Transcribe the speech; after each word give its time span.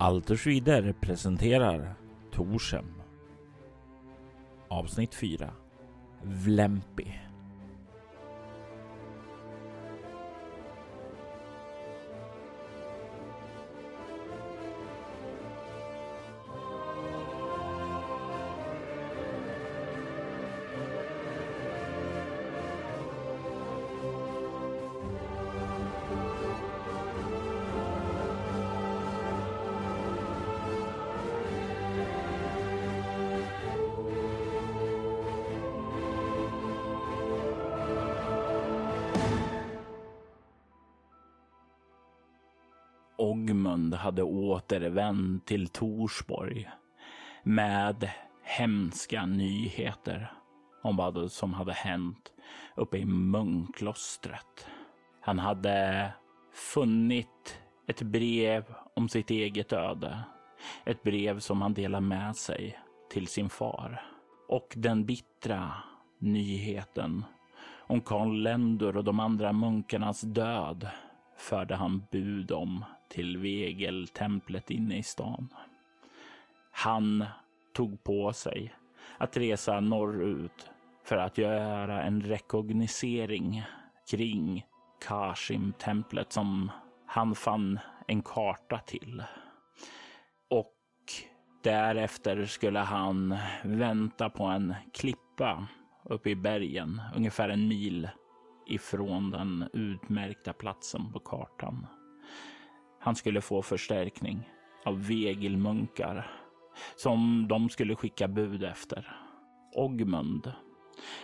Altersvider 0.00 0.94
presenterar 0.94 1.96
Torsem. 2.30 2.86
Avsnitt 4.70 5.14
4. 5.14 5.50
Vlempi. 6.22 7.29
Hade 44.00 44.22
återvänt 44.22 45.46
till 45.46 45.68
Torsborg 45.68 46.70
med 47.42 48.10
hemska 48.42 49.26
nyheter 49.26 50.32
om 50.82 50.96
vad 50.96 51.32
som 51.32 51.52
hade 51.52 51.72
hänt 51.72 52.32
uppe 52.76 52.98
i 52.98 53.04
munklostret. 53.04 54.66
Han 55.20 55.38
hade 55.38 56.12
funnit 56.52 57.60
ett 57.86 58.02
brev 58.02 58.64
om 58.94 59.08
sitt 59.08 59.30
eget 59.30 59.72
öde. 59.72 60.20
Ett 60.84 61.02
brev 61.02 61.38
som 61.38 61.62
han 61.62 61.74
delade 61.74 62.06
med 62.06 62.36
sig 62.36 62.78
till 63.10 63.26
sin 63.26 63.48
far. 63.48 64.02
Och 64.48 64.74
den 64.76 65.04
bittra 65.04 65.72
nyheten 66.18 67.24
om 67.78 68.00
Karl 68.00 68.42
Lendor 68.42 68.96
och 68.96 69.04
de 69.04 69.20
andra 69.20 69.52
munkarnas 69.52 70.20
död 70.20 70.88
förde 71.36 71.74
han 71.74 72.02
bud 72.10 72.52
om 72.52 72.84
till 73.10 73.36
Vegeltemplet 73.38 74.70
inne 74.70 74.98
i 74.98 75.02
stan. 75.02 75.48
Han 76.70 77.24
tog 77.72 78.04
på 78.04 78.32
sig 78.32 78.74
att 79.18 79.36
resa 79.36 79.80
norrut 79.80 80.70
för 81.04 81.16
att 81.16 81.38
göra 81.38 82.02
en 82.02 82.22
rekognosering 82.22 83.62
kring 84.10 84.64
Kashim-templet 85.08 86.32
som 86.32 86.70
han 87.06 87.34
fann 87.34 87.78
en 88.06 88.22
karta 88.22 88.78
till. 88.78 89.22
Och 90.50 90.76
därefter 91.62 92.46
skulle 92.46 92.78
han 92.78 93.36
vänta 93.64 94.30
på 94.30 94.44
en 94.44 94.74
klippa 94.92 95.66
uppe 96.04 96.30
i 96.30 96.36
bergen, 96.36 97.00
ungefär 97.16 97.48
en 97.48 97.68
mil 97.68 98.08
ifrån 98.66 99.30
den 99.30 99.68
utmärkta 99.72 100.52
platsen 100.52 101.12
på 101.12 101.18
kartan. 101.18 101.86
Han 103.00 103.16
skulle 103.16 103.40
få 103.40 103.62
förstärkning 103.62 104.50
av 104.84 105.06
vegelmunkar 105.06 106.30
som 106.96 107.48
de 107.48 107.68
skulle 107.68 107.96
skicka 107.96 108.28
bud 108.28 108.64
efter. 108.64 109.16
Ogmund, 109.72 110.52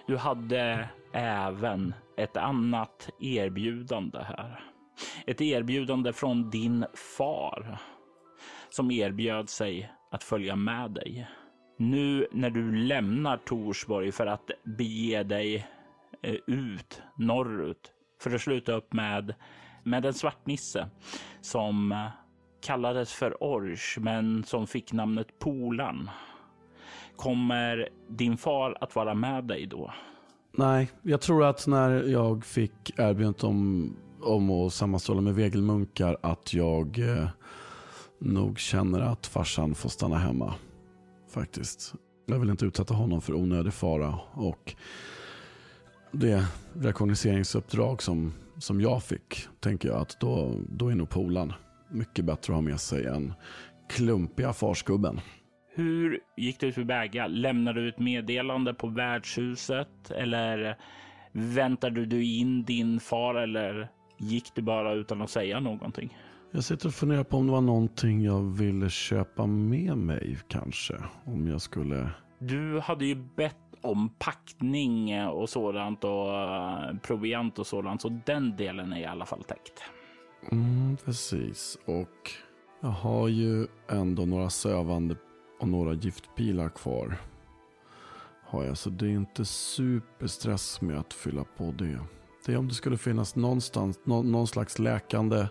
du 0.07 0.17
hade 0.17 0.89
även 1.13 1.95
ett 2.17 2.37
annat 2.37 3.11
erbjudande 3.21 4.19
här. 4.19 4.65
Ett 5.27 5.41
erbjudande 5.41 6.13
från 6.13 6.51
din 6.51 6.87
far 7.19 7.79
som 8.69 8.91
erbjöd 8.91 9.49
sig 9.49 9.93
att 10.11 10.25
följa 10.25 10.57
med 10.57 10.91
dig. 10.91 11.29
Nu 11.79 12.27
när 12.33 12.51
du 12.51 12.73
lämnar 12.73 13.37
Torsborg 13.37 14.13
för 14.13 14.27
att 14.27 14.51
bege 14.79 15.23
dig 15.23 15.67
eh, 16.23 16.37
ut 16.47 17.03
norrut 17.17 17.93
för 18.23 18.35
att 18.35 18.41
sluta 18.41 18.73
upp 18.73 18.93
med 18.93 19.35
med 19.87 20.05
en 20.05 20.15
svartnisse 20.15 20.89
som 21.41 21.93
eh, 21.93 22.07
kallades 22.61 23.13
för 23.13 23.43
Orch, 23.43 23.99
men 24.01 24.45
som 24.45 24.67
fick 24.67 24.93
namnet 24.93 25.39
Polan. 25.39 26.11
Kommer 27.17 27.89
din 28.09 28.37
far 28.37 28.79
att 28.81 28.97
vara 28.97 29.15
med 29.15 29.45
dig 29.45 29.67
då? 29.67 29.93
Nej, 30.53 30.91
jag 31.03 31.21
tror 31.21 31.45
att 31.45 31.67
när 31.67 31.91
jag 31.91 32.45
fick 32.45 32.99
erbjudandet 32.99 33.45
om, 33.45 33.97
om 34.23 34.51
att 34.51 34.73
sammanstråla 34.73 35.21
med 35.21 35.35
vegelmunkar 35.35 36.17
att 36.23 36.55
jag 36.55 36.99
eh, 36.99 37.29
nog 38.19 38.59
känner 38.59 39.01
att 39.01 39.27
farsan 39.27 39.75
får 39.75 39.89
stanna 39.89 40.19
hemma. 40.19 40.55
Faktiskt. 41.31 41.95
Jag 42.27 42.39
vill 42.39 42.51
inte 42.51 42.65
utsätta 42.67 42.95
honom 42.95 43.21
för 43.21 43.35
onödig 43.35 43.73
fara. 43.73 44.19
Och 44.33 44.75
det 46.13 46.47
rekognoseringsuppdrag 46.75 48.03
som 48.03 48.33
som 48.59 48.81
jag 48.81 49.03
fick, 49.03 49.49
tänker 49.61 49.89
jag 49.89 49.99
att 49.99 50.21
då, 50.21 50.61
då 50.69 50.89
är 50.89 50.95
nog 50.95 51.11
polan 51.11 51.53
mycket 51.91 52.25
bättre 52.25 52.53
att 52.53 52.57
ha 52.57 52.61
med 52.61 52.81
sig 52.81 53.07
än 53.07 53.35
klumpiga 53.89 54.53
farsgubben. 54.53 55.21
Hur 55.75 56.21
gick 56.37 56.61
det 56.61 56.73
tillväga? 56.73 57.27
Lämnade 57.27 57.81
du 57.81 57.89
ett 57.89 57.99
meddelande 57.99 58.75
på 58.75 58.87
värdshuset 58.87 60.11
eller 60.11 60.77
väntade 61.33 62.07
du 62.07 62.25
in 62.25 62.65
din 62.65 63.01
far 63.01 63.35
eller 63.35 63.89
gick 64.19 64.55
du 64.55 64.63
bara 64.63 64.93
utan 64.93 65.23
att 65.23 65.31
säga 65.31 65.61
någonting? 65.61 66.19
Jag 66.51 66.65
sitter 66.65 66.87
och 66.87 66.95
funderar 66.95 67.25
på 67.25 67.37
om 67.37 67.47
det 67.47 67.53
var 67.53 67.61
någonting 67.61 68.23
jag 68.23 68.43
ville 68.43 68.91
köpa 68.91 69.47
med 69.47 69.99
mig 69.99 70.39
kanske. 70.49 70.95
Om 71.25 71.47
jag 71.49 71.61
skulle... 71.61 72.11
Du 72.39 72.81
hade 72.81 73.07
ju 73.07 73.15
bett 73.15 73.66
om 73.87 74.09
packning 74.19 75.11
eh, 75.11 75.29
och 75.29 75.49
sådant 75.49 76.05
och 76.05 76.35
eh, 76.35 76.97
proviant 77.03 77.59
och 77.59 77.67
sådant. 77.67 78.03
Så 78.03 78.21
den 78.27 78.57
delen 78.57 78.93
är 78.93 79.01
i 79.01 79.05
alla 79.05 79.27
fall 79.27 79.45
täckt. 79.45 79.83
Mm, 80.53 80.97
precis. 81.05 81.79
Och 81.85 82.31
jag 82.81 82.89
har 82.89 83.29
ju 83.29 83.67
ändå 83.89 84.27
några 84.27 84.51
sövande 84.51 85.17
och 85.61 85.69
några 85.69 85.95
giftpilar 85.95 86.69
kvar. 86.69 87.17
Har 88.47 88.65
jag, 88.65 88.79
så 88.79 88.91
det 88.91 89.07
är 89.07 89.11
inte 89.11 89.45
superstress 89.45 90.81
med 90.81 90.99
att 90.99 91.13
fylla 91.13 91.45
på 91.57 91.75
det. 91.79 91.99
Det 92.47 92.53
är 92.53 92.57
om 92.57 92.69
det 92.69 92.75
skulle 92.75 92.99
finnas 92.99 93.37
någonstans, 93.37 94.01
någon, 94.05 94.33
någon 94.33 94.47
slags 94.47 94.79
läkande 94.79 95.47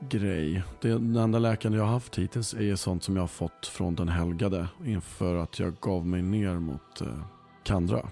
grej. 0.00 0.62
Det, 0.80 0.88
den 0.88 1.16
enda 1.16 1.38
läkande 1.38 1.78
jag 1.78 1.84
har 1.84 1.92
haft 1.92 2.18
hittills 2.18 2.54
är 2.54 2.76
sånt 2.76 3.02
som 3.02 3.16
jag 3.16 3.22
har 3.22 3.28
fått 3.28 3.66
från 3.66 3.94
den 3.94 4.08
helgade 4.08 4.68
inför 4.84 5.36
att 5.36 5.58
jag 5.58 5.74
gav 5.80 6.06
mig 6.06 6.22
ner 6.22 6.54
mot 6.54 7.00
eh, 7.00 7.18
Kandra. 7.68 8.08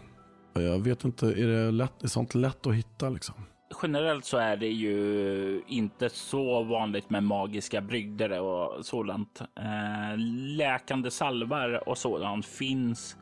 Jag 0.54 0.78
vet 0.78 1.04
inte, 1.04 1.26
är 1.26 1.46
det 1.46 1.70
lätt, 1.70 2.02
är 2.02 2.08
sånt 2.08 2.34
lätt 2.34 2.66
att 2.66 2.74
hitta 2.74 3.08
liksom? 3.08 3.34
Generellt 3.82 4.24
så 4.24 4.36
är 4.36 4.56
det 4.56 4.68
ju 4.68 5.62
inte 5.68 6.08
så 6.08 6.62
vanligt 6.62 7.10
med 7.10 7.22
magiska 7.22 7.80
brygder 7.80 8.40
och 8.40 8.86
sådant. 8.86 9.40
Eh, 9.40 10.18
läkande 10.56 11.10
salvar 11.10 11.88
och 11.88 11.98
sådant 11.98 12.46
finns 12.46 13.16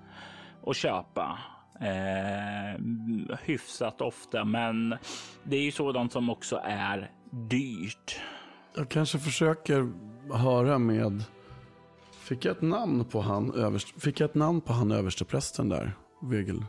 att 0.67 0.77
köpa 0.77 1.39
eh, 1.81 2.81
hyfsat 3.43 4.01
ofta, 4.01 4.45
men 4.45 4.97
det 5.45 5.57
är 5.57 5.63
ju 5.63 5.73
sådant 5.73 6.13
som 6.13 6.31
också 6.31 6.61
är 6.65 7.11
dyrt. 7.31 8.21
Jag 8.77 8.89
kanske 8.89 9.19
försöker 9.19 9.93
höra 10.33 10.79
med 10.79 11.25
Fick 12.25 12.45
jag 12.45 12.57
ett 12.57 12.63
namn 12.63 13.05
på 13.05 13.21
han, 13.21 13.55
överst, 13.55 14.03
fick 14.03 14.21
jag 14.21 14.31
ett 14.31 14.35
namn 14.35 14.61
på 14.61 14.73
han 14.73 14.91
översteprästen 14.91 15.69
där? 15.69 15.97
Vegel. 16.25 16.65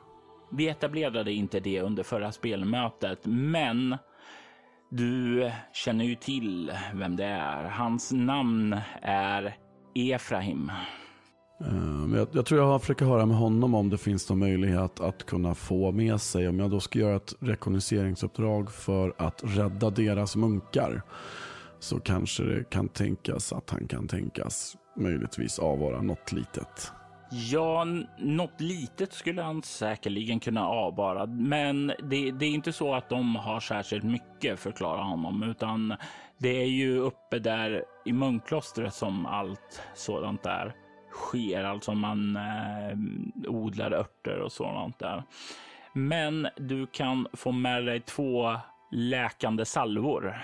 Vi 0.52 0.68
etablerade 0.70 1.32
inte 1.32 1.60
det 1.60 1.82
under 1.82 2.04
förra 2.04 2.32
spelmötet, 2.32 3.20
men 3.26 3.98
du 4.90 5.52
känner 5.74 6.06
ju 6.06 6.16
till 6.16 6.72
vem 6.94 7.16
det 7.16 7.26
är. 7.26 7.64
Hans 7.64 8.12
namn 8.12 8.78
är 9.02 9.58
Efraim. 9.96 10.72
Uh, 11.62 12.18
jag, 12.18 12.28
jag, 12.32 12.46
tror 12.46 12.62
jag 12.62 12.82
försöker 12.82 13.06
höra 13.06 13.26
med 13.26 13.38
honom 13.38 13.76
om 13.76 13.90
det 13.90 13.98
finns 13.98 14.30
någon 14.30 14.40
möjlighet 14.40 15.00
att 15.00 15.26
kunna 15.26 15.56
få 15.56 15.92
med 15.92 16.22
sig. 16.22 16.48
Om 16.48 16.60
jag 16.60 16.72
då 16.72 16.80
ska 16.80 17.00
göra 17.00 17.16
ett 17.16 17.34
rekognoseringsuppdrag 17.40 18.72
för 18.72 19.14
att 19.18 19.42
rädda 19.44 19.90
deras 19.90 20.36
munkar. 20.36 21.02
Så 21.80 22.00
kanske 22.00 22.44
det 22.44 22.70
kan 22.70 22.88
tänkas 22.88 23.54
att 23.54 23.70
han 23.70 23.88
kan 23.88 24.08
tänkas 24.08 24.76
möjligtvis 24.98 25.60
avvara 25.60 26.02
något 26.02 26.32
litet. 26.32 26.92
Ja, 27.38 27.86
något 28.18 28.62
litet 28.62 29.14
skulle 29.14 29.42
han 29.42 29.64
säkerligen 29.64 30.40
kunna 30.40 30.68
avvara, 30.68 31.26
men 31.26 31.88
det, 31.88 32.32
det, 32.32 32.46
är 32.46 32.50
inte 32.50 32.74
så 32.74 32.94
att 32.94 33.10
de 33.10 33.36
har 33.36 33.60
särskilt 33.60 34.04
mycket, 34.04 34.60
förklarar 34.60 35.04
honom, 35.04 35.44
utan 35.44 35.96
det 36.38 36.62
är 36.62 36.68
ju 36.68 36.98
uppe 36.98 37.40
där 37.40 37.84
i 38.06 38.14
munklostret 38.14 38.94
som 38.94 39.26
allt 39.26 39.82
sådant 39.94 40.44
där 40.44 40.76
sker, 41.12 41.64
alltså 41.64 41.94
man 41.94 42.36
eh, 42.36 42.98
odlar 43.48 43.92
örter 43.92 44.40
och 44.40 44.52
sådant 44.52 45.00
där. 45.00 45.24
Men 45.94 46.48
du 46.58 46.88
kan 46.88 47.28
få 47.34 47.52
med 47.52 47.86
dig 47.86 48.02
två 48.02 48.58
läkande 48.92 49.66
salvor 49.66 50.42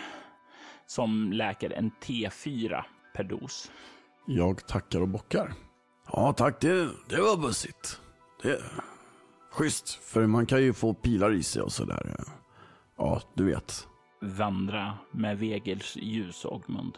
som 0.86 1.34
läker 1.34 1.70
en 1.70 1.92
T4 1.92 2.84
per 3.14 3.24
dos. 3.24 3.72
Jag 4.28 4.68
tackar 4.68 5.02
och 5.02 5.08
bockar. 5.08 5.54
Ja 6.08 6.34
tack, 6.34 6.62
det, 6.62 6.90
det 7.10 7.22
var 7.22 7.38
bussigt. 7.38 8.02
Det 8.44 8.62
schysst, 9.52 9.90
för 9.90 10.28
man 10.28 10.46
kan 10.46 10.62
ju 10.62 10.74
få 10.74 10.94
pilar 10.94 11.34
i 11.34 11.44
sig 11.44 11.62
och 11.62 11.72
sådär. 11.72 12.16
Ja, 12.98 13.22
du 13.34 13.46
vet. 13.46 13.88
Vandra 14.22 14.94
med 15.12 15.38
Vegels 15.40 15.96
ljus, 15.96 16.46
Ogmund. 16.46 16.98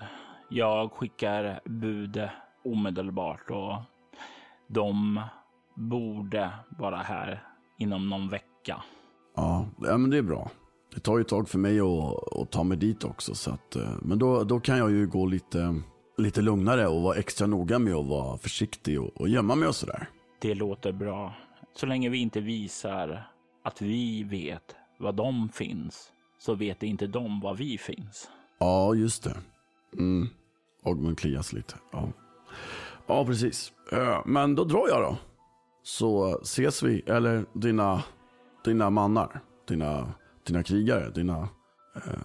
Jag 0.49 0.91
skickar 0.91 1.59
bud 1.65 2.29
omedelbart 2.65 3.49
och 3.49 3.75
de 4.67 5.21
borde 5.75 6.51
vara 6.79 6.97
här 6.97 7.47
inom 7.79 8.09
någon 8.09 8.29
vecka. 8.29 8.83
Ja, 9.35 9.65
ja 9.77 9.97
men 9.97 10.09
det 10.09 10.17
är 10.17 10.21
bra. 10.21 10.51
Det 10.93 10.99
tar 10.99 11.17
ju 11.17 11.21
ett 11.21 11.27
tag 11.27 11.49
för 11.49 11.57
mig 11.59 11.79
att, 11.79 12.37
att 12.41 12.51
ta 12.51 12.63
mig 12.63 12.77
dit 12.77 13.03
också. 13.03 13.35
Så 13.35 13.51
att, 13.51 13.75
eh, 13.75 13.91
men 14.01 14.19
då, 14.19 14.43
då 14.43 14.59
kan 14.59 14.77
jag 14.77 14.91
ju 14.91 15.07
gå 15.07 15.25
lite, 15.25 15.81
lite 16.17 16.41
lugnare 16.41 16.87
och 16.87 17.01
vara 17.01 17.15
extra 17.17 17.47
noga 17.47 17.79
med 17.79 17.93
att 17.93 18.05
vara 18.05 18.37
försiktig 18.37 19.01
och, 19.01 19.21
och 19.21 19.29
gömma 19.29 19.55
mig 19.55 19.67
och 19.67 19.75
sådär. 19.75 20.09
Det 20.39 20.53
låter 20.53 20.91
bra. 20.91 21.33
Så 21.75 21.85
länge 21.85 22.09
vi 22.09 22.17
inte 22.17 22.41
visar 22.41 23.27
att 23.63 23.81
vi 23.81 24.23
vet 24.23 24.75
var 24.97 25.11
de 25.11 25.49
finns 25.49 26.11
så 26.39 26.55
vet 26.55 26.83
inte 26.83 27.07
de 27.07 27.39
var 27.39 27.55
vi 27.55 27.77
finns. 27.77 28.29
Ja, 28.59 28.95
just 28.95 29.23
det. 29.23 29.37
Mm. 29.97 30.29
Ogmund 30.83 31.19
klias 31.19 31.53
lite. 31.53 31.75
Ja. 31.91 32.09
ja, 33.07 33.25
precis. 33.25 33.73
Men 34.25 34.55
då 34.55 34.63
drar 34.63 34.87
jag 34.87 35.01
då. 35.01 35.17
Så 35.83 36.39
ses 36.41 36.83
vi, 36.83 36.99
eller 36.99 37.45
dina, 37.53 38.03
dina 38.65 38.89
mannar, 38.89 39.41
dina, 39.67 40.13
dina 40.43 40.63
krigare, 40.63 41.09
dina 41.09 41.49
eh, 41.95 42.23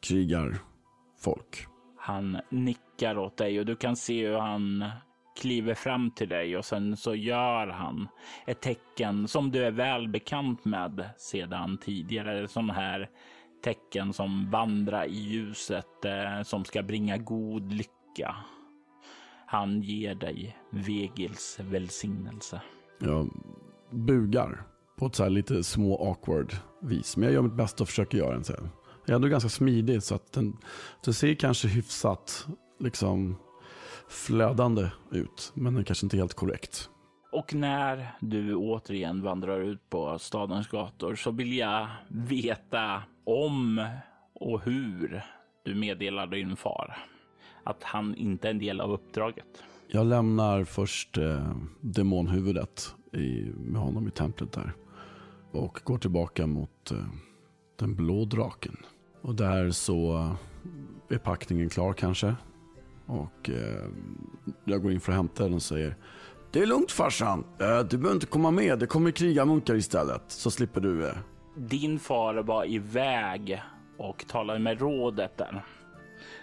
krigarfolk. 0.00 1.66
Han 2.04 2.38
nickar 2.48 3.18
åt 3.18 3.36
dig 3.36 3.60
och 3.60 3.66
du 3.66 3.76
kan 3.76 3.96
se 3.96 4.26
hur 4.26 4.38
han 4.38 4.84
kliver 5.40 5.74
fram 5.74 6.10
till 6.10 6.28
dig 6.28 6.56
och 6.56 6.64
sen 6.64 6.96
så 6.96 7.14
gör 7.14 7.66
han 7.66 8.08
ett 8.46 8.60
tecken 8.60 9.28
som 9.28 9.50
du 9.50 9.64
är 9.64 9.70
väl 9.70 10.08
bekant 10.08 10.64
med 10.64 11.10
sedan 11.16 11.78
tidigare. 11.78 12.48
Sån 12.48 12.70
här 12.70 13.10
tecken 13.64 14.12
som 14.12 14.50
vandrar 14.50 15.04
i 15.04 15.18
ljuset 15.18 16.04
eh, 16.04 16.42
som 16.42 16.64
ska 16.64 16.82
bringa 16.82 17.16
god 17.16 17.72
lycka. 17.72 18.36
Han 19.46 19.82
ger 19.82 20.14
dig 20.14 20.56
Vegils 20.70 21.58
välsignelse. 21.60 22.62
Jag 22.98 23.30
bugar 23.90 24.62
på 24.98 25.06
ett 25.06 25.14
så 25.14 25.28
lite 25.28 25.64
små 25.64 26.08
awkward 26.08 26.52
vis. 26.80 27.16
Men 27.16 27.24
jag 27.24 27.34
gör 27.34 27.42
mitt 27.42 27.56
bästa 27.56 27.84
och 27.84 27.88
försöker 27.88 28.18
göra 28.18 28.34
en 28.34 28.44
Så 28.44 28.54
jag 29.04 29.12
är 29.12 29.16
ändå 29.16 29.28
ganska 29.28 29.48
smidig 29.48 30.02
så 30.02 30.14
att 30.14 30.32
den, 30.32 30.56
den 31.04 31.14
ser 31.14 31.34
kanske 31.34 31.68
hyfsat 31.68 32.46
liksom 32.80 33.36
flödande 34.08 34.88
ut. 35.10 35.52
Men 35.54 35.74
den 35.74 35.84
kanske 35.84 36.06
inte 36.06 36.16
är 36.16 36.18
helt 36.18 36.34
korrekt. 36.34 36.88
Och 37.32 37.54
när 37.54 38.10
du 38.20 38.54
återigen 38.54 39.22
vandrar 39.22 39.60
ut 39.60 39.90
på 39.90 40.18
stadens 40.18 40.68
gator 40.68 41.14
så 41.14 41.30
vill 41.30 41.56
jag 41.56 41.86
veta 42.08 43.02
om 43.24 43.86
och 44.34 44.62
hur 44.62 45.22
du 45.64 45.74
meddelar 45.74 46.26
din 46.26 46.56
far 46.56 46.96
att 47.64 47.82
han 47.82 48.14
inte 48.14 48.48
är 48.48 48.50
en 48.50 48.58
del 48.58 48.80
av 48.80 48.92
uppdraget. 48.92 49.64
Jag 49.88 50.06
lämnar 50.06 50.64
först 50.64 51.18
eh, 51.18 51.56
demonhuvudet 51.80 52.94
i, 53.12 53.52
med 53.56 53.80
honom 53.80 54.08
i 54.08 54.10
templet 54.10 54.52
där. 54.52 54.72
Och 55.50 55.80
går 55.84 55.98
tillbaka 55.98 56.46
mot 56.46 56.90
eh, 56.90 57.04
den 57.76 57.94
blå 57.94 58.24
draken. 58.24 58.76
Och 59.22 59.34
där 59.34 59.70
så 59.70 60.30
är 61.08 61.18
packningen 61.18 61.68
klar 61.68 61.92
kanske. 61.92 62.34
Och 63.06 63.50
eh, 63.50 63.84
jag 64.64 64.82
går 64.82 64.92
in 64.92 65.00
för 65.00 65.12
att 65.12 65.16
hämta 65.16 65.42
den 65.44 65.54
och 65.54 65.62
säger 65.62 65.96
Det 66.50 66.62
är 66.62 66.66
lugnt 66.66 66.92
farsan. 66.92 67.44
Eh, 67.58 67.78
du 67.78 67.96
behöver 67.96 68.14
inte 68.14 68.26
komma 68.26 68.50
med. 68.50 68.78
Det 68.78 68.86
kommer 68.86 69.10
krigarmunkar 69.10 69.74
istället. 69.74 70.22
Så 70.26 70.50
slipper 70.50 70.80
du. 70.80 71.06
Eh. 71.08 71.14
Din 71.56 71.98
far 71.98 72.34
var 72.34 72.64
iväg 72.64 73.62
och 73.98 74.24
talade 74.28 74.58
med 74.58 74.80
rådet 74.80 75.36
där. 75.38 75.64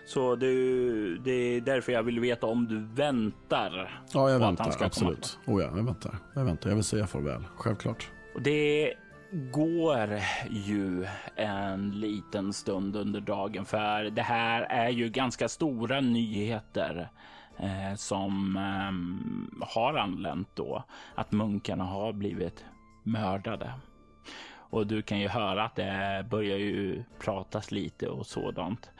Så 0.06 0.36
du, 0.36 1.18
det 1.18 1.32
är 1.32 1.62
därför 1.62 1.92
jag 1.92 2.04
vill 2.04 2.20
veta 2.20 2.48
om 2.48 2.68
du 2.68 3.04
väntar. 3.04 4.02
Ja, 4.14 4.30
jag 4.30 4.40
väntar. 4.40 4.76
absolut. 4.80 5.40
Oh 5.46 5.62
ja, 5.62 5.72
jag 5.76 5.84
väntar. 5.84 6.18
Jag 6.36 6.46
väntar. 6.46 6.70
Jag 6.70 6.76
vill 6.76 6.84
säga 6.84 7.08
farväl. 7.08 7.44
Självklart. 7.56 8.10
Och 8.36 8.42
det 8.42 8.94
går 9.32 10.22
ju 10.50 11.08
en 11.36 11.92
liten 11.92 12.54
stund 12.54 12.96
under 12.96 13.22
dagen 13.22 13.66
för 13.66 14.04
det 14.04 14.22
här 14.22 14.62
är 14.62 14.90
ju 14.90 15.10
ganska 15.10 15.50
stora 15.50 16.02
nyheter 16.02 17.10
eh, 17.58 17.96
som 17.96 18.58
eh, 18.58 19.68
har 19.68 19.94
anlänt 19.94 20.50
då. 20.56 20.84
Att 21.16 21.32
munkarna 21.32 21.84
har 21.84 22.14
blivit 22.14 22.66
mördade. 23.04 23.74
Och 24.52 24.88
du 24.88 25.02
kan 25.02 25.20
ju 25.20 25.28
höra 25.28 25.64
att 25.64 25.76
det 25.76 26.26
börjar 26.30 26.58
ju 26.58 27.04
pratas 27.20 27.72
lite 27.72 28.08
och 28.08 28.28
sådant 28.28 28.92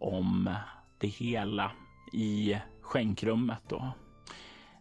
om 0.00 0.54
det 0.98 1.08
hela 1.08 1.70
i 2.12 2.58
skänkrummet 2.80 3.62
då. 3.68 3.92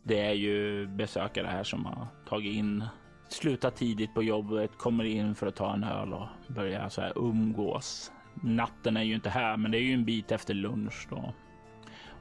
Det 0.04 0.20
är 0.20 0.34
ju 0.34 0.88
besökare 0.88 1.48
här 1.48 1.64
som 1.64 1.86
har 1.86 2.08
tagit 2.30 2.56
in, 2.56 2.84
Slutar 3.28 3.70
tidigt 3.70 4.14
på 4.14 4.24
jobbet, 4.24 4.78
kommer 4.78 5.04
in 5.04 5.36
för 5.36 5.48
att 5.48 5.56
ta 5.56 5.74
en 5.74 5.84
öl 5.84 6.14
och 6.14 6.28
börjar 6.48 6.90
så 6.90 7.02
här 7.02 7.14
umgås. 7.16 8.12
Natten 8.34 8.98
är 8.98 9.04
ju 9.04 9.16
inte 9.16 9.30
här, 9.30 9.58
men 9.58 9.72
det 9.72 9.78
är 9.78 9.82
ju 9.82 9.94
en 9.94 10.06
bit 10.06 10.32
efter 10.32 10.54
lunch 10.54 11.08
då. 11.10 11.34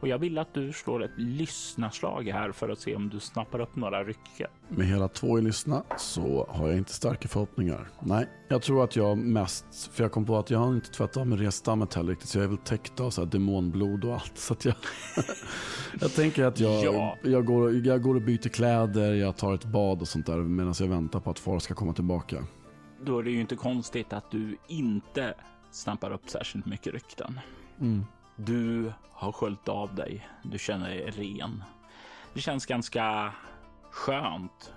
Och 0.03 0.09
jag 0.09 0.19
vill 0.19 0.39
att 0.39 0.55
du 0.55 0.73
slår 0.73 1.05
ett 1.05 1.11
lyssnarslag 1.17 2.29
här 2.29 2.53
för 2.53 2.69
att 2.69 2.79
se 2.79 2.97
om 2.97 3.09
du 3.09 3.21
snappar 3.21 3.61
upp 3.61 3.77
några 3.77 4.05
rycken. 4.05 4.51
Med 4.69 4.87
hela 4.87 5.09
två 5.09 5.39
i 5.39 5.43
lyssna 5.43 5.83
så 5.97 6.47
har 6.51 6.69
jag 6.69 6.79
inte 6.79 6.93
starka 6.93 7.29
förhoppningar. 7.29 7.89
Nej, 8.01 8.29
jag 8.49 8.63
tror 8.63 8.85
att 8.85 8.97
jag 8.97 9.19
mest, 9.19 9.91
för 9.93 10.05
jag 10.05 10.13
kom 10.13 10.25
på 10.25 10.39
att 10.39 10.51
jag 10.51 10.59
har 10.59 10.75
inte 10.75 10.91
tvättat 10.91 11.17
av 11.17 11.27
mig 11.27 11.39
restammet 11.39 11.95
heller 11.95 12.11
riktigt, 12.11 12.29
så 12.29 12.39
jag 12.39 12.45
är 12.45 12.49
väl 12.49 12.59
täckt 12.59 13.01
av 13.01 13.11
så 13.11 13.21
här 13.21 13.29
demonblod 13.31 14.05
och 14.05 14.15
allt. 14.15 14.33
Så 14.39 14.53
att 14.53 14.65
jag, 14.65 14.75
jag 16.01 16.15
tänker 16.15 16.45
att 16.45 16.61
jag, 16.61 16.85
ja. 16.85 17.17
jag, 17.23 17.45
går, 17.45 17.87
jag 17.87 18.03
går 18.03 18.15
och 18.15 18.23
byter 18.23 18.49
kläder, 18.49 19.15
jag 19.15 19.37
tar 19.37 19.55
ett 19.55 19.65
bad 19.65 20.01
och 20.01 20.09
sånt 20.09 20.27
där 20.27 20.37
medan 20.37 20.75
jag 20.79 20.87
väntar 20.87 21.21
på 21.21 21.31
att 21.31 21.39
far 21.39 21.59
ska 21.59 21.75
komma 21.75 21.93
tillbaka. 21.93 22.45
Då 23.05 23.19
är 23.19 23.23
det 23.23 23.31
ju 23.31 23.41
inte 23.41 23.57
konstigt 23.57 24.13
att 24.13 24.31
du 24.31 24.57
inte 24.69 25.35
snappar 25.71 26.13
upp 26.13 26.29
särskilt 26.29 26.67
mycket 26.67 26.93
rykten. 26.93 27.41
Mm. 27.81 28.05
Du 28.37 28.93
har 29.13 29.33
sköljt 29.33 29.69
av 29.69 29.95
dig. 29.95 30.29
Du 30.43 30.59
känner 30.59 30.89
dig 30.89 31.11
ren. 31.11 31.65
Det 32.35 32.41
känns 32.41 32.67
ganska 32.67 33.33
skönt. 33.91 34.75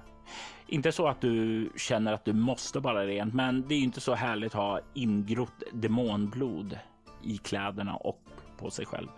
Inte 0.67 0.91
så 0.91 1.07
att 1.07 1.21
du 1.21 1.69
känner 1.75 2.13
att 2.13 2.25
du 2.25 2.33
måste 2.33 2.79
vara 2.79 3.05
rent, 3.05 3.33
men 3.33 3.67
det 3.67 3.75
är 3.75 3.79
inte 3.79 4.01
så 4.01 4.13
härligt 4.13 4.55
att 4.55 4.61
ha 4.61 4.79
ingrott 4.93 5.63
demonblod 5.73 6.79
i 7.23 7.37
kläderna 7.37 7.95
och 7.95 8.21
på 8.57 8.69
sig 8.69 8.85
själv. 8.85 9.09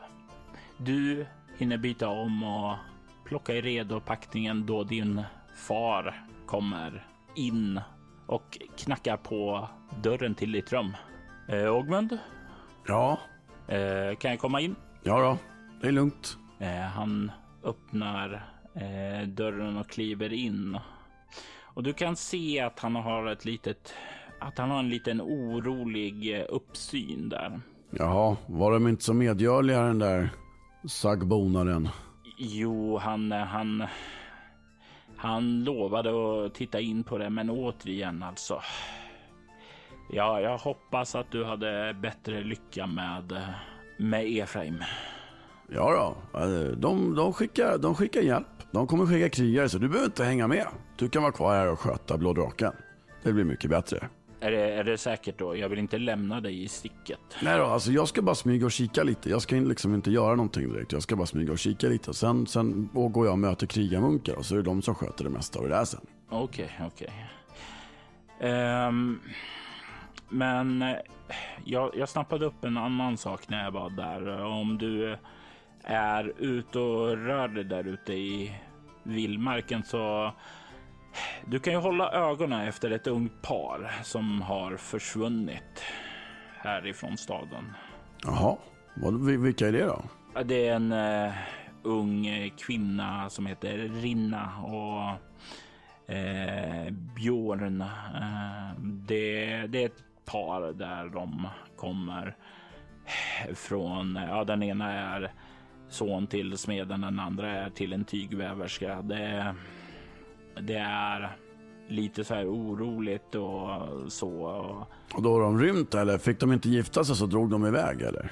Du 0.78 1.26
hinner 1.58 1.78
byta 1.78 2.10
om 2.10 2.44
och 2.44 2.76
plocka 3.26 3.54
i 3.54 3.62
redo 3.62 4.00
packningen 4.00 4.66
då 4.66 4.84
din 4.84 5.22
far 5.56 6.28
kommer 6.46 7.08
in 7.36 7.82
och 8.26 8.58
knackar 8.78 9.18
på 9.18 9.70
dörren 10.04 10.36
till 10.36 10.52
ditt 10.52 10.74
rum. 10.74 10.96
Eh, 11.48 11.76
Ogmund? 11.76 12.18
Ja? 12.88 13.20
Eh, 13.68 14.16
kan 14.18 14.32
jag 14.32 14.40
komma 14.40 14.62
in? 14.62 14.76
Ja 15.04 15.20
då, 15.22 15.38
det 15.82 15.88
är 15.88 15.92
lugnt. 15.92 16.38
Eh, 16.60 16.80
han 16.80 17.32
öppnar 17.64 18.50
eh, 18.76 19.28
dörren 19.28 19.78
och 19.78 19.90
kliver 19.90 20.34
in. 20.34 20.78
Och 21.64 21.84
du 21.84 21.94
kan 21.94 22.16
se 22.16 22.60
att 22.60 22.80
han 22.80 22.96
har 22.96 23.26
ett 23.28 23.46
litet, 23.46 23.94
att 24.40 24.58
han 24.58 24.70
har 24.72 24.80
en 24.80 24.90
liten 24.90 25.22
orolig 25.22 26.36
eh, 26.40 26.46
uppsyn 26.50 27.30
där. 27.30 27.62
Jaha, 27.92 28.38
var 28.46 28.72
de 28.72 28.88
inte 28.88 29.04
så 29.04 29.14
medgörliga 29.14 29.82
den 29.82 30.00
där 30.00 30.30
saggbonaren? 30.88 31.90
Jo, 32.38 32.98
han, 32.98 33.32
eh, 33.32 33.38
han, 33.46 33.84
han 35.18 35.64
lovade 35.64 36.10
att 36.46 36.54
titta 36.56 36.80
in 36.80 37.04
på 37.04 37.18
det, 37.18 37.30
men 37.30 37.50
återigen 37.50 38.24
alltså. 38.24 38.62
Ja, 40.10 40.42
jag 40.42 40.58
hoppas 40.58 41.16
att 41.16 41.32
du 41.32 41.44
hade 41.44 41.96
bättre 42.02 42.44
lycka 42.44 42.88
med, 42.88 43.42
med 43.98 44.38
Efraim. 44.38 44.84
Ja 45.70 46.16
då, 46.32 46.40
de, 46.76 47.16
de, 47.16 47.34
skickar, 47.34 47.78
de 47.78 47.96
skickar 47.96 48.22
hjälp. 48.22 48.48
De 48.72 48.88
kommer 48.88 49.06
skicka 49.06 49.30
krigare 49.30 49.70
så 49.70 49.78
du 49.78 49.88
behöver 49.88 50.06
inte 50.06 50.24
hänga 50.24 50.48
med. 50.48 50.68
Du 50.98 51.10
kan 51.10 51.22
vara 51.22 51.32
kvar 51.32 51.56
här 51.56 51.72
och 51.72 51.80
sköta 51.80 52.18
Blå 52.18 52.34
draken. 52.34 52.72
Det 53.24 53.34
blir 53.34 53.44
mycket 53.44 53.70
bättre. 53.70 54.10
Är 54.40 54.52
det, 54.52 54.74
är 54.74 54.84
det 54.84 54.98
säkert 54.98 55.40
då? 55.40 55.56
Jag 55.56 55.70
vill 55.70 55.80
inte 55.80 55.98
lämna 55.98 56.42
dig 56.42 56.64
i 56.64 56.68
sticket. 56.68 57.20
Nej 57.42 57.58
då, 57.58 57.66
alltså 57.66 57.92
jag 57.92 58.08
ska 58.08 58.22
bara 58.22 58.36
smyga 58.36 58.66
och 58.66 58.72
kika 58.72 59.04
lite. 59.04 59.30
Jag 59.30 59.42
ska 59.42 59.56
liksom 59.56 59.94
inte 59.96 60.12
göra 60.12 60.36
någonting 60.36 60.74
direkt. 60.74 60.92
Jag 60.92 61.04
ska 61.04 61.16
bara 61.16 61.28
smyga 61.28 61.52
och 61.52 61.60
kika 61.60 61.88
lite. 61.88 62.14
Sen, 62.14 62.48
sen 62.48 62.90
går 62.94 63.26
jag 63.26 63.32
och 63.34 63.40
möter 63.40 63.68
krigarmunkar 63.68 64.36
och 64.36 64.46
så 64.46 64.54
är 64.56 64.58
det 64.58 64.64
de 64.64 64.82
som 64.82 64.96
sköter 64.96 65.24
det 65.24 65.30
mesta 65.30 65.60
av 65.60 65.66
det 65.66 65.76
där 65.76 65.86
sen. 65.86 66.02
Okej, 66.30 66.66
okay, 66.66 66.88
okej. 66.88 67.30
Okay. 68.38 68.88
Um... 68.88 69.22
Men 70.30 70.82
eh, 70.82 70.98
jag, 71.66 71.92
jag 71.96 72.10
snappade 72.10 72.46
upp 72.46 72.64
en 72.64 72.78
annan 72.78 73.18
sak 73.18 73.50
när 73.50 73.64
jag 73.64 73.72
var 73.72 73.90
där. 73.90 74.44
Om 74.44 74.78
du 74.78 75.18
är 75.84 76.34
ute 76.38 76.80
och 76.80 77.18
rör 77.18 77.48
dig 77.48 77.64
där 77.64 77.88
ute 77.88 78.14
i 78.14 78.56
vildmarken 79.04 79.84
så 79.84 80.32
du 81.46 81.60
kan 81.60 81.74
ju 81.74 81.80
hålla 81.80 82.12
ögonen 82.12 82.68
efter 82.68 82.92
ett 82.92 83.08
ungt 83.08 83.42
par 83.42 83.92
som 84.04 84.42
har 84.42 84.78
försvunnit 84.78 85.84
härifrån 86.58 87.18
staden. 87.18 87.74
Jaha, 88.24 88.58
vilka 89.40 89.68
är 89.68 89.72
det 89.72 89.86
då? 89.86 90.04
Det 90.46 90.68
är 90.68 90.76
en 90.76 90.92
uh, 90.92 91.34
ung 91.84 92.52
kvinna 92.58 93.30
som 93.30 93.46
heter 93.46 93.78
Rinna 93.78 94.52
och 94.64 95.12
uh, 96.16 96.92
Björn. 96.92 97.82
Uh, 97.82 98.80
det, 98.80 99.68
det 99.68 99.82
är 99.82 99.86
ett 99.86 100.07
par 100.32 100.74
där 100.74 101.10
de 101.10 101.48
kommer 101.76 102.36
från. 103.54 104.20
Ja, 104.30 104.44
den 104.44 104.64
ena 104.64 104.92
är 104.92 105.32
son 105.90 106.28
till 106.28 106.58
smeden, 106.58 107.02
den 107.02 107.20
andra 107.20 107.52
är 107.52 107.70
till 107.70 107.94
en 107.94 108.06
tygväverska. 108.06 109.02
Det, 109.02 109.56
det 110.62 110.78
är 110.78 111.38
lite 111.88 112.24
så 112.24 112.34
här 112.34 112.46
oroligt 112.46 113.36
och 113.36 113.72
så. 114.12 114.32
Och 115.14 115.22
då 115.22 115.34
har 115.34 115.42
de 115.42 115.60
rymt 115.60 115.96
eller 115.96 116.18
fick 116.18 116.40
de 116.40 116.54
inte 116.54 116.70
gifta 116.70 117.04
sig 117.04 117.16
så 117.16 117.26
drog 117.26 117.50
de 117.50 117.66
iväg 117.66 118.02
eller? 118.02 118.32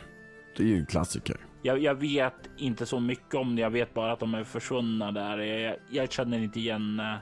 Det 0.58 0.64
är 0.64 0.68
ju 0.68 0.78
en 0.78 0.86
klassiker. 0.86 1.38
Jag, 1.62 1.80
jag 1.80 1.96
vet 1.96 2.50
inte 2.58 2.86
så 2.86 3.00
mycket 3.00 3.36
om 3.36 3.56
det. 3.56 3.62
Jag 3.62 3.70
vet 3.70 3.94
bara 3.94 4.12
att 4.12 4.20
de 4.20 4.34
är 4.34 4.44
försvunna 4.44 5.12
där. 5.12 5.38
Jag, 5.38 5.76
jag 5.90 6.12
känner 6.12 6.40
inte 6.40 6.60
igen 6.60 7.00
eh, 7.00 7.16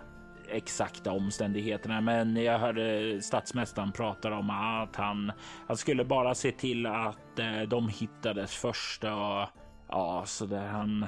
exakta 0.53 1.11
omständigheterna, 1.11 2.01
men 2.01 2.35
jag 2.35 2.59
hörde 2.59 3.21
statsmästaren 3.21 3.91
prata 3.91 4.33
om 4.33 4.49
att 4.49 4.95
han, 4.95 5.31
han 5.67 5.77
skulle 5.77 6.05
bara 6.05 6.35
se 6.35 6.51
till 6.51 6.85
att 6.85 7.39
eh, 7.39 7.61
de 7.67 7.87
hittades 7.87 8.55
först 8.55 9.03
och 9.03 9.47
ja, 9.89 10.23
så 10.25 10.45
där 10.45 10.67
han 10.67 11.05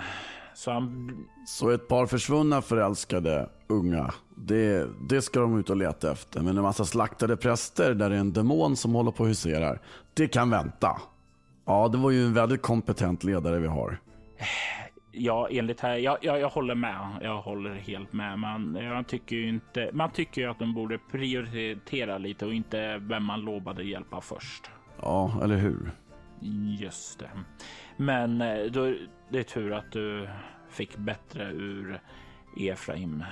så, 0.53 0.71
han... 0.71 1.11
så 1.47 1.69
ett 1.69 1.87
par 1.87 2.05
försvunna 2.05 2.61
förälskade 2.61 3.49
unga, 3.67 4.13
det, 4.35 4.87
det 5.09 5.21
ska 5.21 5.39
de 5.39 5.59
ut 5.59 5.69
och 5.69 5.77
leta 5.77 6.11
efter. 6.11 6.41
Men 6.41 6.57
en 6.57 6.63
massa 6.63 6.85
slaktade 6.85 7.37
präster 7.37 7.93
där 7.93 8.09
det 8.09 8.15
är 8.15 8.19
en 8.19 8.33
demon 8.33 8.75
som 8.75 8.93
håller 8.93 9.11
på 9.11 9.23
och 9.23 9.29
huserar, 9.29 9.81
det 10.13 10.27
kan 10.27 10.49
vänta. 10.49 11.01
Ja, 11.65 11.87
det 11.87 11.97
var 11.97 12.11
ju 12.11 12.25
en 12.25 12.33
väldigt 12.33 12.61
kompetent 12.61 13.23
ledare 13.23 13.59
vi 13.59 13.67
har. 13.67 13.99
Ja, 15.17 15.47
enligt 15.51 15.79
här. 15.79 15.95
Jag, 15.95 16.17
jag, 16.21 16.39
jag 16.39 16.49
håller 16.49 16.75
med. 16.75 17.19
Jag 17.21 17.41
håller 17.41 17.73
helt 17.73 18.13
med. 18.13 18.39
Man, 18.39 18.77
jag 18.81 19.07
tycker 19.07 19.35
ju 19.35 19.49
inte. 19.49 19.89
Man 19.93 20.11
tycker 20.11 20.41
ju 20.41 20.49
att 20.49 20.59
de 20.59 20.73
borde 20.73 20.97
prioritera 21.11 22.17
lite 22.17 22.45
och 22.45 22.53
inte 22.53 22.97
vem 22.97 23.23
man 23.23 23.41
lovade 23.41 23.83
hjälpa 23.83 24.21
först. 24.21 24.71
Ja, 25.01 25.39
eller 25.43 25.57
hur? 25.57 25.91
Just 26.79 27.19
det. 27.19 27.29
Men 27.97 28.41
eh, 28.41 28.63
då, 28.71 28.95
det 29.29 29.39
är 29.39 29.43
tur 29.43 29.73
att 29.73 29.91
du 29.91 30.29
fick 30.69 30.97
bättre 30.97 31.51
ur 31.51 32.01
Efraim. 32.57 33.23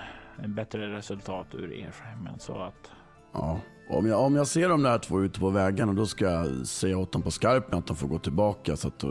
Bättre 0.48 0.96
resultat 0.96 1.48
ur 1.56 1.74
Efraim. 1.74 2.30
Så 2.40 2.58
att... 2.58 2.92
Ja, 3.34 3.60
om 3.90 4.08
jag, 4.08 4.22
om 4.22 4.36
jag 4.36 4.48
ser 4.48 4.70
de 4.70 4.84
där 4.84 5.00
två 5.00 5.22
ute 5.22 5.40
på 5.40 5.50
vägarna 5.50 5.94
då 5.94 6.06
ska 6.06 6.26
jag 6.26 6.68
säga 6.68 6.98
åt 6.98 7.12
dem 7.12 7.22
på 7.22 7.32
skarpen 7.32 7.80
att 7.80 7.88
de 7.88 7.96
får 7.96 8.08
gå 8.08 8.20
tillbaka 8.20 8.76
så 8.76 8.88
att 8.88 9.04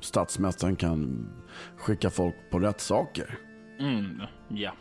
statsmästaren 0.00 0.76
kan 0.76 1.28
skicka 1.76 2.10
folk 2.10 2.34
på 2.50 2.58
rätt 2.58 2.80
saker. 2.80 3.38
Mm, 3.80 4.22
ja. 4.48 4.72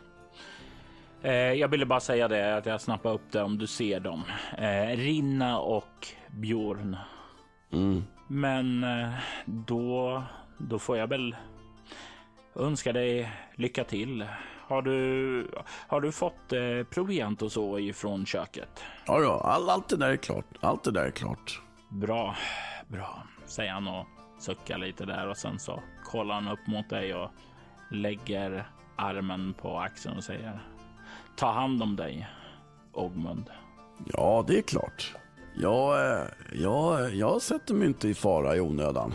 Eh, 1.21 1.33
jag 1.33 1.67
ville 1.67 1.85
bara 1.85 1.99
säga 1.99 2.27
det 2.27 2.57
att 2.57 2.65
jag 2.65 2.81
snappar 2.81 3.13
upp 3.13 3.31
det 3.31 3.41
om 3.41 3.57
du 3.57 3.67
ser 3.67 3.99
dem. 3.99 4.23
Eh, 4.57 4.97
Rinna 4.97 5.59
och 5.59 6.07
Björn. 6.31 6.97
Mm. 7.71 8.03
Men 8.27 8.83
eh, 8.83 9.09
då, 9.45 10.23
då 10.57 10.79
får 10.79 10.97
jag 10.97 11.07
väl 11.07 11.35
önska 12.55 12.93
dig 12.93 13.31
lycka 13.55 13.83
till. 13.83 14.25
Har 14.67 14.81
du, 14.81 15.51
har 15.87 16.01
du 16.01 16.11
fått 16.11 16.53
eh, 16.53 16.83
proviant 16.89 17.41
och 17.41 17.51
så 17.51 17.79
ifrån 17.79 18.25
köket? 18.25 18.83
Ja, 19.05 19.21
ja 19.21 19.41
all, 19.43 19.69
allt 19.69 19.89
det 19.89 19.97
där 19.97 20.09
är 20.09 20.17
klart. 20.17 20.45
Allt 20.59 20.83
det 20.83 20.91
där 20.91 21.05
är 21.05 21.11
klart. 21.11 21.61
Bra, 21.89 22.35
bra, 22.87 23.23
säger 23.45 23.71
han 23.71 23.87
och 23.87 24.07
suckar 24.45 24.77
lite 24.77 25.05
där 25.05 25.27
och 25.27 25.37
sen 25.37 25.59
så 25.59 25.83
kollar 26.03 26.35
han 26.35 26.47
upp 26.47 26.67
mot 26.67 26.89
dig 26.89 27.15
och 27.15 27.29
lägger 27.91 28.69
armen 28.95 29.53
på 29.53 29.79
axeln 29.79 30.17
och 30.17 30.23
säger 30.23 30.59
Ta 31.35 31.51
hand 31.51 31.83
om 31.83 31.95
dig, 31.95 32.27
Ogmund. 32.93 33.49
Ja, 34.05 34.45
det 34.47 34.57
är 34.57 34.61
klart. 34.61 35.15
Jag, 35.55 36.11
eh, 36.11 36.27
jag, 36.53 37.15
jag 37.15 37.41
sätter 37.41 37.73
mig 37.73 37.87
inte 37.87 38.07
i 38.07 38.13
fara 38.13 38.55
i 38.55 38.59
onödan. 38.59 39.13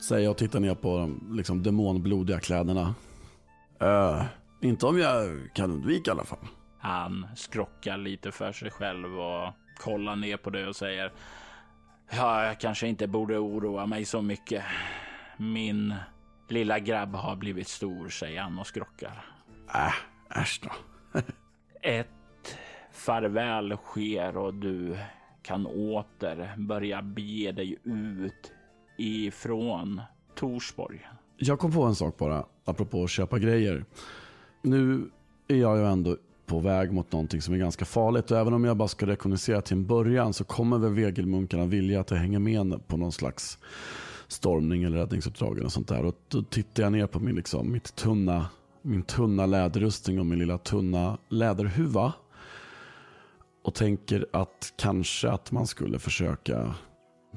Säger 0.00 0.24
jag 0.24 0.30
och 0.30 0.36
tittar 0.36 0.60
ner 0.60 0.74
på 0.74 0.98
de 0.98 1.36
liksom, 1.36 1.62
demonblodiga 1.62 2.40
kläderna. 2.40 2.94
Uh, 3.82 4.24
inte 4.60 4.86
om 4.86 4.98
jag 4.98 5.48
kan 5.54 5.70
undvika 5.70 6.10
i 6.10 6.12
alla 6.12 6.24
fall. 6.24 6.48
Han 6.78 7.26
skrockar 7.36 7.96
lite 7.96 8.32
för 8.32 8.52
sig 8.52 8.70
själv 8.70 9.20
och 9.20 9.52
kollar 9.80 10.16
ner 10.16 10.36
på 10.36 10.50
det 10.50 10.68
och 10.68 10.76
säger 10.76 11.12
Ja, 12.10 12.44
jag 12.44 12.60
kanske 12.60 12.88
inte 12.88 13.06
borde 13.06 13.38
oroa 13.38 13.86
mig 13.86 14.04
så 14.04 14.22
mycket. 14.22 14.64
Min 15.36 15.94
lilla 16.48 16.78
grabb 16.78 17.14
har 17.14 17.36
blivit 17.36 17.68
stor, 17.68 18.08
säger 18.08 18.40
han 18.40 18.58
och 18.58 18.66
skrockar. 18.66 19.24
Äh, 19.74 20.40
äsch 20.40 20.60
då. 20.62 20.70
Ett 21.82 22.58
farväl 22.92 23.76
sker 23.76 24.36
och 24.36 24.54
du 24.54 24.96
kan 25.42 25.66
åter 25.66 26.54
börja 26.56 27.02
bege 27.02 27.52
dig 27.52 27.76
ut 27.84 28.52
ifrån 28.98 30.02
Torsborg. 30.34 31.08
Jag 31.36 31.58
kom 31.58 31.72
på 31.72 31.82
en 31.82 31.94
sak 31.94 32.18
bara, 32.18 32.44
apropå 32.64 33.04
att 33.04 33.10
köpa 33.10 33.38
grejer. 33.38 33.84
Nu 34.62 35.10
är 35.48 35.56
jag 35.56 35.78
ju 35.78 35.86
ändå 35.86 36.16
på 36.46 36.60
väg 36.60 36.92
mot 36.92 37.12
någonting 37.12 37.42
som 37.42 37.54
är 37.54 37.58
ganska 37.58 37.84
farligt. 37.84 38.30
Och 38.30 38.38
även 38.38 38.54
om 38.54 38.64
jag 38.64 38.76
bara 38.76 38.88
ska 38.88 39.06
rekognosera 39.06 39.60
till 39.60 39.76
en 39.76 39.86
början 39.86 40.32
så 40.32 40.44
kommer 40.44 40.78
väl 40.78 40.92
vegelmunkarna 40.92 41.66
vilja 41.66 42.00
att 42.00 42.10
jag 42.10 42.18
hänger 42.18 42.38
med 42.38 42.86
på 42.86 42.96
någon 42.96 43.12
slags 43.12 43.58
stormning 44.28 44.82
eller 44.82 44.96
räddningsuppdrag 44.96 45.58
eller 45.58 45.68
sånt 45.68 45.88
där. 45.88 46.04
Och 46.04 46.14
då 46.28 46.42
tittar 46.42 46.82
jag 46.82 46.92
ner 46.92 47.06
på 47.06 47.20
min, 47.20 47.36
liksom, 47.36 47.72
mitt 47.72 47.94
tunna, 47.96 48.46
min 48.82 49.02
tunna 49.02 49.46
läderrustning 49.46 50.20
och 50.20 50.26
min 50.26 50.38
lilla 50.38 50.58
tunna 50.58 51.18
läderhuva. 51.28 52.12
Och 53.64 53.74
tänker 53.74 54.26
att 54.32 54.72
kanske 54.78 55.30
att 55.30 55.52
man 55.52 55.66
skulle 55.66 55.98
försöka 55.98 56.74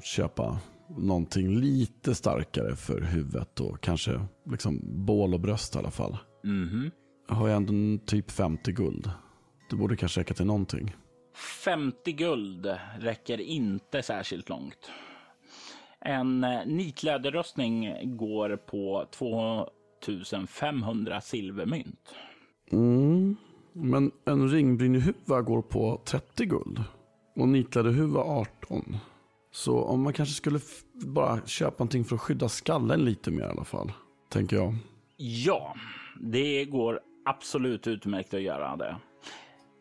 köpa 0.02 0.58
någonting 0.96 1.48
lite 1.48 2.14
starkare 2.14 2.76
för 2.76 3.00
huvudet 3.00 3.60
och 3.60 3.80
kanske 3.80 4.20
liksom 4.50 4.80
bål 4.82 5.34
och 5.34 5.40
bröst 5.40 5.74
i 5.74 5.78
alla 5.78 5.90
fall. 5.90 6.16
Mm 6.44 6.68
-hmm. 6.68 6.90
Har 7.30 7.48
jag 7.48 7.56
ändå 7.56 8.04
typ 8.06 8.30
50 8.30 8.72
guld. 8.72 9.10
Det 9.70 9.76
borde 9.76 9.96
kanske 9.96 10.20
räcka 10.20 10.34
till 10.34 10.46
någonting. 10.46 10.96
50 11.64 12.12
guld 12.12 12.76
räcker 12.98 13.40
inte 13.40 14.02
särskilt 14.02 14.48
långt. 14.48 14.90
En 16.00 16.44
eh, 16.44 16.66
nitläderrustning 16.66 17.96
går 18.16 18.56
på 18.56 19.06
2500 20.04 21.20
silvermynt. 21.20 22.14
Mm. 22.72 23.36
Men 23.72 24.10
en 24.24 24.48
ringbrynjehuva 24.48 25.42
går 25.42 25.62
på 25.62 26.00
30 26.04 26.44
guld. 26.44 26.84
Och 27.36 27.48
nitläderhuva 27.48 28.20
18. 28.20 28.96
Så 29.52 29.82
om 29.82 30.02
man 30.02 30.12
kanske 30.12 30.34
skulle 30.34 30.60
bara 31.06 31.46
köpa 31.46 31.74
någonting 31.78 32.04
för 32.04 32.14
att 32.16 32.20
skydda 32.22 32.48
skallen 32.48 33.04
lite 33.04 33.30
mer 33.30 33.42
i 33.42 33.50
alla 33.50 33.64
fall. 33.64 33.92
Tänker 34.28 34.56
jag. 34.56 34.76
Ja, 35.16 35.74
det 36.20 36.64
går 36.64 37.00
absolut 37.24 37.86
utmärkt 37.86 38.34
att 38.34 38.42
göra 38.42 38.76
det. 38.76 38.96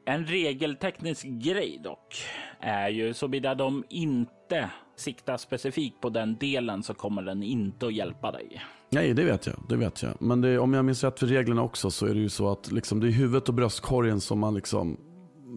En 0.05 0.25
regelteknisk 0.25 1.25
grej 1.25 1.79
dock 1.83 2.15
är 2.59 2.89
ju 2.89 3.13
såvida 3.13 3.55
de 3.55 3.83
inte 3.89 4.69
siktar 4.95 5.37
specifikt 5.37 6.01
på 6.01 6.09
den 6.09 6.37
delen 6.37 6.83
så 6.83 6.93
kommer 6.93 7.21
den 7.21 7.43
inte 7.43 7.87
att 7.87 7.93
hjälpa 7.93 8.31
dig. 8.31 8.61
Nej, 8.89 9.13
det 9.13 9.23
vet 9.23 9.47
jag. 9.47 9.55
Det 9.69 9.75
vet 9.75 10.03
jag. 10.03 10.21
Men 10.21 10.41
det, 10.41 10.59
om 10.59 10.73
jag 10.73 10.85
minns 10.85 11.03
rätt 11.03 11.19
för 11.19 11.27
reglerna 11.27 11.63
också 11.63 11.91
så 11.91 12.05
är 12.05 12.13
det 12.13 12.19
ju 12.19 12.29
så 12.29 12.51
att 12.51 12.71
liksom, 12.71 12.99
det 12.99 13.07
är 13.07 13.11
huvudet 13.11 13.49
och 13.49 13.55
bröstkorgen 13.55 14.21
som 14.21 14.39
man 14.39 14.55
liksom 14.55 14.97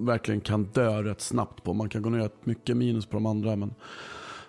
verkligen 0.07 0.41
kan 0.41 0.65
dö 0.65 1.03
rätt 1.03 1.21
snabbt 1.21 1.63
på. 1.63 1.75
Man 1.75 1.89
kan 1.89 2.03
gå 2.03 2.11
ner 2.11 2.27
ett 2.27 2.47
mycket 2.47 2.77
minus 2.77 3.07
på 3.07 3.17
de 3.17 3.27
andra 3.27 3.57
men, 3.57 3.75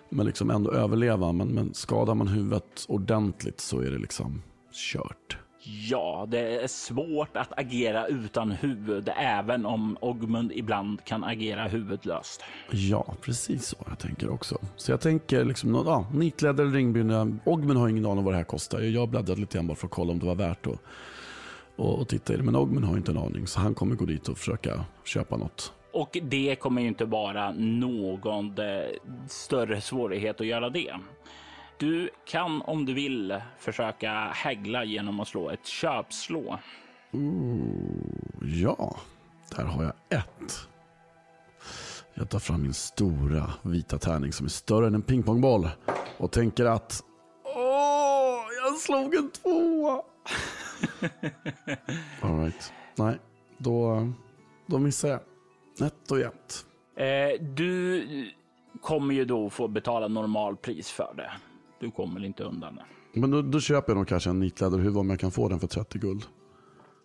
men 0.08 0.26
liksom 0.26 0.50
ändå 0.50 0.72
överleva. 0.72 1.32
Men, 1.32 1.48
men 1.48 1.74
skadar 1.74 2.14
man 2.14 2.28
huvudet 2.28 2.84
ordentligt 2.88 3.60
så 3.60 3.80
är 3.80 3.90
det 3.90 3.98
liksom 3.98 4.42
kört. 4.72 5.38
Ja, 5.66 6.26
det 6.28 6.62
är 6.62 6.66
svårt 6.66 7.36
att 7.36 7.58
agera 7.58 8.06
utan 8.06 8.50
huvud, 8.50 9.10
även 9.16 9.66
om 9.66 9.96
Ogmund 10.00 10.52
ibland 10.52 11.04
kan 11.04 11.24
agera 11.24 11.64
huvudlöst. 11.68 12.42
Ja, 12.70 13.14
precis 13.20 13.66
så 13.66 13.76
jag 13.88 13.98
tänker 13.98 14.30
också. 14.30 14.58
Så 14.76 14.92
jag 14.92 15.00
tänker 15.00 15.44
liksom, 15.44 15.74
ja, 15.74 16.06
nitläder, 16.12 16.64
ringbrynja. 16.64 17.38
Ogmund 17.44 17.78
har 17.78 17.88
ingen 17.88 18.06
aning 18.06 18.18
om 18.18 18.24
vad 18.24 18.34
det 18.34 18.38
här 18.38 18.44
kostar. 18.44 18.80
Jag 18.80 19.08
bläddrade 19.08 19.40
lite 19.40 19.58
grann 19.58 19.66
bara 19.66 19.76
för 19.76 19.86
att 19.86 19.92
kolla 19.92 20.12
om 20.12 20.18
det 20.18 20.26
var 20.26 20.34
värt 20.34 20.66
att 20.66 20.78
och, 21.76 21.98
och 21.98 22.08
titta 22.08 22.34
i 22.34 22.36
det. 22.36 22.42
Men 22.42 22.56
Ogmund 22.56 22.84
har 22.84 22.96
inte 22.96 23.12
en 23.12 23.18
aning, 23.18 23.46
så 23.46 23.60
han 23.60 23.74
kommer 23.74 23.94
gå 23.94 24.04
dit 24.04 24.28
och 24.28 24.38
försöka 24.38 24.84
köpa 25.04 25.36
något. 25.36 25.72
Och 25.92 26.18
det 26.22 26.56
kommer 26.56 26.82
ju 26.82 26.88
inte 26.88 27.04
vara 27.04 27.52
någon 27.52 28.58
eh, 28.58 28.64
större 29.28 29.80
svårighet 29.80 30.40
att 30.40 30.46
göra 30.46 30.70
det. 30.70 30.94
Du 31.78 32.10
kan 32.24 32.62
om 32.62 32.84
du 32.86 32.94
vill 32.94 33.40
försöka 33.58 34.10
hägla 34.12 34.84
genom 34.84 35.20
att 35.20 35.28
slå 35.28 35.50
ett 35.50 35.66
köpslå. 35.66 36.58
Ja, 38.42 38.96
där 39.56 39.64
har 39.64 39.82
jag 39.82 39.92
ett. 40.20 40.68
Jag 42.14 42.30
tar 42.30 42.38
fram 42.38 42.62
min 42.62 42.74
stora 42.74 43.50
vita 43.62 43.98
tärning 43.98 44.32
som 44.32 44.46
är 44.46 44.50
större 44.50 44.86
än 44.86 44.94
en 44.94 45.02
pingpongboll 45.02 45.68
och 46.18 46.32
tänker 46.32 46.64
att 46.64 47.04
Åh, 47.44 48.40
jag 48.62 48.78
slog 48.78 49.14
en 49.14 49.30
tvåa. 49.30 49.92
All 52.20 52.40
right. 52.40 52.72
Nej, 52.96 53.18
då, 53.58 54.08
då 54.66 54.78
missar 54.78 55.08
jag. 55.08 55.20
Ett 55.86 56.10
och 56.10 56.18
ett. 56.18 56.66
Eh, 56.96 57.42
du 57.42 58.06
kommer 58.80 59.14
ju 59.14 59.24
då 59.24 59.50
få 59.50 59.68
betala 59.68 60.08
normalpris 60.08 60.90
för 60.90 61.14
det. 61.16 61.30
Du 61.84 61.90
kommer 61.90 62.24
inte 62.24 62.44
undan 62.44 62.74
det. 62.74 63.20
Men 63.20 63.30
då, 63.30 63.42
då 63.42 63.60
köper 63.60 63.92
jag 63.92 63.96
nog 63.96 64.08
kanske 64.08 64.30
en 64.30 64.40
nitläderhuva 64.40 65.00
om 65.00 65.10
jag 65.10 65.20
kan 65.20 65.30
få 65.30 65.48
den 65.48 65.60
för 65.60 65.66
30 65.66 65.98
guld. 65.98 66.22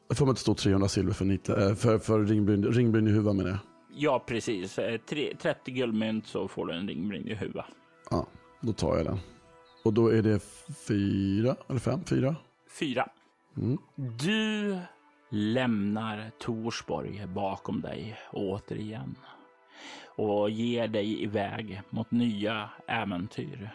Jag 0.08 0.18
får 0.18 0.26
mig 0.26 0.32
inte 0.32 0.42
stå 0.42 0.54
300 0.54 0.88
silver 0.88 1.14
för, 1.14 1.26
nitlä- 1.26 1.70
äh, 1.70 1.76
för, 1.76 2.00
för 2.00 2.24
ringbryn, 2.26 2.64
ringbryn 2.64 3.08
i 3.08 3.12
huvudet 3.12 3.36
med 3.36 3.46
det. 3.46 3.60
Ja, 3.96 4.24
precis. 4.28 4.80
Eh, 4.80 4.98
tre, 5.10 5.36
30 5.42 5.72
guldmynt 5.72 6.28
så 6.28 6.48
får 6.48 6.66
du 6.66 6.74
en 6.74 6.88
ringbrynja 6.88 7.32
i 7.32 7.36
huvudet. 7.36 7.66
Ja, 8.12 8.28
då 8.62 8.74
tar 8.74 8.98
jag 8.98 9.06
den. 9.06 9.18
Och 9.84 9.94
då 9.94 10.08
är 10.08 10.22
det 10.22 10.40
fyra, 10.88 11.56
eller 11.70 11.80
fem, 11.80 12.04
fyra. 12.06 12.36
Fyra. 12.80 13.08
Du 14.20 14.78
lämnar 15.30 16.32
Torsborg 16.40 17.28
bakom 17.28 17.82
dig 17.82 18.18
återigen 18.32 19.16
och 20.16 20.50
ger 20.50 20.88
dig 20.88 21.24
iväg 21.24 21.82
mot 21.90 22.12
nya 22.12 22.70
äventyr. 22.88 23.70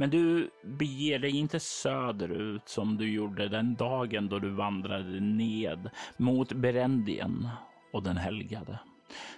Men 0.00 0.10
du 0.10 0.50
beger 0.62 1.18
dig 1.18 1.36
inte 1.36 1.60
söderut 1.60 2.68
som 2.68 2.96
du 2.96 3.12
gjorde 3.12 3.48
den 3.48 3.74
dagen 3.74 4.28
då 4.28 4.38
du 4.38 4.50
vandrade 4.50 5.20
ned 5.20 5.90
mot 6.16 6.52
Berendien 6.52 7.48
och 7.92 8.02
den 8.02 8.16
helgade. 8.16 8.78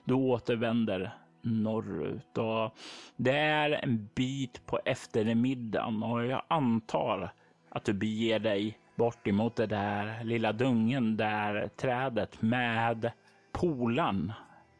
Du 0.04 0.14
återvänder 0.14 1.14
norrut 1.42 2.38
och 2.38 2.74
det 3.16 3.36
är 3.36 3.70
en 3.70 4.08
bit 4.14 4.66
på 4.66 4.80
eftermiddagen 4.84 6.02
och 6.02 6.26
jag 6.26 6.42
antar 6.48 7.32
att 7.68 7.84
du 7.84 7.92
beger 7.92 8.38
dig 8.38 8.78
bort 8.96 9.28
emot 9.28 9.56
det 9.56 9.66
där 9.66 10.24
lilla 10.24 10.52
dungen 10.52 11.16
där 11.16 11.68
trädet 11.76 12.42
med 12.42 13.12
polan 13.52 14.32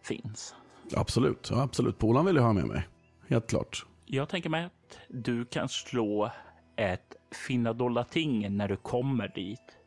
finns. 0.03 0.55
Absolut, 0.97 1.51
absolut. 1.53 1.99
Polan 1.99 2.27
vill 2.27 2.37
jag 2.37 2.43
ha 2.43 2.53
med 2.53 2.67
mig. 2.67 2.89
Helt 3.29 3.47
klart. 3.47 3.87
Jag 4.07 4.29
tänker 4.29 4.51
mig 4.51 4.65
att 4.65 4.82
du 5.09 5.45
kan 5.45 5.69
slå 5.69 6.31
ett 6.77 7.17
finna 7.47 7.73
dolda 7.73 8.05
ting 8.05 8.57
när 8.57 8.69
du 8.69 8.77
kommer 8.77 9.29
dit. 9.29 9.79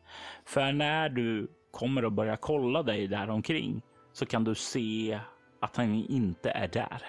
För 0.46 0.72
när 0.72 1.10
du 1.10 1.48
kommer 1.72 2.04
att 2.04 2.14
börja 2.14 2.38
kolla 2.38 2.84
dig 2.84 3.08
där 3.08 3.30
omkring 3.30 3.82
så 4.14 4.26
kan 4.26 4.44
du 4.44 4.56
se 4.56 5.20
att 5.62 5.76
han 5.76 5.94
inte 5.94 6.50
är 6.50 6.68
där. 6.68 7.02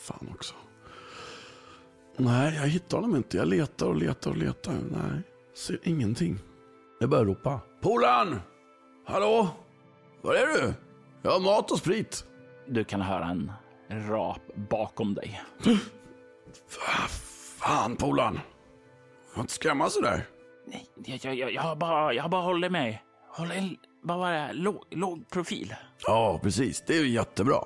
Fan 0.00 0.28
också. 0.34 0.54
Nej, 2.16 2.54
jag 2.54 2.68
hittar 2.68 2.98
honom 2.98 3.16
inte. 3.16 3.36
Jag 3.36 3.48
letar 3.48 3.86
och 3.86 3.96
letar 3.96 4.30
och 4.30 4.36
letar. 4.36 4.72
Nej, 4.72 5.22
ser 5.54 5.78
ingenting. 5.82 6.38
Jag 7.00 7.10
börjar 7.10 7.24
ropa. 7.24 7.60
Polan! 7.80 8.40
Hallå? 9.06 9.48
Var 10.22 10.34
är 10.34 10.46
du? 10.46 10.74
Jag 11.22 11.30
har 11.30 11.40
mat 11.40 11.70
och 11.70 11.78
sprit. 11.78 12.24
Du 12.66 12.84
kan 12.84 13.00
höra 13.00 13.24
en 13.24 13.52
rap 14.08 14.40
bakom 14.54 15.14
dig. 15.14 15.42
Fan, 17.58 17.96
Polan. 17.96 18.40
Får 19.34 19.40
inte 19.40 19.52
skrämma 19.52 19.90
sådär. 19.90 20.26
Nej, 20.66 20.86
jag, 21.22 21.34
jag, 21.34 21.52
jag, 21.52 21.78
bara, 21.78 22.12
jag 22.12 22.22
har 22.22 22.28
bara 22.28 22.42
hållit 22.42 22.72
mig. 22.72 23.02
Håller 23.36 23.54
en, 23.54 23.76
bara 24.02 24.52
låg, 24.52 24.84
låg 24.90 25.30
profil. 25.30 25.74
Ja, 26.06 26.40
precis. 26.42 26.84
Det 26.86 26.96
är 26.96 27.02
ju 27.02 27.08
jättebra. 27.08 27.58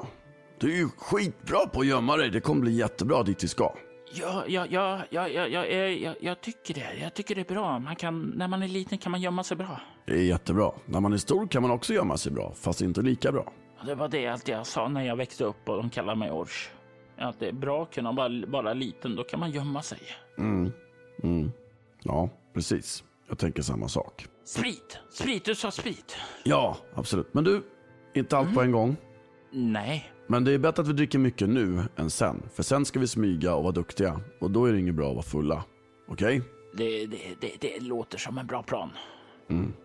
Du 0.61 0.72
är 0.72 0.76
ju 0.76 0.88
skitbra 0.88 1.66
på 1.66 1.81
att 1.81 1.87
gömma 1.87 2.16
dig. 2.16 2.31
Det 2.31 2.40
kommer 2.40 2.61
bli 2.61 2.72
jättebra 2.72 3.22
dit 3.22 3.44
vi 3.44 3.48
ska. 3.48 3.74
Ja, 4.14 4.44
ja, 4.48 4.66
ja, 4.70 5.00
ja, 5.11 5.28
ja, 5.28 5.46
ja, 5.46 5.66
jag, 5.66 6.16
jag, 6.20 6.40
tycker 6.40 6.74
det. 6.74 6.88
Jag 7.02 7.14
tycker 7.14 7.35
det 7.35 7.40
är 7.40 7.55
bra. 7.55 7.78
Man 7.78 7.96
kan, 7.96 8.20
när 8.20 8.48
man 8.48 8.62
är 8.62 8.68
liten 8.68 8.98
kan 8.98 9.12
man 9.12 9.20
gömma 9.20 9.44
sig 9.44 9.57
bra. 9.57 9.81
Det 10.07 10.12
är 10.12 10.22
jättebra. 10.22 10.72
När 10.87 11.00
man 11.00 11.12
är 11.12 11.16
stor 11.16 11.46
kan 11.46 11.62
man 11.62 11.70
också 11.70 11.94
gömma 11.94 12.16
sig 12.16 12.33
bra, 12.33 12.52
fast 12.55 12.81
inte 12.81 13.02
lika 13.02 13.33
bra. 13.33 13.52
Det 13.87 13.94
var 13.94 14.09
det 14.09 14.28
alltid 14.28 14.55
jag 14.55 14.66
sa 14.66 14.88
när 14.88 15.02
jag 15.02 15.16
växte 15.16 15.44
upp 15.44 15.68
och 15.68 15.76
de 15.76 15.90
kallade 15.90 16.18
mig 16.18 16.31
Ors. 16.31 16.70
Att 17.16 17.40
det 17.40 17.48
är 17.48 17.53
bra 17.53 17.83
att 17.83 17.94
kunna 17.94 18.12
vara 18.12 18.46
bara 18.46 18.72
liten, 18.72 19.16
då 19.16 19.25
kan 19.25 19.40
man 19.40 19.51
gömma 19.51 19.83
sig. 19.83 19.98
Mm. 20.38 20.72
Mm. 21.22 21.53
Ja, 22.03 22.29
precis. 22.55 23.05
Jag 23.29 23.38
tänker 23.38 23.62
samma 23.62 23.88
sak. 23.88 24.27
Sprit! 24.44 24.98
Sprit, 25.11 25.44
du 25.44 25.55
sa 25.55 25.70
sprit. 25.70 26.16
Ja, 26.44 26.77
absolut. 26.94 27.35
Men 27.35 27.44
du, 27.44 27.62
inte 28.14 28.37
allt 28.38 28.55
på 28.55 28.62
en 28.62 28.72
gång. 28.72 28.96
Nej, 29.51 30.12
Men 30.27 30.44
det 30.44 30.53
är 30.53 30.59
bättre 30.59 30.83
att 30.83 30.88
vi 30.88 30.92
dricker 30.92 31.18
mycket 31.18 31.48
nu 31.48 31.83
än 31.96 32.11
sen. 32.11 32.42
För 32.55 32.62
sen 32.62 32.85
ska 32.85 33.01
vi 33.01 33.07
smyga 33.07 33.55
och 33.55 33.62
vara 33.62 33.72
duktiga. 33.72 34.20
Och 34.40 34.51
då 34.51 34.64
är 34.64 34.72
det 34.72 34.79
inget 34.79 34.94
bra 34.94 35.09
att 35.09 35.14
vara 35.14 35.22
fulla. 35.22 35.64
Okej? 36.09 36.42
det, 36.75 37.07
det, 37.07 37.18
det, 37.40 37.57
det 37.61 37.81
låter 37.81 38.18
som 38.18 38.38
en 38.38 38.46
bra 38.46 38.62
plan. 38.62 38.90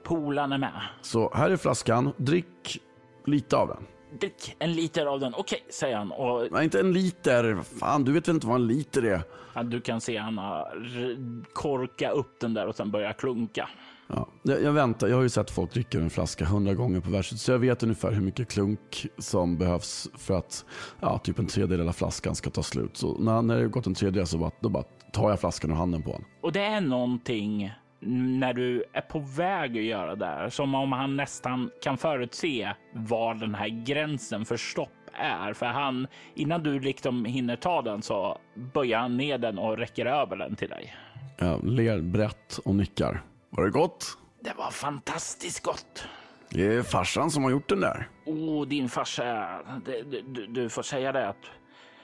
Polan 0.04 0.52
är 0.52 0.58
med. 0.58 0.82
Så 1.02 1.34
här 1.34 1.50
är 1.50 1.58
flaskan. 1.58 2.14
Drick 2.18 2.82
lite 3.26 3.58
av 3.58 3.68
den. 3.68 3.86
Drick 4.20 4.56
en 4.60 4.74
liter 4.74 5.06
av 5.06 5.20
den. 5.20 5.34
Okej, 5.38 5.64
säger 5.70 5.98
han. 5.98 6.12
Och 6.12 6.48
Nej, 6.52 6.64
inte 6.64 6.80
en 6.80 6.94
liter. 6.94 7.58
Fan, 7.80 8.04
du 8.04 8.12
vet 8.12 8.28
väl 8.28 8.36
inte 8.36 8.48
vad 8.48 8.56
en 8.56 8.68
liter 8.68 9.04
är? 9.06 9.22
ja, 9.54 9.64
du 9.64 9.82
kan 9.82 10.02
se 10.02 10.18
r- 10.18 11.44
korka 11.54 12.10
upp 12.10 12.40
den 12.40 12.54
där 12.54 12.68
och 12.68 12.76
sen 12.76 12.92
börja 12.92 13.14
klunka. 13.14 13.70
Ja, 14.08 14.28
jag, 14.44 14.62
jag 14.64 14.72
väntar. 14.72 15.08
Jag 15.08 15.16
har 15.16 15.24
ju 15.24 15.30
sett 15.30 15.52
folk 15.52 15.74
dricka 15.74 15.98
en 16.00 16.10
flaska 16.10 16.46
hundra 16.46 16.74
gånger 16.74 17.00
på 17.00 17.10
världshuset. 17.10 17.40
Så 17.46 17.52
jag 17.52 17.60
vet 17.60 17.84
ungefär 17.84 18.12
hur 18.12 18.22
mycket 18.22 18.48
klunk 18.48 19.08
som 19.18 19.58
behövs 19.58 20.10
för 20.18 20.38
att 20.38 20.66
ja, 21.00 21.18
typ 21.20 21.40
en 21.40 21.48
tredjedel 21.48 21.88
av 21.88 21.94
flaskan 21.94 22.36
ska 22.36 22.50
ta 22.50 22.64
slut. 22.64 22.98
Så 22.98 23.18
när, 23.18 23.42
när 23.42 23.56
det 23.56 23.62
har 23.62 23.68
gått 23.70 23.86
en 23.88 23.94
tredjedel 23.94 24.28
så 24.28 24.38
bara, 24.38 24.52
då 24.60 24.70
bara 24.70 24.84
tar 25.14 25.30
jag 25.30 25.40
flaskan 25.40 25.72
ur 25.72 25.76
handen 25.76 26.04
på 26.04 26.12
honom. 26.12 26.26
Och 26.42 26.52
det 26.52 26.62
är 26.62 26.82
någonting 26.82 27.72
när 28.00 28.54
du 28.54 28.84
är 28.94 29.02
på 29.02 29.20
väg 29.20 29.78
att 29.78 29.84
göra 29.84 30.16
det 30.16 30.26
här, 30.26 30.50
som 30.50 30.76
om 30.76 30.92
han 30.92 31.18
nästan 31.18 31.72
kan 31.82 31.98
förutse 31.98 32.74
var 32.94 33.34
den 33.34 33.56
här 33.56 33.68
gränsen 33.86 34.46
för 34.46 34.58
stopp 34.58 34.90
är. 35.14 35.54
För 35.54 35.66
han, 35.66 36.08
innan 36.36 36.64
du 36.64 36.80
liksom 36.80 37.26
hinner 37.26 37.56
ta 37.56 37.82
den 37.82 38.02
så 38.02 38.38
böjer 38.74 38.98
han 38.98 39.18
ner 39.18 39.38
den 39.38 39.58
och 39.58 39.78
räcker 39.78 40.06
över 40.06 40.36
den 40.36 40.56
till 40.56 40.70
dig. 40.70 40.96
Jag 41.38 41.64
ler 41.64 42.02
brett 42.02 42.58
och 42.66 42.76
nickar. 42.76 43.22
Var 43.50 43.64
det 43.64 43.72
gott? 43.72 44.18
Det 44.40 44.54
var 44.58 44.72
fantastiskt 44.72 45.64
gott. 45.64 46.08
Det 46.50 46.66
är 46.66 46.84
farsan 46.84 47.32
som 47.32 47.44
har 47.44 47.52
gjort 47.52 47.70
den 47.70 47.80
där. 47.80 48.10
Oh, 48.26 48.68
din 48.68 48.90
farsa, 48.90 49.60
det, 49.86 50.02
du, 50.22 50.48
du 50.48 50.70
får 50.70 50.84
säga 50.84 51.12
det 51.12 51.28
att 51.28 51.46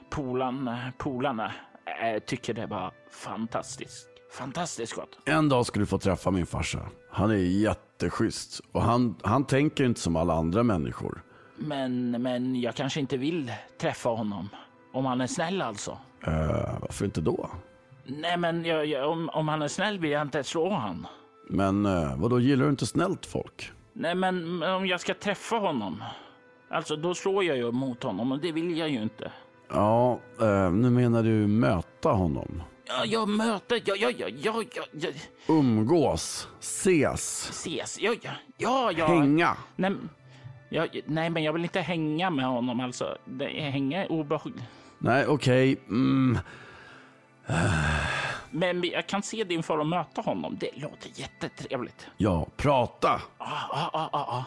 polan, 0.09 0.77
polarna 0.97 1.51
äh, 2.03 2.19
tycker 2.19 2.53
det 2.53 2.65
var 2.65 2.91
fantastiskt. 3.11 4.12
Fantastiskt 4.33 4.93
gott. 4.93 5.19
En 5.25 5.49
dag 5.49 5.65
ska 5.65 5.79
du 5.79 5.85
få 5.85 5.97
träffa 5.97 6.31
min 6.31 6.45
farsa. 6.45 6.79
Han 7.11 7.31
är 7.31 7.35
jätteschysst 7.35 8.61
och 8.71 8.81
han, 8.81 9.15
han 9.23 9.45
tänker 9.45 9.83
inte 9.83 9.99
som 9.99 10.15
alla 10.15 10.33
andra 10.33 10.63
människor. 10.63 11.21
Men, 11.57 12.11
men 12.11 12.61
jag 12.61 12.75
kanske 12.75 12.99
inte 12.99 13.17
vill 13.17 13.51
träffa 13.81 14.09
honom. 14.09 14.49
Om 14.93 15.05
han 15.05 15.21
är 15.21 15.27
snäll 15.27 15.61
alltså. 15.61 15.91
Uh, 16.27 16.79
varför 16.81 17.05
inte 17.05 17.21
då? 17.21 17.49
Nej, 18.05 18.37
men 18.37 18.65
jag, 18.65 18.85
jag, 18.85 19.09
om, 19.09 19.29
om 19.29 19.47
han 19.47 19.61
är 19.61 19.67
snäll 19.67 19.99
vill 19.99 20.11
jag 20.11 20.21
inte 20.21 20.43
slå 20.43 20.69
han. 20.69 21.07
Men 21.49 21.85
uh, 21.85 22.15
vad 22.17 22.29
då 22.29 22.39
gillar 22.39 22.65
du 22.65 22.69
inte 22.69 22.85
snällt 22.85 23.25
folk? 23.25 23.71
Nej, 23.93 24.15
men 24.15 24.57
men 24.57 24.73
om 24.73 24.87
jag 24.87 25.01
ska 25.01 25.13
träffa 25.13 25.55
honom. 25.55 26.03
Alltså, 26.69 26.95
då 26.95 27.15
slår 27.15 27.43
jag 27.43 27.57
ju 27.57 27.71
mot 27.71 28.03
honom 28.03 28.31
och 28.31 28.39
det 28.39 28.51
vill 28.51 28.77
jag 28.77 28.89
ju 28.89 29.01
inte. 29.01 29.31
Ja, 29.69 30.19
eh, 30.41 30.71
nu 30.71 30.89
menar 30.89 31.23
du 31.23 31.47
möta 31.47 32.09
honom. 32.09 32.61
Ja, 32.87 33.05
jag 33.05 33.29
möter, 33.29 33.81
ja, 33.85 33.95
ja, 33.95 34.09
ja, 34.11 34.27
ja, 34.29 34.63
ja, 34.73 34.83
ja. 34.91 35.09
Umgås, 35.47 36.47
ses, 36.59 37.49
ses, 37.49 37.99
ja, 37.99 38.13
ja, 38.21 38.31
ja, 38.57 38.91
ja. 38.97 39.07
hänga. 39.07 39.57
Nej, 39.75 39.89
men- 39.89 40.09
ja, 40.69 40.87
nej, 41.05 41.29
men 41.29 41.43
jag 41.43 41.53
vill 41.53 41.63
inte 41.63 41.79
hänga 41.81 42.29
med 42.29 42.45
honom 42.45 42.79
alltså. 42.79 43.17
Det, 43.25 43.45
hänga 43.47 44.03
är 44.03 44.11
obehagligt. 44.11 44.63
Nej, 44.99 45.27
okej. 45.27 45.77
Mm, 45.89 46.37
Men 48.51 48.83
jag 48.83 49.07
kan 49.07 49.23
se 49.23 49.43
din 49.43 49.63
för 49.63 49.79
att 49.79 49.87
möta 49.87 50.21
honom. 50.21 50.57
Det 50.59 50.69
låter 50.75 51.09
jättetrevligt. 51.15 52.07
ja, 52.17 52.47
prata. 52.57 53.21
Ja, 53.39 53.47
ja, 53.71 53.89
ja, 53.93 54.09
ja. 54.13 54.45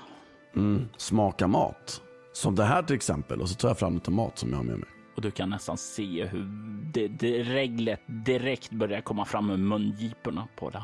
Mm, 0.60 0.88
smaka 0.96 1.46
mat. 1.46 2.00
Som 2.32 2.54
det 2.54 2.64
här 2.64 2.82
till 2.82 2.96
exempel. 2.96 3.40
Och 3.40 3.48
så 3.48 3.54
tar 3.54 3.68
jag 3.68 3.78
fram 3.78 3.94
lite 3.94 4.10
mat 4.10 4.38
som 4.38 4.50
jag 4.50 4.56
har 4.56 4.64
med 4.64 4.78
mig. 4.78 4.88
Och 5.16 5.22
du 5.22 5.30
kan 5.30 5.50
nästan 5.50 5.76
se 5.76 6.24
hur 6.26 6.44
det, 6.92 7.08
det 7.08 7.42
reglet 7.42 8.00
direkt 8.06 8.70
börjar 8.70 9.00
komma 9.00 9.24
fram 9.24 9.50
ur 9.50 9.56
mungiporna 9.56 10.48
på 10.56 10.70
den. 10.70 10.82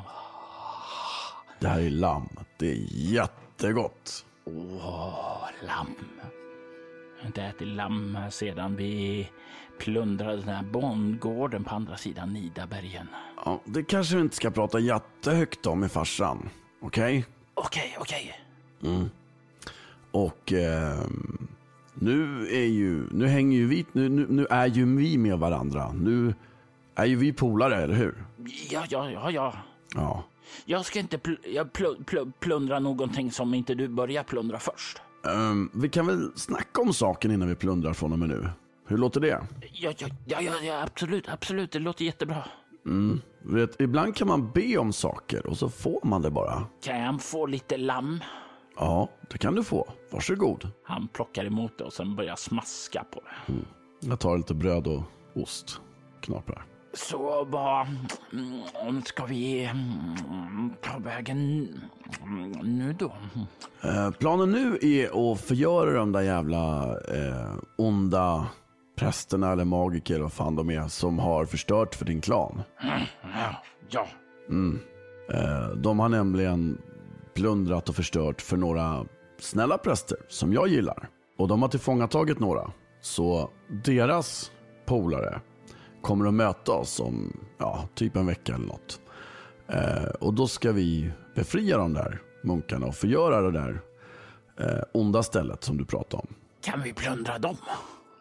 Det 1.61 1.69
här 1.69 1.81
är 1.81 1.91
lamm. 1.91 2.29
Det 2.59 2.71
är 2.71 2.87
jättegott. 2.91 4.27
Åh, 4.45 5.49
lamm. 5.67 5.95
Jag 7.17 7.23
har 7.23 7.27
inte 7.27 7.43
ätit 7.43 7.69
lamm 7.69 8.19
sedan 8.31 8.77
vi 8.77 9.29
plundrade 9.79 10.37
den 10.37 10.49
här 10.49 10.63
bondgården 10.63 11.65
på 11.65 11.75
andra 11.75 11.97
sidan 11.97 12.33
Nidabergen. 12.33 13.09
Ja, 13.45 13.61
det 13.65 13.83
kanske 13.83 14.17
vi 14.17 14.23
inte 14.23 14.37
ska 14.37 14.51
prata 14.51 14.79
jättehögt 14.79 15.67
om 15.67 15.81
med 15.81 15.93
farsan. 15.93 16.49
Okej? 16.81 17.25
Okej, 17.55 17.97
okej. 17.99 18.41
Och 20.11 20.53
ehm, 20.53 21.49
nu 22.03 22.47
är 22.47 22.65
ju, 22.67 23.07
nu 23.11 23.27
hänger 23.27 23.59
ju 23.59 23.67
vi, 23.67 23.87
nu, 23.93 24.09
nu, 24.09 24.27
nu 24.29 24.47
är 24.51 24.67
ju 24.67 24.97
vi 24.97 25.19
med 25.19 25.39
varandra. 25.39 25.93
Nu 25.93 26.35
är 26.95 27.05
ju 27.05 27.17
vi 27.17 27.33
polare, 27.33 27.77
eller 27.77 27.95
hur? 27.95 28.25
Ja, 28.71 28.85
ja, 28.89 29.11
ja, 29.11 29.31
ja. 29.31 29.55
Ja. 29.95 30.25
Jag 30.65 30.85
ska 30.85 30.99
inte 30.99 31.19
pl 31.19 31.35
jag 31.55 31.73
pl 31.73 31.85
pl 32.07 32.17
plundra 32.41 32.79
någonting 32.79 33.33
som 33.33 33.55
inte 33.55 33.75
du 33.75 33.89
börjar 33.89 34.23
plundra 34.23 34.59
först. 34.59 35.01
Ehm, 35.27 35.71
vi 35.75 35.89
kan 35.89 36.07
väl 36.07 36.33
snacka 36.37 36.81
om 36.81 36.95
saken 36.95 37.31
innan 37.31 37.49
vi 37.49 37.55
plundrar 37.55 37.93
från 37.93 38.13
och 38.13 38.19
med 38.19 38.29
nu. 38.29 38.49
Hur 38.87 38.99
låter 38.99 39.21
det? 39.21 39.41
Ja, 39.73 39.93
ja, 39.99 40.09
ja, 40.27 40.41
ja, 40.41 40.53
ja 40.63 40.83
absolut, 40.83 41.29
absolut. 41.29 41.73
Det 41.73 41.79
låter 41.79 42.05
jättebra. 42.05 42.45
Vet, 43.43 43.81
ibland 43.81 44.17
kan 44.17 44.29
man 44.29 44.51
be 44.51 44.77
om 44.79 44.93
saker 44.93 45.47
och 45.47 45.59
så 45.59 45.69
får 45.69 46.01
man 46.03 46.23
det 46.23 46.31
bara. 46.31 46.67
Kan 46.85 47.01
jag 47.01 47.23
få 47.23 47.47
lite 47.47 47.77
lamm? 47.77 48.21
Ja, 48.77 49.09
det 49.31 49.39
kan 49.39 49.55
du 49.55 49.65
få. 49.65 49.93
Varsågod. 50.11 50.71
Han 50.85 51.09
plockar 51.09 51.45
emot 51.45 51.79
det 51.79 51.85
och 51.85 51.93
sen 51.93 52.17
börjar 52.17 52.37
smaska 52.37 53.05
på 53.11 53.21
det. 53.21 53.55
Jag 54.09 54.21
tar 54.21 54.37
lite 54.37 54.55
bröd 54.55 54.87
och 54.87 55.03
ost. 55.35 55.81
Knaprar. 56.21 56.65
Så 56.95 57.45
vad 57.45 57.87
mm, 58.33 59.03
ska 59.03 59.25
vi 59.25 59.65
mm, 59.65 60.73
ta 60.83 60.99
vägen 60.99 61.69
mm, 62.23 62.51
nu 62.51 62.93
då? 62.93 63.13
Eh, 63.83 64.11
planen 64.11 64.51
nu 64.51 64.79
är 64.83 65.33
att 65.33 65.41
förgöra 65.41 65.99
de 65.99 66.13
där 66.13 66.21
jävla 66.21 66.83
eh, 66.91 67.55
onda 67.79 68.47
prästerna 68.99 69.53
eller 69.53 69.65
magiker 69.65 70.15
eller 70.15 70.23
vad 70.23 70.33
fan 70.33 70.57
de 70.57 70.71
är 70.71 70.89
som 70.89 71.19
har 71.19 71.45
förstört 71.45 71.95
för 71.95 72.05
din 72.05 72.21
klan. 72.21 72.63
Ja, 73.23 73.57
ja. 73.91 74.07
Eh, 75.35 75.69
de 75.77 75.99
har 75.99 76.09
nämligen 76.09 76.79
plundrat 77.35 77.89
och 77.89 77.97
förstört 77.97 78.43
för 78.43 78.57
några 78.57 79.07
snälla 79.41 79.79
präster 79.79 80.19
som 80.29 80.53
jag 80.53 80.69
gillar. 80.69 81.09
Och 81.39 81.49
de 81.49 81.63
har 81.63 81.69
tillfångatagit 81.69 82.39
några. 82.39 82.73
Så 83.01 83.51
deras 83.85 84.53
polare 84.87 85.41
kommer 86.03 86.27
att 86.27 86.35
möta 86.35 86.73
oss 86.73 87.01
om 87.01 87.37
ja, 87.59 87.89
typ 87.95 88.17
en 88.17 88.27
vecka 88.27 88.55
eller 88.55 88.67
något. 88.67 89.01
Eh, 89.69 90.11
och 90.21 90.35
då 90.35 90.47
ska 90.47 90.73
vi 90.73 91.11
befria 91.35 91.79
de 91.79 91.93
där 91.95 92.21
munkarna 92.45 92.87
och 92.87 92.95
förgöra 92.95 93.41
det 93.41 93.51
där 93.51 93.81
eh, 94.61 94.83
onda 94.95 95.23
stället 95.23 95.65
som 95.65 95.77
du 95.77 95.85
pratade 95.85 96.23
om. 96.23 96.35
Kan 96.63 96.83
vi 96.83 96.93
plundra 96.93 97.39
dem? 97.39 97.57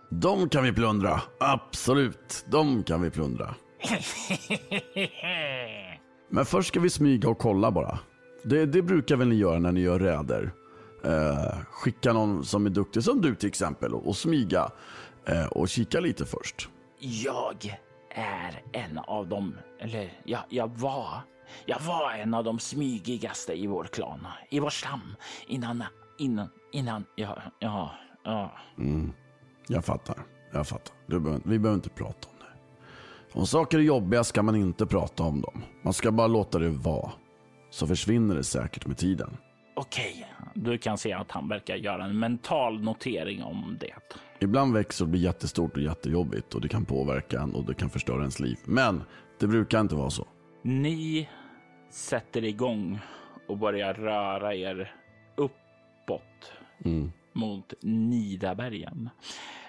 De 0.09 0.49
kan 0.49 0.63
vi 0.63 0.73
plundra. 0.73 1.21
Absolut, 1.39 2.45
de 2.47 2.83
kan 2.83 3.01
vi 3.01 3.09
plundra. 3.09 3.55
Men 6.29 6.45
först 6.45 6.67
ska 6.67 6.79
vi 6.79 6.89
smyga 6.89 7.29
och 7.29 7.37
kolla 7.37 7.71
bara. 7.71 7.99
Det, 8.43 8.65
det 8.65 8.81
brukar 8.81 9.15
väl 9.15 9.27
ni 9.27 9.35
göra 9.35 9.59
när 9.59 9.71
ni 9.71 9.81
gör 9.81 9.99
räder. 9.99 10.51
Eh, 11.03 11.57
skicka 11.71 12.13
någon 12.13 12.45
som 12.45 12.65
är 12.65 12.69
duktig, 12.69 13.03
som 13.03 13.21
du 13.21 13.35
till 13.35 13.49
exempel, 13.49 13.93
och, 13.93 14.07
och 14.07 14.17
smyga 14.17 14.71
eh, 15.25 15.45
och 15.45 15.69
kika 15.69 15.99
lite 15.99 16.25
först. 16.25 16.69
Jag 16.99 17.77
är 18.09 18.61
en 18.71 18.97
av 18.97 19.27
dem, 19.27 19.53
eller 19.79 20.13
ja, 20.23 20.39
jag 20.49 20.67
var. 20.67 21.21
Jag 21.65 21.79
var 21.79 22.11
en 22.11 22.33
av 22.33 22.43
de 22.43 22.59
smygigaste 22.59 23.53
i 23.53 23.67
vår 23.67 23.83
klan, 23.83 24.27
i 24.49 24.59
vår 24.59 24.69
stam, 24.69 25.01
innan, 25.47 25.83
innan, 26.17 26.47
innan, 26.71 27.05
ja, 27.15 27.41
ja, 27.59 27.91
ja. 28.23 28.51
Jag 29.67 29.85
fattar, 29.85 30.17
jag 30.53 30.67
fattar. 30.67 30.95
Behöver, 31.07 31.41
vi 31.43 31.59
behöver 31.59 31.75
inte 31.75 31.89
prata 31.89 32.27
om 32.27 32.35
det. 32.39 33.39
Om 33.39 33.47
saker 33.47 33.77
är 33.77 33.81
jobbiga 33.81 34.23
ska 34.23 34.43
man 34.43 34.55
inte 34.55 34.85
prata 34.85 35.23
om 35.23 35.41
dem. 35.41 35.61
Man 35.81 35.93
ska 35.93 36.11
bara 36.11 36.27
låta 36.27 36.59
det 36.59 36.69
vara. 36.69 37.11
Så 37.71 37.87
försvinner 37.87 38.35
det 38.35 38.43
säkert 38.43 38.85
med 38.85 38.97
tiden. 38.97 39.37
Okej, 39.75 40.27
du 40.53 40.77
kan 40.77 40.97
se 40.97 41.13
att 41.13 41.31
han 41.31 41.47
verkar 41.47 41.75
göra 41.75 42.05
en 42.05 42.19
mental 42.19 42.81
notering 42.81 43.43
om 43.43 43.77
det. 43.79 43.93
Ibland 44.39 44.73
växer 44.73 45.05
och 45.05 45.09
blir 45.09 45.21
jättestort 45.21 45.77
och 45.77 45.83
jättejobbigt 45.83 46.53
och 46.55 46.61
det 46.61 46.67
kan 46.67 46.85
påverka 46.85 47.39
en 47.39 47.55
och 47.55 47.65
det 47.65 47.73
kan 47.73 47.89
förstöra 47.89 48.19
ens 48.19 48.39
liv. 48.39 48.57
Men 48.65 49.03
det 49.39 49.47
brukar 49.47 49.79
inte 49.79 49.95
vara 49.95 50.09
så. 50.09 50.27
Ni 50.61 51.29
sätter 51.89 52.43
igång 52.43 52.99
och 53.47 53.57
börjar 53.57 53.93
röra 53.93 54.55
er 54.55 54.95
uppåt 55.35 56.53
mot 57.33 57.73
Nidabergen. 57.81 59.09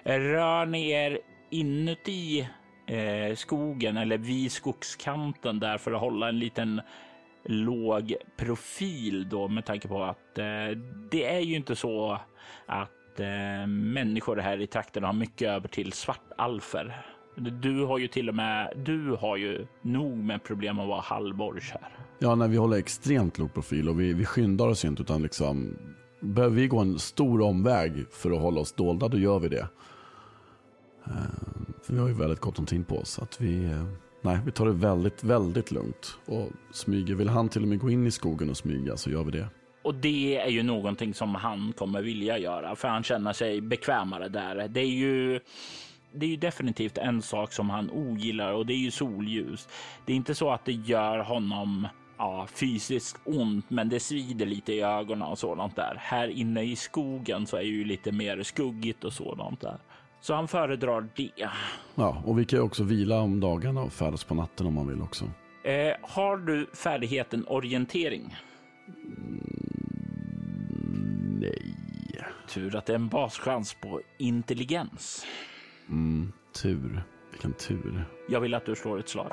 Rör 0.05 0.67
ni 0.67 0.91
er 0.91 1.19
inuti 1.51 2.49
eh, 2.87 3.35
skogen 3.37 3.97
eller 3.97 4.19
vid 4.19 4.53
skogskanten 4.53 5.61
där 5.61 5.79
för 5.79 5.93
att 5.93 6.01
hålla 6.01 6.29
en 6.29 6.38
liten 6.38 6.81
låg 7.44 8.14
profil 8.37 9.28
då 9.28 9.48
med 9.48 9.66
tanke 9.66 9.88
på 9.88 10.02
att 10.02 10.38
eh, 10.38 10.78
det 11.11 11.24
är 11.24 11.40
ju 11.40 11.57
inte 11.57 11.76
så 11.76 12.18
att 12.66 13.20
eh, 13.20 13.66
människor 13.66 14.37
här 14.37 14.61
i 14.61 14.66
trakten 14.66 15.05
har 15.05 15.12
mycket 15.12 15.48
över 15.48 15.68
till 15.68 15.92
svartalfer. 15.92 17.07
Du 17.37 17.85
har 17.85 17.98
ju 17.98 18.09
till 18.09 18.28
och 18.28 18.35
med, 18.35 18.72
du 18.76 19.16
har 19.20 19.37
ju 19.37 19.66
nog 19.83 20.18
med 20.18 20.44
problem 20.44 20.78
att 20.78 20.88
vara 20.88 21.00
halvborgs 21.00 21.70
här. 21.70 21.88
Ja, 22.18 22.35
när 22.35 22.48
vi 22.48 22.57
håller 22.57 22.76
extremt 22.76 23.38
låg 23.38 23.55
profil 23.55 23.88
och 23.88 24.00
vi, 24.00 24.12
vi 24.12 24.24
skyndar 24.24 24.68
oss 24.68 24.85
inte 24.85 25.02
utan 25.02 25.22
liksom 25.22 25.76
Behöver 26.22 26.57
vi 26.57 26.68
gå 26.68 26.78
en 26.78 26.98
stor 26.98 27.40
omväg 27.42 28.05
för 28.11 28.31
att 28.31 28.40
hålla 28.40 28.61
oss 28.61 28.72
dolda, 28.72 29.09
då 29.09 29.18
gör 29.18 29.38
vi 29.38 29.48
det. 29.48 29.68
Eh, 31.07 31.12
För 31.83 31.92
vi 31.94 31.98
har 31.98 32.09
ju 32.09 32.14
väldigt 32.14 32.40
gott 32.40 32.59
om 32.59 32.66
tid 32.66 32.88
på 32.88 32.98
oss. 32.98 33.18
Att 33.18 33.40
vi, 33.40 33.64
eh, 33.64 33.85
nej, 34.23 34.39
vi 34.45 34.51
tar 34.51 34.67
det 34.67 34.73
väldigt, 34.73 35.25
väldigt 35.25 35.71
lugnt. 35.71 36.19
Och 36.27 36.49
smyger, 36.73 37.15
vill 37.15 37.29
han 37.29 37.49
till 37.49 37.63
och 37.63 37.69
med 37.69 37.79
gå 37.79 37.91
in 37.91 38.07
i 38.07 38.11
skogen 38.11 38.51
och 38.51 38.57
smyga 38.57 38.97
så 38.97 39.11
gör 39.11 39.25
vi 39.25 39.31
det. 39.31 39.47
Och 39.83 39.95
det 39.95 40.39
är 40.39 40.49
ju 40.49 40.63
någonting 40.63 41.15
som 41.15 41.35
han 41.35 41.73
kommer 41.73 42.03
vilja 42.03 42.39
göra 42.39 42.77
för 42.77 42.89
han 42.89 43.03
känner 43.03 43.33
sig 43.33 43.61
bekvämare 43.61 44.29
där. 44.29 44.69
Det 44.69 44.81
är 44.81 44.87
ju 44.87 45.41
det 46.15 46.27
är 46.27 46.31
ju 46.31 46.37
definitivt 46.37 46.99
en 46.99 47.23
sak 47.23 47.53
som 47.53 47.71
han 47.71 47.91
ogillar 47.91 48.53
och 48.53 48.67
det 48.67 48.73
är 48.73 48.79
ju 48.79 48.91
solljus. 48.91 49.69
Det 50.07 50.13
är 50.13 50.17
inte 50.17 50.35
så 50.35 50.51
att 50.51 50.65
det 50.65 50.73
gör 50.73 51.19
honom 51.19 51.89
ja, 52.19 52.47
fysiskt 52.55 53.17
ont, 53.25 53.71
men 53.71 53.89
det 53.89 54.01
svider 54.01 54.47
lite 54.47 54.73
i 54.73 54.81
ögonen 54.83 55.23
och 55.29 55.39
sådant 55.39 55.77
där. 55.77 55.97
Här 55.99 56.29
inne 56.29 56.63
i 56.63 56.77
skogen 56.77 57.47
så 57.47 57.57
är 57.57 57.63
ju 57.63 57.85
lite 57.85 58.13
mer 58.13 58.43
skuggigt 58.43 59.05
och 59.05 59.13
sådant 59.13 59.61
där. 59.61 59.79
Så 60.23 60.35
han 60.35 60.49
föredrar 60.49 61.09
det. 61.17 61.49
Ja, 61.95 62.23
och 62.25 62.39
vi 62.39 62.45
kan 62.45 62.59
ju 62.59 62.63
också 62.63 62.85
vila 62.85 63.21
om 63.21 63.41
dagarna 63.41 63.83
och 63.83 63.93
färdas 63.93 64.25
på 64.25 64.35
natten 64.35 64.67
om 64.67 64.75
man 64.75 64.89
vill 64.89 65.03
också. 65.03 65.25
Eh, 65.65 65.95
har 66.03 66.37
du 66.37 66.67
färdigheten 66.73 67.45
orientering? 67.47 68.37
Nej. 71.41 71.75
Tur 72.49 72.77
att 72.77 72.87
det 72.87 72.93
är 72.93 72.97
en 72.97 73.09
baschans 73.09 73.75
på 73.75 74.01
intelligens. 74.19 75.27
Mm, 75.89 76.33
tur. 76.63 77.03
Vilken 77.31 77.53
tur. 77.53 78.05
Jag 78.29 78.41
vill 78.41 78.55
att 78.55 78.67
du 78.67 78.75
slår 78.75 78.99
ett 78.99 79.09
slag. 79.09 79.33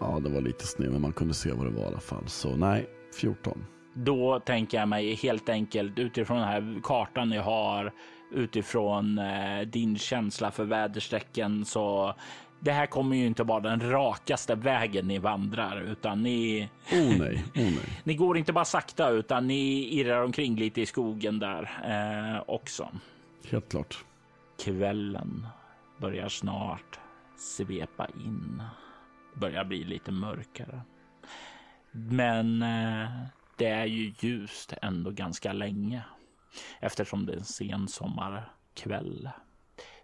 Ja, 0.00 0.20
det 0.24 0.30
var 0.30 0.40
lite 0.40 0.66
sned, 0.66 0.92
men 0.92 1.00
man 1.00 1.12
kunde 1.12 1.34
se 1.34 1.52
vad 1.52 1.66
det 1.66 1.70
var 1.70 1.82
i 1.82 1.86
alla 1.86 2.00
fall. 2.00 2.28
Så 2.28 2.56
nej, 2.56 2.86
14. 3.20 3.64
Då 3.94 4.40
tänker 4.40 4.78
jag 4.78 4.88
mig 4.88 5.14
helt 5.14 5.48
enkelt 5.48 5.98
utifrån 5.98 6.36
den 6.36 6.46
här 6.48 6.80
kartan 6.82 7.28
ni 7.28 7.36
har, 7.36 7.92
utifrån 8.30 9.18
eh, 9.18 9.60
din 9.60 9.98
känsla 9.98 10.50
för 10.50 10.64
väderstrecken 10.64 11.64
så 11.64 12.14
det 12.60 12.72
här 12.72 12.86
kommer 12.86 13.16
ju 13.16 13.26
inte 13.26 13.42
vara 13.42 13.60
den 13.60 13.90
rakaste 13.90 14.54
vägen 14.54 15.06
ni 15.08 15.18
vandrar 15.18 15.80
utan 15.80 16.22
ni, 16.22 16.68
Oh 16.92 17.18
nej, 17.18 17.44
oh 17.54 17.62
nej. 17.62 18.00
ni 18.04 18.14
går 18.14 18.38
inte 18.38 18.52
bara 18.52 18.64
sakta 18.64 19.10
utan 19.10 19.46
ni 19.46 19.94
irrar 19.98 20.22
omkring 20.22 20.56
lite 20.56 20.80
i 20.80 20.86
skogen 20.86 21.38
där 21.38 21.70
eh, 21.84 22.42
också. 22.46 22.88
Helt 23.50 23.68
klart. 23.68 24.04
Kvällen 24.64 25.46
börjar 25.98 26.28
snart 26.28 26.98
svepa 27.36 28.06
in. 28.06 28.62
Det 29.34 29.40
börjar 29.40 29.64
bli 29.64 29.84
lite 29.84 30.12
mörkare. 30.12 30.80
Men 31.92 32.62
eh, 32.62 33.08
det 33.56 33.66
är 33.66 33.86
ju 33.86 34.12
ljust 34.20 34.74
ändå 34.82 35.10
ganska 35.10 35.52
länge 35.52 36.02
eftersom 36.80 37.26
det 37.26 37.32
är 37.32 37.36
en 37.36 37.44
sen 37.44 37.88
sommarkväll. 37.88 39.30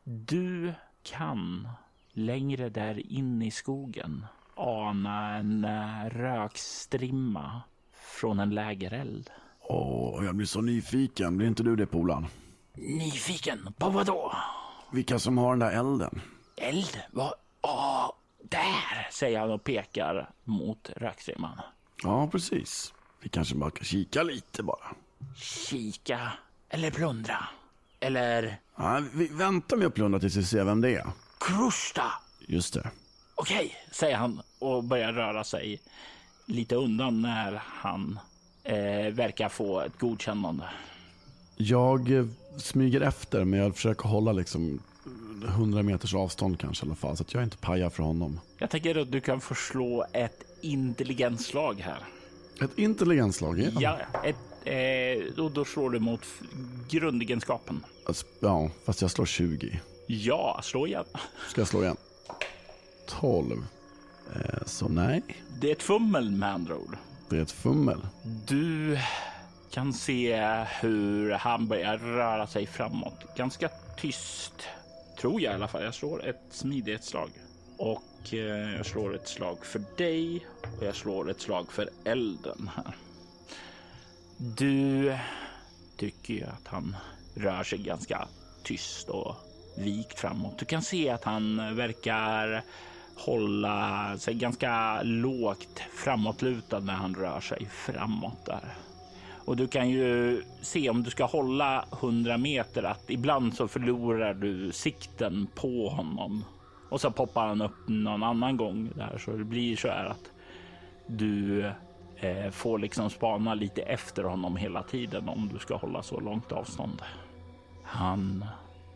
Du 0.04 0.74
kan 1.02 1.68
längre 2.12 2.68
där 2.68 3.12
in 3.12 3.42
i 3.42 3.50
skogen 3.50 4.26
ana 4.54 5.36
en 5.36 5.64
eh, 5.64 6.04
rökstrimma 6.10 7.62
från 8.20 8.40
en 8.40 8.50
lägereld. 8.50 9.30
Åh, 9.60 10.24
jag 10.24 10.34
blir 10.34 10.46
så 10.46 10.60
nyfiken. 10.60 11.36
Blir 11.36 11.46
inte 11.48 11.62
du 11.62 11.76
det, 11.76 11.86
Polan? 11.86 12.26
Nyfiken 12.74 13.74
på 13.78 13.88
vad 13.90 14.06
då? 14.06 14.32
Vilka 14.92 15.18
som 15.18 15.38
har 15.38 15.50
den 15.50 15.58
där 15.58 15.78
elden? 15.78 16.20
Eld? 16.56 17.00
Vad? 17.12 17.34
Åh, 17.62 18.10
där! 18.42 19.08
säger 19.12 19.40
han 19.40 19.50
och 19.50 19.64
pekar 19.64 20.30
mot 20.44 20.90
rökstrimman. 20.96 21.60
Ja, 22.02 22.28
precis. 22.32 22.94
Vi 23.20 23.28
kanske 23.28 23.54
bara 23.54 23.70
kan 23.70 23.84
kika 23.84 24.22
lite 24.22 24.62
bara. 24.62 24.96
Kika 25.36 26.32
eller 26.68 26.90
plundra? 26.90 27.38
Eller 28.00 28.58
Ja, 28.76 29.02
vi 29.14 29.26
väntar 29.26 29.76
med 29.76 29.86
att 29.86 29.94
plundra 29.94 30.20
tills 30.20 30.36
vi 30.36 30.44
ser 30.44 30.64
vem 30.64 30.80
det 30.80 30.94
är. 30.94 31.06
Krusta? 31.40 32.12
Just 32.46 32.74
det. 32.74 32.90
Okej, 33.34 33.74
säger 33.92 34.16
han 34.16 34.40
och 34.58 34.84
börjar 34.84 35.12
röra 35.12 35.44
sig 35.44 35.80
lite 36.46 36.74
undan 36.76 37.22
när 37.22 37.62
han 37.64 38.18
eh, 38.62 39.12
verkar 39.12 39.48
få 39.48 39.80
ett 39.80 39.98
godkännande. 39.98 40.64
Jag 41.56 42.10
eh, 42.10 42.26
smyger 42.58 43.00
efter 43.00 43.44
men 43.44 43.60
jag 43.60 43.74
försöker 43.74 44.08
hålla 44.08 44.32
liksom 44.32 44.80
100 45.48 45.82
meters 45.82 46.14
avstånd 46.14 46.60
kanske 46.60 46.86
i 46.86 46.88
alla 46.88 46.96
fall 46.96 47.16
så 47.16 47.22
att 47.22 47.34
jag 47.34 47.42
inte 47.42 47.56
pajar 47.56 47.90
för 47.90 48.02
honom. 48.02 48.40
Jag 48.58 48.70
tänker 48.70 48.98
att 48.98 49.12
du 49.12 49.20
kan 49.20 49.40
få 49.40 49.54
slå 49.54 50.06
ett 50.12 50.44
intelligensslag 50.60 51.80
här. 51.80 51.98
Ett 52.60 52.78
intelligensslag, 52.78 53.58
ja. 53.58 53.70
Ja, 53.80 53.98
ett, 54.24 54.36
eh, 54.66 55.24
då, 55.36 55.48
då 55.48 55.64
slår 55.64 55.90
du 55.90 55.98
mot 55.98 56.20
grundegenskapen. 56.90 57.84
Alltså, 58.06 58.26
Ja, 58.40 58.70
fast 58.84 59.00
jag 59.02 59.10
slår 59.10 59.26
20. 59.26 59.80
Ja, 60.06 60.60
slå 60.62 60.86
igen. 60.86 61.04
Ska 61.48 61.60
jag 61.60 61.68
slå 61.68 61.82
igen? 61.82 61.96
12. 63.06 63.64
Eh, 64.34 64.40
så 64.66 64.88
nej, 64.88 65.22
Det 65.60 65.68
är 65.68 65.72
ett 65.72 65.82
fummel 65.82 66.30
med 66.30 66.52
andra 66.52 66.76
ord. 66.76 66.96
det 67.28 67.36
är 67.36 67.42
ett 67.42 67.50
fummel. 67.52 68.06
Du 68.46 68.98
kan 69.70 69.92
se 69.92 70.36
hur 70.80 71.30
han 71.32 71.66
börjar 71.68 71.98
röra 71.98 72.46
sig 72.46 72.66
framåt. 72.66 73.36
Ganska 73.36 73.70
tyst, 74.00 74.52
tror 75.20 75.40
jag 75.40 75.52
i 75.52 75.54
alla 75.54 75.68
fall. 75.68 75.82
Jag 75.84 75.94
slår 75.94 76.26
ett 76.26 76.42
smidighetsslag 76.50 77.30
och 77.76 78.02
eh, 78.34 78.76
jag 78.76 78.86
slår 78.86 79.14
ett 79.14 79.28
slag 79.28 79.58
för 79.66 79.82
dig 79.96 80.46
och 80.78 80.86
jag 80.86 80.94
slår 80.96 81.30
ett 81.30 81.40
slag 81.40 81.72
för 81.72 81.88
elden 82.04 82.70
här. 82.76 82.96
Du 84.36 85.16
tycker 85.96 86.34
ju 86.34 86.44
att 86.44 86.68
han 86.68 86.96
rör 87.34 87.62
sig 87.62 87.78
ganska 87.78 88.28
tyst 88.62 89.08
och 89.08 89.34
vikt 89.76 90.18
framåt. 90.18 90.58
Du 90.58 90.64
kan 90.64 90.82
se 90.82 91.10
att 91.10 91.24
han 91.24 91.76
verkar 91.76 92.62
hålla 93.16 94.18
sig 94.18 94.34
ganska 94.34 95.02
lågt 95.02 95.80
framåtlutad 95.94 96.80
när 96.80 96.94
han 96.94 97.14
rör 97.14 97.40
sig 97.40 97.68
framåt 97.70 98.46
där. 98.46 98.74
Och 99.46 99.56
du 99.56 99.66
kan 99.66 99.90
ju 99.90 100.42
se 100.60 100.90
om 100.90 101.02
du 101.02 101.10
ska 101.10 101.24
hålla 101.24 101.84
100 101.92 102.38
meter 102.38 102.82
att 102.82 103.10
ibland 103.10 103.54
så 103.54 103.68
förlorar 103.68 104.34
du 104.34 104.72
sikten 104.72 105.46
på 105.54 105.88
honom 105.88 106.44
och 106.90 107.00
så 107.00 107.10
poppar 107.10 107.46
han 107.46 107.62
upp 107.62 107.88
någon 107.88 108.22
annan 108.22 108.56
gång 108.56 108.90
där 108.94 109.18
så 109.18 109.30
det 109.30 109.44
blir 109.44 109.76
så 109.76 109.88
här 109.88 110.06
att 110.06 110.30
du 111.06 111.70
eh, 112.16 112.50
får 112.50 112.78
liksom 112.78 113.10
spana 113.10 113.54
lite 113.54 113.82
efter 113.82 114.24
honom 114.24 114.56
hela 114.56 114.82
tiden 114.82 115.28
om 115.28 115.48
du 115.52 115.58
ska 115.58 115.76
hålla 115.76 116.02
så 116.02 116.20
långt 116.20 116.52
avstånd. 116.52 117.02
Han 117.82 118.44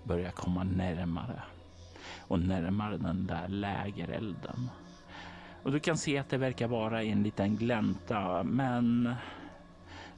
börjar 0.05 0.31
komma 0.31 0.65
närmare 0.65 1.43
och 2.29 2.41
närmare 2.41 2.97
den 2.97 3.27
där 3.27 3.49
lägerelden. 3.49 4.71
Och 5.63 5.73
du 5.73 5.81
kan 5.81 5.97
se 5.97 6.19
att 6.19 6.29
det 6.29 6.39
verkar 6.39 6.69
vara 6.69 7.03
en 7.03 7.23
liten 7.23 7.57
glänta, 7.57 8.43
men 8.43 9.15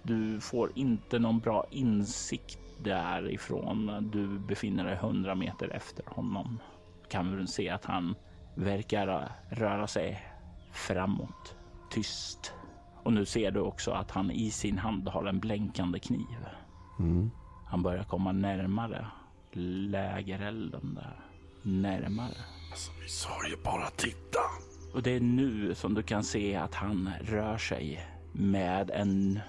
du 0.03 0.41
får 0.41 0.73
inte 0.75 1.19
någon 1.19 1.39
bra 1.39 1.67
insikt 1.71 2.59
därifrån. 2.83 4.11
Du 4.13 4.39
befinner 4.39 4.85
dig 4.85 4.95
100 4.95 5.35
meter 5.35 5.69
efter 5.69 6.05
honom. 6.07 6.59
Du 7.03 7.09
Kan 7.09 7.37
du 7.37 7.47
se 7.47 7.69
att 7.69 7.85
han 7.85 8.15
verkar 8.55 9.33
röra 9.49 9.87
sig 9.87 10.23
framåt, 10.73 11.57
tyst. 11.91 12.55
Och 13.03 13.13
nu 13.13 13.25
ser 13.25 13.51
du 13.51 13.61
också 13.61 13.91
att 13.91 14.11
han 14.11 14.31
i 14.31 14.51
sin 14.51 14.79
hand 14.79 15.09
har 15.09 15.25
en 15.25 15.41
blänkande 15.41 15.99
kniv. 15.99 16.47
Mm. 16.99 17.31
Han 17.67 17.83
börjar 17.83 18.05
komma 18.05 18.33
närmare 18.33 19.07
lägerelden 19.53 20.95
där. 20.95 21.17
Närmare. 21.63 22.37
Alltså, 22.71 22.93
vi 23.03 23.09
sa 23.09 23.49
ju 23.49 23.57
bara 23.65 23.87
titta. 23.87 24.39
Och 24.95 25.03
det 25.03 25.11
är 25.11 25.21
nu 25.21 25.75
som 25.75 25.95
du 25.95 26.03
kan 26.03 26.25
se 26.25 26.57
att 26.57 26.75
han 26.75 27.11
rör 27.21 27.59
sig 27.59 28.07
med 28.33 28.91
en... 28.91 29.41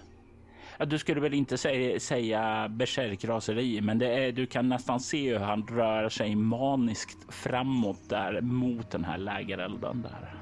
Ja, 0.78 0.86
du 0.86 0.98
skulle 0.98 1.22
väl 1.22 1.34
inte 1.34 1.58
säga, 1.58 2.00
säga 2.00 2.70
bärsärkraseri, 2.70 3.82
men 3.82 4.00
det 4.00 4.08
är, 4.08 4.32
du 4.32 4.46
kan 4.46 4.70
nästan 4.70 5.00
se 5.00 5.34
hur 5.34 5.40
han 5.40 5.68
rör 5.68 6.10
sig 6.10 6.36
maniskt 6.36 7.34
framåt 7.34 8.10
där 8.10 8.42
mot 8.42 8.92
den 8.92 9.04
här 9.04 9.18
lägerelden 9.18 10.02
där. 10.02 10.36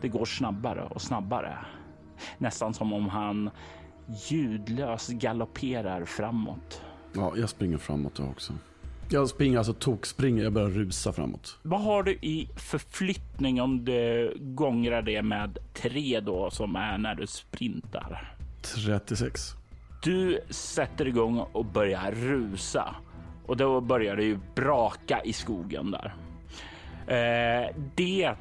Det 0.00 0.08
går 0.08 0.24
snabbare 0.24 0.82
och 0.82 1.02
snabbare. 1.02 1.58
Nästan 2.38 2.74
som 2.74 2.92
om 2.92 3.08
han 3.08 3.50
ljudlöst 4.30 5.10
galopperar 5.10 6.04
framåt. 6.04 6.82
Ja, 7.14 7.32
jag 7.36 7.48
springer 7.48 7.78
framåt 7.78 8.18
jag 8.18 8.30
också. 8.30 8.52
Jag 9.10 9.28
springer 9.28 9.58
alltså 9.58 9.72
tokspringer, 9.72 10.44
jag 10.44 10.52
börjar 10.52 10.68
rusa 10.68 11.12
framåt. 11.12 11.58
Vad 11.62 11.80
har 11.80 12.02
du 12.02 12.12
i 12.12 12.48
förflyttning 12.56 13.62
om 13.62 13.84
du 13.84 14.32
gångrar 14.40 15.02
det 15.02 15.22
med 15.22 15.58
tre 15.74 16.20
då 16.20 16.50
som 16.50 16.76
är 16.76 16.98
när 16.98 17.14
du 17.14 17.26
sprintar? 17.26 18.36
36. 18.62 19.40
Du 20.02 20.40
sätter 20.50 21.08
igång 21.08 21.38
och 21.38 21.64
börjar 21.64 22.12
rusa 22.12 22.96
och 23.46 23.56
då 23.56 23.80
börjar 23.80 24.16
det 24.16 24.24
ju 24.24 24.38
braka 24.54 25.20
i 25.24 25.32
skogen 25.32 25.90
där. 25.90 26.14
Eh, 27.06 27.76
det 27.94 28.34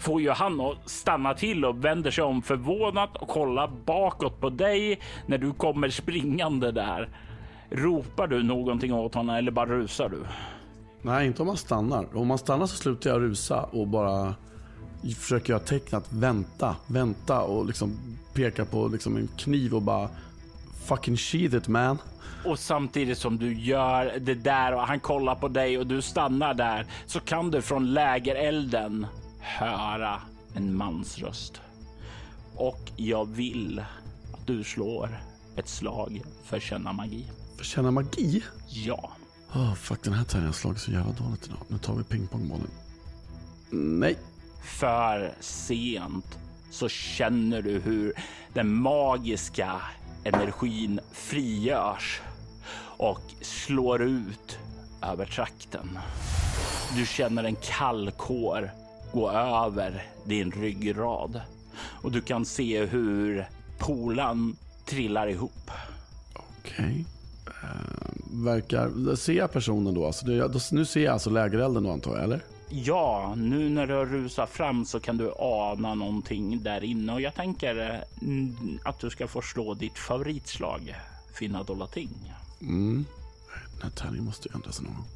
får 0.00 0.20
ju 0.20 0.30
han 0.30 0.60
att 0.60 0.88
stanna 0.88 1.34
till 1.34 1.64
och 1.64 1.84
vänder 1.84 2.10
sig 2.10 2.24
om 2.24 2.42
förvånat 2.42 3.16
och 3.16 3.28
kollar 3.28 3.70
bakåt 3.84 4.40
på 4.40 4.50
dig 4.50 5.00
när 5.26 5.38
du 5.38 5.52
kommer 5.52 5.88
springande 5.88 6.72
där. 6.72 7.08
Ropar 7.70 8.26
du 8.26 8.42
någonting 8.42 8.94
åt 8.94 9.14
honom 9.14 9.36
eller 9.36 9.50
bara 9.50 9.66
rusar 9.66 10.08
du? 10.08 10.18
Nej, 11.02 11.26
inte 11.26 11.42
om 11.42 11.46
man 11.46 11.56
stannar. 11.56 12.06
Om 12.16 12.26
man 12.26 12.38
stannar 12.38 12.66
så 12.66 12.76
slutar 12.76 13.10
jag 13.10 13.22
rusa 13.22 13.62
och 13.62 13.86
bara 13.88 14.34
försöker 15.18 15.52
göra 15.52 15.60
tecken 15.60 15.98
att 15.98 16.12
vänta, 16.12 16.76
vänta 16.86 17.40
och 17.40 17.66
liksom 17.66 17.98
peka 18.34 18.64
på 18.64 18.88
liksom 18.88 19.16
en 19.16 19.28
kniv 19.36 19.74
och 19.74 19.82
bara 19.82 20.08
fucking 20.84 21.16
sheath 21.16 21.56
it 21.56 21.68
man. 21.68 21.98
Och 22.44 22.58
samtidigt 22.58 23.18
som 23.18 23.38
du 23.38 23.54
gör 23.54 24.18
det 24.20 24.34
där 24.34 24.74
och 24.74 24.80
han 24.80 25.00
kollar 25.00 25.34
på 25.34 25.48
dig 25.48 25.78
och 25.78 25.86
du 25.86 26.02
stannar 26.02 26.54
där 26.54 26.86
så 27.06 27.20
kan 27.20 27.50
du 27.50 27.62
från 27.62 27.94
lägerelden 27.94 29.06
höra 29.40 30.20
en 30.54 30.76
mans 30.76 31.18
röst. 31.18 31.60
Och 32.54 32.90
jag 32.96 33.28
vill 33.28 33.84
att 34.32 34.46
du 34.46 34.64
slår 34.64 35.20
ett 35.56 35.68
slag 35.68 36.22
för 36.44 36.60
känna 36.60 36.92
magi. 36.92 37.24
För 37.56 37.64
känna 37.64 37.90
magi? 37.90 38.44
Ja, 38.68 39.10
Oh, 39.54 39.74
fuck, 39.74 40.02
den 40.02 40.12
här 40.12 40.24
tärningen 40.24 40.52
slagit 40.52 40.80
så 40.80 40.90
jävla 40.90 41.12
dåligt 41.12 41.46
idag. 41.46 41.58
Nu 41.68 41.78
tar 41.78 41.94
vi 41.94 42.04
pingpongbollen. 42.04 42.70
Nej. 43.70 44.16
för 44.64 45.34
sent 45.40 46.38
så 46.70 46.88
känner 46.88 47.62
du 47.62 47.78
hur 47.80 48.12
den 48.52 48.74
magiska 48.74 49.82
energin 50.24 51.00
frigörs 51.12 52.20
och 52.98 53.20
slår 53.40 54.02
ut 54.02 54.58
över 55.02 55.26
trakten. 55.26 55.98
Du 56.96 57.06
känner 57.06 57.44
en 57.44 57.56
kall 57.56 58.10
kår 58.16 58.70
gå 59.12 59.30
över 59.30 60.06
din 60.24 60.50
ryggrad 60.50 61.40
och 62.02 62.12
du 62.12 62.20
kan 62.20 62.44
se 62.44 62.84
hur 62.86 63.48
polan 63.78 64.56
trillar 64.84 65.26
ihop. 65.26 65.70
Okej. 66.34 67.04
Eh, 67.46 68.44
verkar... 68.44 69.14
Ser 69.16 69.32
jag 69.32 69.52
personen 69.52 69.94
då? 69.94 70.06
Alltså 70.06 70.26
det? 70.26 70.72
Nu 70.72 70.84
ser 70.84 71.04
jag 71.04 71.12
alltså 71.12 71.30
lägerelden 71.30 71.82
då 71.82 71.90
antar 71.90 72.14
jag, 72.14 72.24
eller? 72.24 72.40
Ja, 72.72 73.34
nu 73.36 73.68
när 73.68 73.86
du 73.86 73.94
rusar 73.94 74.46
fram 74.46 74.84
så 74.84 75.00
kan 75.00 75.16
du 75.16 75.32
ana 75.38 75.94
någonting 75.94 76.62
där 76.62 76.84
inne 76.84 77.12
och 77.12 77.20
jag 77.20 77.34
tänker 77.34 78.04
mm, 78.22 78.56
att 78.84 79.00
du 79.00 79.10
ska 79.10 79.28
få 79.28 79.42
slå 79.42 79.74
ditt 79.74 79.98
favoritslag, 79.98 80.94
finna 81.34 81.62
dolda 81.62 81.86
ting. 81.86 82.32
Mm. 82.60 83.04
Den 83.72 83.82
här 83.82 83.90
tärningen 83.90 84.24
måste 84.24 84.48
ju 84.48 84.54
ändras 84.54 84.80
någon 84.80 84.94
gång. 84.94 85.06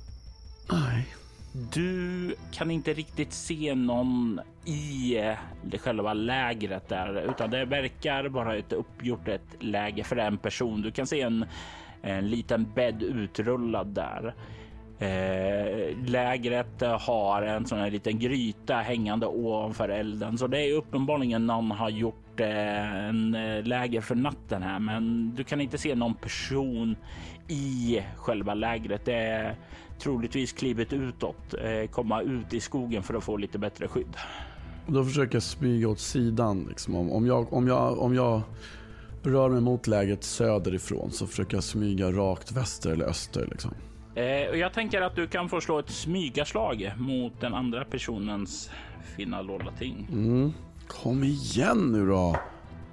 Nej. 0.70 1.06
Du 1.56 2.34
kan 2.52 2.70
inte 2.70 2.92
riktigt 2.92 3.32
se 3.32 3.74
någon 3.74 4.40
i 4.64 5.16
eh, 5.18 5.34
det 5.64 5.78
själva 5.78 6.14
lägret 6.14 6.88
där, 6.88 7.30
utan 7.30 7.50
det 7.50 7.64
verkar 7.64 8.24
vara 8.24 8.56
ett 8.56 8.72
uppgjort 8.72 9.28
ett 9.28 9.56
läge 9.60 10.04
för 10.04 10.16
en 10.16 10.38
person. 10.38 10.82
Du 10.82 10.90
kan 10.90 11.06
se 11.06 11.20
en, 11.20 11.46
en 12.02 12.28
liten 12.30 12.72
bädd 12.74 13.02
utrullad 13.02 13.86
där. 13.86 14.34
Eh, 14.98 15.96
lägret 16.06 16.82
har 17.00 17.42
en 17.42 17.66
sån 17.66 17.78
här 17.78 17.90
liten 17.90 18.18
gryta 18.18 18.74
hängande 18.74 19.26
ovanför 19.26 19.88
elden, 19.88 20.38
så 20.38 20.46
det 20.46 20.60
är 20.60 20.72
uppenbarligen 20.72 21.46
någon 21.46 21.70
har 21.70 21.90
gjort 21.90 22.40
eh, 22.40 23.04
en 23.08 23.34
eh, 23.34 23.62
läger 23.62 24.00
för 24.00 24.14
natten 24.14 24.62
här, 24.62 24.78
men 24.78 25.34
du 25.34 25.44
kan 25.44 25.60
inte 25.60 25.78
se 25.78 25.94
någon 25.94 26.14
person 26.14 26.96
i 27.48 28.00
själva 28.16 28.54
lägret. 28.54 29.04
Det 29.04 29.14
är 29.14 29.54
troligtvis 29.98 30.52
klivit 30.52 30.92
utåt, 30.92 31.54
eh, 31.54 31.90
komma 31.90 32.22
ut 32.22 32.54
i 32.54 32.60
skogen 32.60 33.02
för 33.02 33.14
att 33.14 33.24
få 33.24 33.36
lite 33.36 33.58
bättre 33.58 33.88
skydd. 33.88 34.16
Då 34.86 35.04
försöker 35.04 35.34
jag 35.34 35.42
smyga 35.42 35.88
åt 35.88 36.00
sidan. 36.00 36.66
Liksom. 36.68 37.12
Om, 37.12 37.26
jag, 37.26 37.52
om, 37.52 37.68
jag, 37.68 37.98
om 37.98 38.14
jag 38.14 38.42
rör 39.22 39.48
mig 39.48 39.60
mot 39.60 39.86
läget 39.86 40.24
söderifrån 40.24 41.10
så 41.10 41.26
försöker 41.26 41.56
jag 41.56 41.64
smyga 41.64 42.12
rakt 42.12 42.52
väster 42.52 42.90
eller 42.90 43.04
öster 43.04 43.48
liksom. 43.50 43.70
Eh, 44.14 44.24
jag 44.58 44.72
tänker 44.72 45.02
att 45.02 45.16
du 45.16 45.26
kan 45.26 45.48
få 45.48 45.60
slå 45.60 45.78
ett 45.78 45.90
smygaslag 45.90 46.92
mot 46.96 47.40
den 47.40 47.54
andra 47.54 47.84
personens 47.84 48.70
finna 49.16 49.42
dolda 49.42 49.70
ting. 49.78 50.08
Mm. 50.12 50.52
Kom 50.88 51.24
igen 51.24 51.92
nu 51.92 52.06
då. 52.06 52.36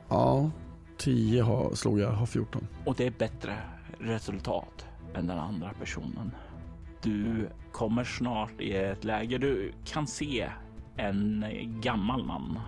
Ja, 0.10 0.52
10 0.98 1.42
har, 1.42 1.76
slog 1.76 2.00
jag, 2.00 2.12
har 2.12 2.26
14. 2.26 2.68
Och 2.86 2.96
det 2.96 3.08
är 3.08 3.12
bättre 3.12 3.58
resultat 4.00 4.86
än 5.14 5.28
den 5.28 5.40
andra 5.40 5.74
personen. 5.80 6.32
Du 7.04 7.50
kommer 7.72 8.04
snart 8.04 8.62
i 8.62 8.76
ett 8.76 9.04
läge 9.04 9.38
du 9.38 9.74
kan 9.86 10.08
se 10.08 10.50
en 10.98 11.46
gammal 11.82 12.24
man 12.24 12.60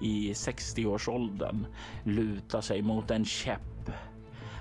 i 0.00 0.32
60-årsåldern 0.32 1.66
luta 2.04 2.62
sig 2.62 2.82
mot 2.82 3.10
en 3.10 3.24
käpp. 3.24 3.90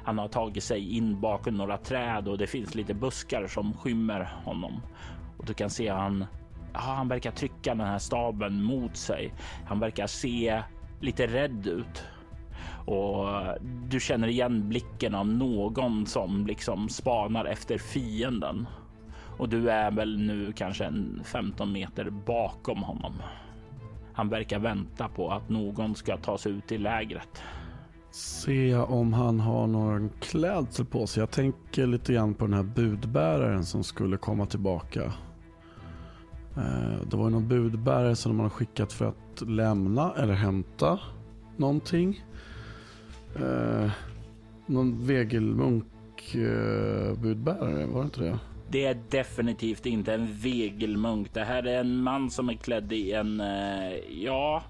Han 0.06 0.18
har 0.18 0.28
tagit 0.28 0.64
sig 0.64 0.98
in 0.98 1.22
bakom 1.22 1.58
några 1.58 1.78
träd 1.78 2.28
och 2.28 2.38
det 2.38 2.48
finns 2.48 2.76
lite 2.76 2.94
buskar 2.94 3.48
som 3.48 3.74
skymmer 3.74 4.34
honom. 4.46 4.82
Och 5.38 5.46
du 5.46 5.54
kan 5.54 5.70
se 5.70 5.90
han, 5.90 6.26
ja, 6.74 6.80
han 6.80 7.08
verkar 7.08 7.32
trycka 7.32 7.76
den 7.76 7.88
här 7.88 8.00
staben 8.00 8.64
mot 8.64 8.98
sig. 8.98 9.34
Han 9.66 9.80
verkar 9.80 10.08
se 10.08 10.62
lite 11.02 11.28
rädd 11.28 11.68
ut 11.68 12.06
och 12.86 13.28
du 13.90 14.00
känner 14.00 14.28
igen 14.28 14.70
blicken 14.70 15.16
av 15.16 15.28
någon 15.28 16.06
som 16.06 16.48
liksom 16.48 16.90
spanar 16.90 17.46
efter 17.46 17.78
fienden. 17.78 18.68
Och 19.38 19.50
du 19.50 19.70
är 19.70 19.92
väl 19.92 20.18
nu 20.18 20.54
kanske 20.56 20.86
en 20.86 21.22
15 21.24 21.72
meter 21.72 22.10
bakom 22.10 22.84
honom. 22.84 23.14
Han 24.14 24.30
verkar 24.30 24.60
vänta 24.60 25.08
på 25.08 25.32
att 25.32 25.50
någon 25.50 25.96
ska 25.96 26.18
ta 26.18 26.38
sig 26.38 26.52
ut 26.52 26.72
i 26.72 26.78
lägret. 26.78 27.42
Se 28.12 28.76
om 28.76 29.14
han 29.14 29.40
har 29.40 29.68
någon 29.68 30.10
klädsel 30.20 30.86
på 30.86 31.08
sig. 31.08 31.22
Jag 31.22 31.32
tänker 31.32 31.88
lite 31.88 32.14
grann 32.14 32.34
på 32.34 32.46
den 32.46 32.54
här 32.54 32.64
budbäraren 32.64 33.66
som 33.66 33.84
skulle 33.84 34.18
komma 34.18 34.46
tillbaka. 34.46 35.14
Eh, 36.58 37.02
det 37.10 37.18
var 37.18 37.30
någon 37.30 37.48
budbärare 37.48 38.16
som 38.16 38.36
man 38.36 38.44
har 38.44 38.50
skickat 38.50 38.94
för 38.94 39.06
att 39.06 39.50
lämna 39.50 40.14
eller 40.18 40.34
hämta 40.34 41.00
någonting. 41.58 42.24
Eh, 43.36 43.92
någon 44.66 45.06
vegelmunk 45.06 45.86
eh, 46.36 47.14
budbärare, 47.20 47.86
var 47.86 48.00
det 48.00 48.06
inte 48.06 48.22
det? 48.22 48.40
Det 48.70 48.86
är 48.86 48.98
definitivt 49.10 49.86
inte 49.86 50.14
en 50.14 50.34
vegelmunk. 50.34 51.34
Det 51.34 51.44
här 51.44 51.68
är 51.68 51.80
en 51.80 52.04
man 52.04 52.32
som 52.32 52.50
är 52.50 52.54
klädd 52.54 52.94
i 52.94 53.12
en, 53.12 53.42
eh, 53.42 53.94
ja, 54.10 54.64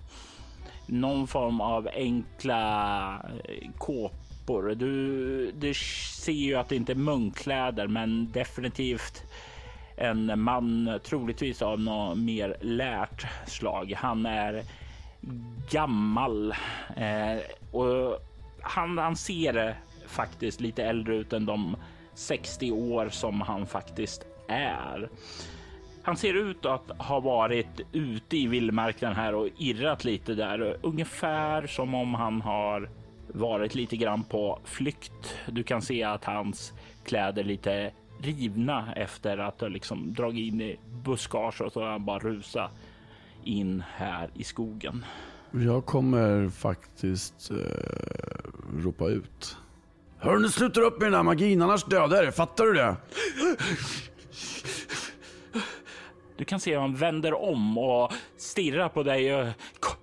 någon 0.85 1.27
form 1.27 1.61
av 1.61 1.89
enkla 1.93 3.09
eh, 3.45 3.69
kåpor. 3.77 4.75
Du, 4.75 5.51
du 5.51 5.73
ser 6.23 6.31
ju 6.31 6.55
att 6.55 6.69
det 6.69 6.75
inte 6.75 6.91
är 6.91 6.95
munkkläder, 6.95 7.87
men 7.87 8.31
definitivt 8.31 9.23
en 9.97 10.39
man, 10.39 10.99
troligtvis 11.03 11.61
av 11.61 11.79
något 11.79 12.17
mer 12.17 12.57
lärt 12.61 13.25
slag. 13.47 13.93
Han 13.97 14.25
är 14.25 14.63
gammal 15.71 16.55
eh, 16.95 17.37
och 17.71 18.19
han, 18.61 18.97
han 18.97 19.15
ser 19.15 19.67
eh, 19.67 19.73
faktiskt 20.07 20.61
lite 20.61 20.83
äldre 20.83 21.15
ut 21.15 21.33
än 21.33 21.45
de 21.45 21.75
60 22.17 22.71
år 22.71 23.09
som 23.09 23.41
han 23.41 23.67
faktiskt 23.67 24.25
är. 24.47 25.09
Han 26.03 26.17
ser 26.17 26.33
ut 26.33 26.65
att 26.65 26.91
ha 26.97 27.19
varit 27.19 27.81
ute 27.91 28.37
i 28.37 28.47
vildmarken 28.47 29.13
här 29.13 29.35
och 29.35 29.47
irrat 29.57 30.05
lite 30.05 30.33
där, 30.35 30.77
ungefär 30.81 31.67
som 31.67 31.93
om 31.93 32.13
han 32.13 32.41
har 32.41 32.89
varit 33.27 33.75
lite 33.75 33.97
grann 33.97 34.23
på 34.23 34.59
flykt. 34.63 35.35
Du 35.47 35.63
kan 35.63 35.81
se 35.81 36.03
att 36.03 36.25
hans 36.25 36.73
kläder 37.05 37.43
lite 37.43 37.91
rivna 38.21 38.93
efter 38.95 39.37
att 39.37 39.61
ha 39.61 39.67
liksom 39.67 40.13
dragit 40.13 40.53
in 40.53 40.61
i 40.61 40.79
buskage 41.03 41.61
och 41.61 41.71
så 41.71 41.81
har 41.81 41.91
han 41.91 42.05
bara 42.05 42.19
rusa 42.19 42.69
in 43.43 43.83
här 43.95 44.29
i 44.33 44.43
skogen. 44.43 45.05
Jag 45.51 45.85
kommer 45.85 46.49
faktiskt 46.49 47.51
eh, 47.51 48.83
ropa 48.83 49.07
ut. 49.09 49.57
Hör 50.19 50.37
nu 50.37 50.49
slutar 50.49 50.81
upp 50.81 50.99
med 50.99 51.05
den 51.05 51.13
där 51.13 51.23
magin 51.23 51.61
annars 51.61 51.83
dödar 51.83 52.23
det. 52.25 52.31
Fattar 52.31 52.65
du 52.65 52.73
det? 52.73 52.95
Du 56.37 56.45
kan 56.45 56.59
se 56.59 56.71
hur 56.73 56.79
han 56.79 56.95
vänder 56.95 57.41
om 57.41 57.77
och 57.77 58.11
stirrar 58.37 58.89
på 58.89 59.03
dig. 59.03 59.53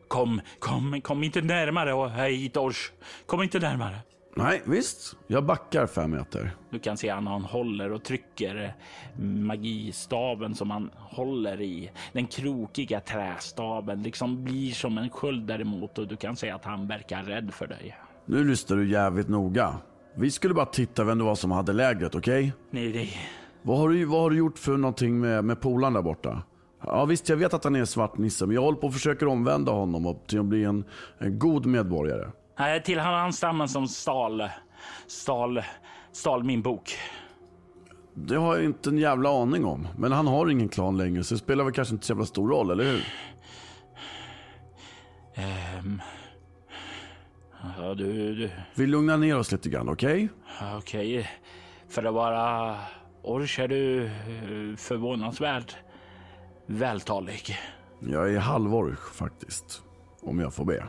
Kom, 0.08 0.40
kom, 0.58 1.00
kom 1.00 1.22
inte 1.24 1.40
närmare 1.40 2.28
hit 2.28 2.56
Ors. 2.56 2.92
Kom 3.26 3.42
inte 3.42 3.58
närmare. 3.58 3.96
Nej, 4.36 4.62
visst. 4.64 5.16
Jag 5.26 5.44
backar 5.44 5.86
fem 5.86 6.10
meter. 6.10 6.50
Du 6.70 6.78
kan 6.78 6.96
se 6.96 7.10
att 7.10 7.24
han 7.24 7.44
håller 7.44 7.92
och 7.92 8.04
trycker 8.04 8.74
magistaven 9.18 10.54
som 10.54 10.70
han 10.70 10.90
håller 10.94 11.60
i. 11.60 11.90
Den 12.12 12.26
krokiga 12.26 13.00
trästaven 13.00 14.02
liksom 14.02 14.44
blir 14.44 14.72
som 14.72 14.98
en 14.98 15.10
sköld 15.10 15.46
däremot 15.46 15.98
och 15.98 16.08
du 16.08 16.16
kan 16.16 16.36
se 16.36 16.50
att 16.50 16.64
han 16.64 16.86
verkar 16.86 17.22
rädd 17.22 17.54
för 17.54 17.66
dig. 17.66 17.96
Nu 18.26 18.44
lyssnar 18.44 18.76
du 18.76 18.90
jävligt 18.90 19.28
noga. 19.28 19.74
Vi 20.16 20.30
skulle 20.30 20.54
bara 20.54 20.66
titta 20.66 21.04
vem 21.04 21.18
det 21.18 21.24
var 21.24 21.34
som 21.34 21.50
hade 21.50 21.72
lägret, 21.72 22.14
okej? 22.14 22.38
Okay? 22.38 22.52
Nej, 22.70 22.92
nej. 22.92 23.16
Vad 23.62 23.78
har, 23.78 23.88
du, 23.88 24.04
vad 24.04 24.20
har 24.20 24.30
du 24.30 24.36
gjort 24.36 24.58
för 24.58 24.76
någonting 24.76 25.20
med, 25.20 25.44
med 25.44 25.60
polaren 25.60 25.92
där 25.92 26.02
borta? 26.02 26.42
Ja 26.86 27.04
visst, 27.04 27.28
jag 27.28 27.36
vet 27.36 27.54
att 27.54 27.64
han 27.64 27.76
är 27.76 27.84
svart 27.84 28.18
nisse, 28.18 28.46
men 28.46 28.54
jag 28.54 28.62
håller 28.62 28.78
på 28.78 28.86
och 28.86 28.92
försöker 28.92 29.26
omvända 29.28 29.72
honom 29.72 30.18
till 30.26 30.38
att 30.38 30.44
bli 30.44 30.64
en, 30.64 30.84
en 31.18 31.38
god 31.38 31.66
medborgare. 31.66 32.30
Nej, 32.58 32.82
till 32.82 32.98
han 32.98 33.32
stammen 33.32 33.68
som 33.68 33.88
stal, 33.88 34.48
stal, 35.06 35.62
stal 36.12 36.44
min 36.44 36.62
bok. 36.62 36.96
Det 38.14 38.36
har 38.36 38.56
jag 38.56 38.64
inte 38.64 38.90
en 38.90 38.98
jävla 38.98 39.42
aning 39.42 39.64
om. 39.64 39.88
Men 39.98 40.12
han 40.12 40.26
har 40.26 40.50
ingen 40.50 40.68
klan 40.68 40.96
längre, 40.96 41.24
så 41.24 41.34
det 41.34 41.38
spelar 41.38 41.64
väl 41.64 41.72
kanske 41.72 41.94
inte 41.94 42.06
så 42.06 42.12
jävla 42.12 42.26
stor 42.26 42.48
roll, 42.48 42.70
eller 42.70 42.84
hur? 42.84 43.04
Um, 45.78 46.02
ja, 47.78 47.94
du, 47.94 48.34
du. 48.34 48.50
Vi 48.74 48.86
lugnar 48.86 49.16
ner 49.18 49.38
oss 49.38 49.52
lite 49.52 49.68
grann, 49.68 49.88
okej? 49.88 50.28
Okay? 50.58 50.76
Okej. 50.76 51.18
Okay. 51.18 51.30
För 51.88 52.04
att 52.04 52.14
vara 52.14 52.76
Orch 53.22 53.58
är 53.58 53.68
du 53.68 54.04
eh, 54.04 54.76
förvånansvärt 54.76 55.76
vältalig. 56.66 57.56
Jag 58.00 58.34
är 58.34 58.38
halvorch 58.38 59.12
faktiskt, 59.12 59.82
om 60.20 60.40
jag 60.40 60.54
får 60.54 60.64
be. 60.64 60.88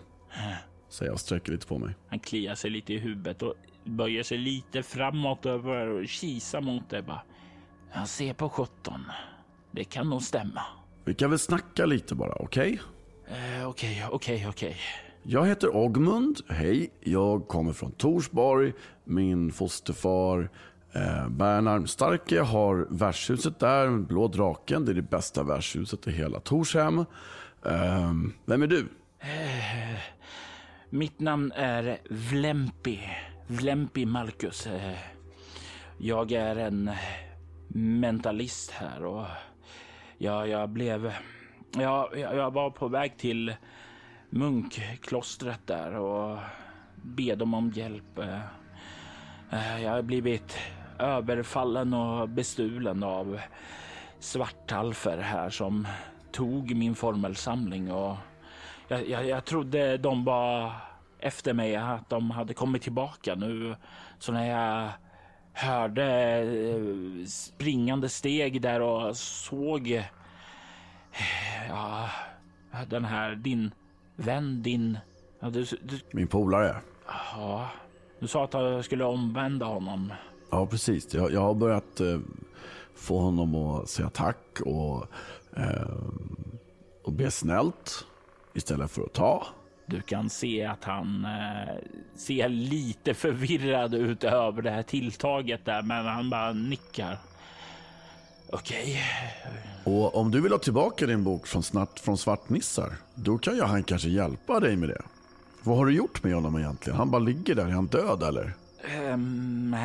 Säger 0.90 1.12
jag 1.12 1.20
sträcker 1.20 1.52
lite 1.52 1.68
på 1.68 1.80
mig. 1.80 1.96
Han 2.10 2.20
kliar 2.20 2.56
sig 2.56 2.70
lite 2.70 2.94
i 2.94 2.98
huvudet 2.98 3.42
och 3.42 3.54
böjer 3.84 4.24
sig 4.24 4.38
lite 4.38 4.84
framåt 4.84 5.46
och 5.46 5.64
börjar 5.64 6.06
kisa 6.06 6.62
mot 6.62 6.90
dig. 6.90 7.02
Bara. 7.02 7.22
Jag 7.94 8.08
ser 8.08 8.34
på 8.34 8.50
17. 8.50 9.06
Det 9.72 9.84
kan 9.84 10.10
nog 10.10 10.22
stämma. 10.22 10.62
Vi 11.06 11.14
kan 11.14 11.30
väl 11.30 11.40
snacka 11.40 11.86
lite 11.86 12.16
bara, 12.16 12.34
okej? 12.34 12.80
Okay? 13.28 13.60
Eh, 13.60 13.70
okej, 13.70 14.06
okej, 14.12 14.48
okej. 14.50 14.78
Jag 15.28 15.46
heter 15.46 15.76
Ogmund. 15.76 16.42
Hej, 16.50 16.90
jag 17.00 17.48
kommer 17.48 17.74
från 17.74 17.92
Torsborg. 17.92 18.74
Min 19.04 19.52
fosterfar 19.52 20.50
eh, 20.94 21.30
Bernhard 21.30 21.90
Starke 21.90 22.42
har 22.42 22.88
värdshuset 22.90 23.60
där, 23.60 23.90
Blå 23.90 24.28
draken. 24.28 24.86
Det 24.86 24.92
är 24.92 24.94
det 24.94 25.02
bästa 25.02 25.44
värdshuset 25.44 26.08
i 26.08 26.12
hela 26.12 26.40
Torshem. 26.40 27.00
Eh, 27.66 28.14
vem 28.46 28.64
är 28.64 28.68
du? 28.68 28.88
Eh, 29.20 30.00
mitt 30.90 31.20
namn 31.20 31.52
är 31.56 31.98
Vlempi. 32.10 33.00
Vlempi 33.48 34.06
Malkus. 34.06 34.68
Eh, 34.68 34.98
jag 35.98 36.32
är 36.32 36.56
en 36.56 36.92
mentalist 37.68 38.72
här 38.72 39.04
och 39.06 39.26
jag, 40.18 40.48
jag 40.48 40.70
blev... 40.70 41.14
Jag, 41.72 42.20
jag 42.20 42.52
var 42.52 42.70
på 42.70 42.88
väg 42.88 43.18
till 43.18 43.54
munkklostret 44.36 45.68
där 45.68 45.96
och 45.96 46.40
be 46.96 47.36
dem 47.36 47.54
om 47.54 47.72
hjälp. 47.72 48.20
Eh, 49.52 49.84
jag 49.84 49.92
har 49.92 50.02
blivit 50.02 50.58
överfallen 51.00 51.94
och 51.94 52.30
bestulen 52.30 53.04
av 53.04 53.40
svartalfer 54.20 55.18
här 55.18 55.50
som 55.50 55.88
tog 56.32 56.76
min 56.76 56.96
formelsamling 56.96 57.92
och 57.92 58.16
jag, 58.88 59.10
jag, 59.10 59.28
jag 59.28 59.46
trodde 59.46 59.98
de 59.98 60.26
var 60.26 60.72
efter 61.20 61.54
mig, 61.54 61.76
att 61.76 62.10
de 62.10 62.32
hade 62.32 62.54
kommit 62.54 62.82
tillbaka 62.82 63.36
nu. 63.36 63.76
Så 64.20 64.32
när 64.32 64.50
jag 64.50 64.90
hörde 65.54 66.06
eh, 66.40 67.26
springande 67.26 68.10
steg 68.10 68.62
där 68.62 68.82
och 68.82 69.18
såg 69.18 69.92
eh, 69.92 70.06
ja, 71.70 72.10
den 72.90 73.06
här, 73.06 73.36
din 73.36 73.72
vän, 74.16 74.62
din... 74.62 74.98
Ja, 75.40 75.50
du, 75.50 75.64
du, 75.64 76.00
Min 76.12 76.28
polare? 76.28 76.76
Ja, 77.08 77.70
du 78.20 78.28
sa 78.28 78.44
att 78.44 78.54
jag 78.54 78.86
skulle 78.86 79.04
omvända 79.04 79.66
honom. 79.66 80.14
Ja, 80.52 80.66
precis. 80.66 81.14
Jag, 81.14 81.32
jag 81.32 81.42
har 81.42 81.54
börjat 81.54 82.00
eh, 82.00 82.20
få 82.96 83.20
honom 83.20 83.56
att 83.56 83.90
säga 83.90 84.10
tack 84.10 84.62
och, 84.66 85.08
eh, 85.58 85.98
och 87.04 87.12
be 87.14 87.32
snällt 87.32 88.06
istället 88.54 88.92
för 88.92 89.02
att 89.02 89.14
ta. 89.14 89.48
Du 89.86 90.02
kan 90.02 90.30
se 90.30 90.66
att 90.66 90.84
han 90.84 91.26
eh, 91.26 91.76
ser 92.16 92.50
lite 92.50 93.14
förvirrad 93.14 93.94
ut 93.94 94.24
över 94.24 94.62
det 94.62 94.72
här 94.72 94.84
tilltaget 94.84 95.66
där, 95.66 95.82
men 95.82 96.06
han 96.06 96.30
bara 96.30 96.54
nickar. 96.54 97.18
Okej. 98.50 99.04
Och 99.84 100.16
om 100.16 100.32
du 100.32 100.42
vill 100.42 100.52
ha 100.52 100.60
tillbaka 100.60 101.06
din 101.06 101.24
bok 101.24 101.48
från, 101.48 101.64
snart, 101.64 102.00
från 102.00 102.18
Svartnissar, 102.18 102.94
då 103.16 103.38
kan 103.38 103.56
ju 103.56 103.62
han 103.62 103.84
kanske 103.84 104.10
hjälpa 104.10 104.60
dig 104.60 104.76
med 104.76 104.90
det. 104.90 105.02
Vad 105.64 105.78
har 105.78 105.86
du 105.86 105.96
gjort 105.96 106.24
med 106.24 106.36
honom 106.36 106.58
egentligen? 106.58 106.98
Han 106.98 107.12
bara 107.12 107.20
ligger 107.20 107.56
där, 107.56 107.66
är 107.66 107.70
han 107.70 107.88
död 107.88 108.24
eller? 108.24 108.54
Um, 109.14 109.76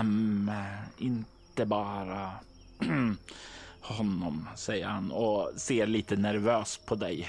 um, 0.00 0.50
inte 0.98 1.66
bara 1.66 2.30
honom, 3.80 4.48
säger 4.56 4.86
han 4.86 5.10
och 5.10 5.50
ser 5.56 5.86
lite 5.86 6.16
nervös 6.16 6.80
på 6.86 6.94
dig. 6.94 7.28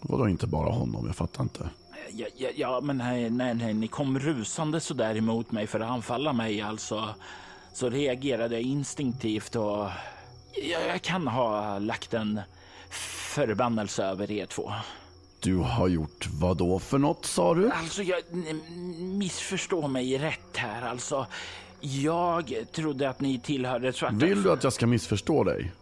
Vadå 0.00 0.28
inte 0.28 0.46
bara 0.46 0.70
honom? 0.70 1.06
Jag 1.06 1.16
fattar 1.16 1.42
inte. 1.42 1.70
Ja, 2.10 2.26
ja, 2.36 2.48
ja 2.56 2.80
men 2.80 2.98
nej, 2.98 3.30
nej, 3.30 3.54
nej, 3.54 3.74
ni 3.74 3.88
kom 3.88 4.18
rusande 4.18 4.80
så 4.80 4.94
där 4.94 5.16
emot 5.16 5.52
mig 5.52 5.66
för 5.66 5.80
att 5.80 5.90
anfalla 5.90 6.32
mig 6.32 6.60
alltså. 6.60 7.14
Så 7.76 7.90
reagerade 7.90 8.54
jag 8.54 8.62
instinktivt 8.62 9.56
och 9.56 9.88
jag, 10.70 11.02
kan 11.02 11.28
ha 11.28 11.78
lagt 11.78 12.14
en 12.14 12.40
förbannelse 13.34 14.04
över 14.04 14.30
er 14.30 14.46
två. 14.46 14.72
Du 15.40 15.56
har 15.56 15.88
gjort 15.88 16.26
vad 16.40 16.56
då 16.56 16.78
för 16.78 16.98
något 16.98 17.26
sa 17.26 17.54
du? 17.54 17.70
Alltså, 17.70 18.02
jag 18.02 18.22
missförstår 18.98 19.88
mig 19.88 20.18
rätt 20.18 20.56
här. 20.56 20.88
Alltså, 20.88 21.26
jag 21.80 22.54
trodde 22.72 23.08
att 23.08 23.20
ni 23.20 23.40
tillhörde 23.40 23.92
svarta... 23.92 24.14
Vill 24.14 24.42
du 24.42 24.52
att 24.52 24.64
jag 24.64 24.72
ska 24.72 24.86
missförstå 24.86 25.44
dig? 25.44 25.72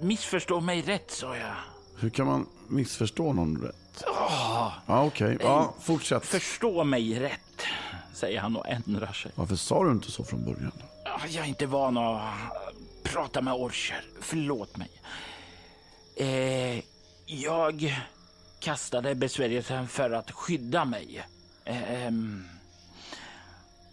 Missförstå 0.00 0.60
mig 0.60 0.82
rätt, 0.82 1.10
sa 1.10 1.36
jag. 1.36 1.54
Hur 1.98 2.10
kan 2.10 2.26
man 2.26 2.46
missförstå 2.68 3.32
någon 3.32 3.62
rätt? 3.62 4.04
Oh, 4.06 4.72
ja, 4.86 5.04
Okej, 5.04 5.34
okay. 5.34 5.46
ja, 5.46 5.74
fortsätt. 5.80 6.26
Förstå 6.26 6.84
mig 6.84 7.20
rätt, 7.20 7.62
säger 8.12 8.40
han 8.40 8.56
och 8.56 8.68
ändrar 8.68 9.12
sig. 9.12 9.32
Varför 9.34 9.56
sa 9.56 9.84
du 9.84 9.90
inte 9.90 10.10
så 10.10 10.24
från 10.24 10.44
början? 10.44 10.72
Jag 11.24 11.44
är 11.44 11.48
inte 11.48 11.66
van 11.66 11.96
att 11.96 12.34
prata 13.02 13.40
med 13.42 13.54
orcher. 13.54 14.04
Förlåt 14.20 14.76
mig. 14.76 14.90
Eh, 16.16 16.82
jag 17.26 17.94
kastade 18.60 19.14
besvärjelsen 19.14 19.88
för 19.88 20.10
att 20.10 20.30
skydda 20.30 20.84
mig. 20.84 21.26
Eh, 21.64 22.12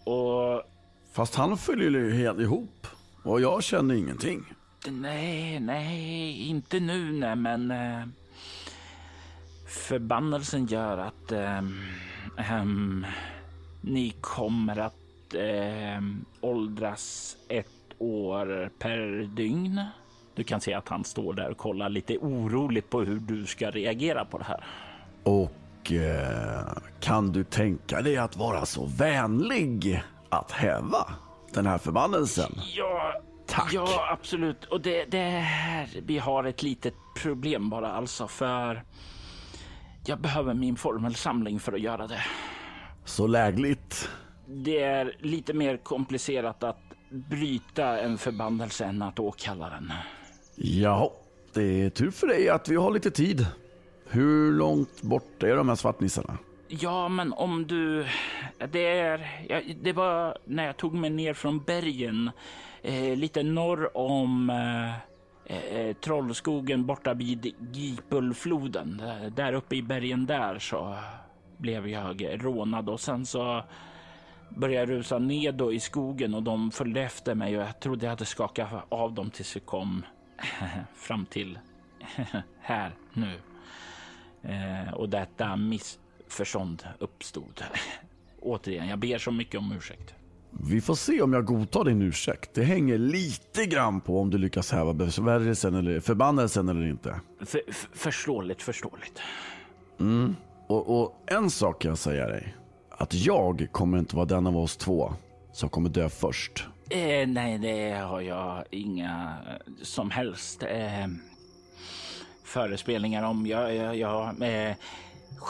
och... 0.04 0.62
Fast 1.12 1.34
han 1.34 1.56
följer 1.58 1.90
ju 1.90 2.12
helt 2.12 2.40
ihop 2.40 2.86
och 3.22 3.40
jag 3.40 3.62
känner 3.62 3.94
ingenting. 3.94 4.44
Nej, 4.86 5.60
nej, 5.60 6.42
inte 6.48 6.80
nu, 6.80 7.12
nej, 7.12 7.36
men 7.36 7.70
eh, 7.70 8.06
förbannelsen 9.68 10.66
gör 10.66 10.98
att 10.98 11.32
eh, 11.32 11.58
eh, 12.38 12.64
ni 13.80 14.14
kommer 14.20 14.78
att 14.78 15.03
eh, 15.34 16.00
åldras 16.40 17.36
ett 17.48 17.68
år 17.98 18.70
per 18.78 19.28
dygn. 19.36 19.80
Du 20.34 20.44
kan 20.44 20.60
se 20.60 20.74
att 20.74 20.88
han 20.88 21.04
står 21.04 21.34
där 21.34 21.50
och 21.50 21.56
kollar 21.56 21.88
lite 21.88 22.18
oroligt 22.18 22.90
på 22.90 23.00
hur 23.00 23.20
du 23.20 23.46
ska 23.46 23.70
reagera 23.70 24.24
på 24.24 24.38
det 24.38 24.44
här. 24.44 24.64
Och 25.22 25.92
eh, 25.92 26.66
kan 27.00 27.32
du 27.32 27.44
tänka 27.44 28.00
dig 28.00 28.16
att 28.16 28.36
vara 28.36 28.66
så 28.66 28.86
vänlig 28.86 30.02
att 30.28 30.50
häva 30.52 31.06
den 31.52 31.66
här 31.66 31.78
förbannelsen? 31.78 32.52
Ja, 32.76 33.14
Tack. 33.46 33.72
Ja, 33.72 34.08
absolut. 34.10 34.64
Och 34.64 34.80
det, 34.80 35.04
det 35.04 35.18
är 35.18 35.40
här 35.40 35.88
vi 36.06 36.18
har 36.18 36.44
ett 36.44 36.62
litet 36.62 36.94
problem 37.16 37.70
bara 37.70 37.92
alltså 37.92 38.28
för 38.28 38.84
jag 40.06 40.20
behöver 40.20 40.54
min 40.54 40.76
formelsamling 40.76 41.60
för 41.60 41.72
att 41.72 41.80
göra 41.80 42.06
det. 42.06 42.22
Så 43.04 43.26
lägligt. 43.26 44.08
Det 44.46 44.82
är 44.82 45.16
lite 45.18 45.52
mer 45.52 45.76
komplicerat 45.76 46.62
att 46.62 46.82
bryta 47.10 47.98
en 48.00 48.18
förbannelse 48.18 48.84
än 48.84 49.02
att 49.02 49.18
åkalla 49.18 49.70
den. 49.70 49.92
Ja, 50.56 51.12
det 51.54 51.82
är 51.82 51.90
tur 51.90 52.10
för 52.10 52.26
dig 52.26 52.48
att 52.48 52.68
vi 52.68 52.76
har 52.76 52.90
lite 52.90 53.10
tid. 53.10 53.46
Hur 54.08 54.52
långt 54.52 55.02
bort 55.02 55.42
är 55.42 55.56
de 55.56 55.68
här 55.68 55.76
svartnissarna? 55.76 56.38
Ja, 56.68 57.08
men 57.08 57.32
om 57.32 57.66
du... 57.66 58.06
Det 58.72 58.98
är... 58.98 59.44
Ja, 59.48 59.60
det 59.82 59.92
var 59.92 60.38
när 60.44 60.66
jag 60.66 60.76
tog 60.76 60.94
mig 60.94 61.10
ner 61.10 61.34
från 61.34 61.58
bergen 61.64 62.30
eh, 62.82 63.16
lite 63.16 63.42
norr 63.42 63.96
om 63.96 64.50
eh, 64.50 64.94
eh, 65.76 65.94
Trollskogen 65.94 66.86
borta 66.86 67.14
vid 67.14 67.54
Gipulfloden. 67.72 69.02
Där 69.36 69.52
uppe 69.52 69.76
i 69.76 69.82
bergen 69.82 70.26
där 70.26 70.58
så 70.58 70.96
blev 71.56 71.88
jag 71.88 72.44
rånad 72.44 72.88
och 72.88 73.00
sen 73.00 73.26
så 73.26 73.62
började 74.48 74.92
rusa 74.92 75.18
ned 75.18 75.62
i 75.72 75.80
skogen 75.80 76.34
och 76.34 76.42
de 76.42 76.70
följde 76.70 77.02
efter 77.02 77.34
mig 77.34 77.56
och 77.56 77.62
jag 77.62 77.80
trodde 77.80 78.06
jag 78.06 78.10
hade 78.10 78.24
skakat 78.24 78.68
av 78.88 79.14
dem 79.14 79.30
tills 79.30 79.56
vi 79.56 79.60
kom 79.60 80.02
fram 80.94 81.26
till 81.26 81.58
här 82.60 82.94
nu. 83.12 83.38
Eh, 84.42 84.94
och 84.94 85.08
detta 85.08 85.56
missförstånd 85.56 86.82
uppstod. 86.98 87.62
Återigen, 88.40 88.88
jag 88.88 88.98
ber 88.98 89.18
så 89.18 89.30
mycket 89.30 89.58
om 89.58 89.72
ursäkt. 89.72 90.14
Vi 90.60 90.80
får 90.80 90.94
se 90.94 91.22
om 91.22 91.32
jag 91.32 91.44
godtar 91.44 91.84
din 91.84 92.02
ursäkt. 92.02 92.54
Det 92.54 92.64
hänger 92.64 92.98
lite 92.98 93.66
grann 93.66 94.00
på 94.00 94.20
om 94.20 94.30
du 94.30 94.38
lyckas 94.38 94.72
häva 94.72 94.94
besvärjelsen 94.94 95.74
eller 95.74 96.00
förbannelsen 96.00 96.68
eller 96.68 96.86
inte. 96.86 97.20
För, 97.40 97.60
förståeligt, 97.92 98.62
förståeligt. 98.62 99.20
Mm. 100.00 100.36
Och, 100.66 101.00
och, 101.00 101.22
en 101.26 101.50
sak 101.50 101.82
kan 101.82 101.88
jag 101.88 101.98
säga 101.98 102.26
dig. 102.26 102.54
Att 102.98 103.14
jag 103.14 103.68
kommer 103.72 103.98
inte 103.98 104.16
vara 104.16 104.26
den 104.26 104.46
av 104.46 104.56
oss 104.56 104.76
två 104.76 105.12
som 105.52 105.68
kommer 105.68 105.88
dö 105.88 106.08
först. 106.08 106.64
Eh, 106.90 107.28
nej, 107.28 107.58
det 107.58 107.90
har 107.90 108.20
jag 108.20 108.64
inga 108.70 109.36
som 109.82 110.10
helst 110.10 110.62
eh, 110.62 111.06
förespelningar 112.44 113.22
om. 113.22 113.46
Jag, 113.46 113.74
jag, 113.74 113.96
jag 113.96 114.42
eh, 114.42 114.76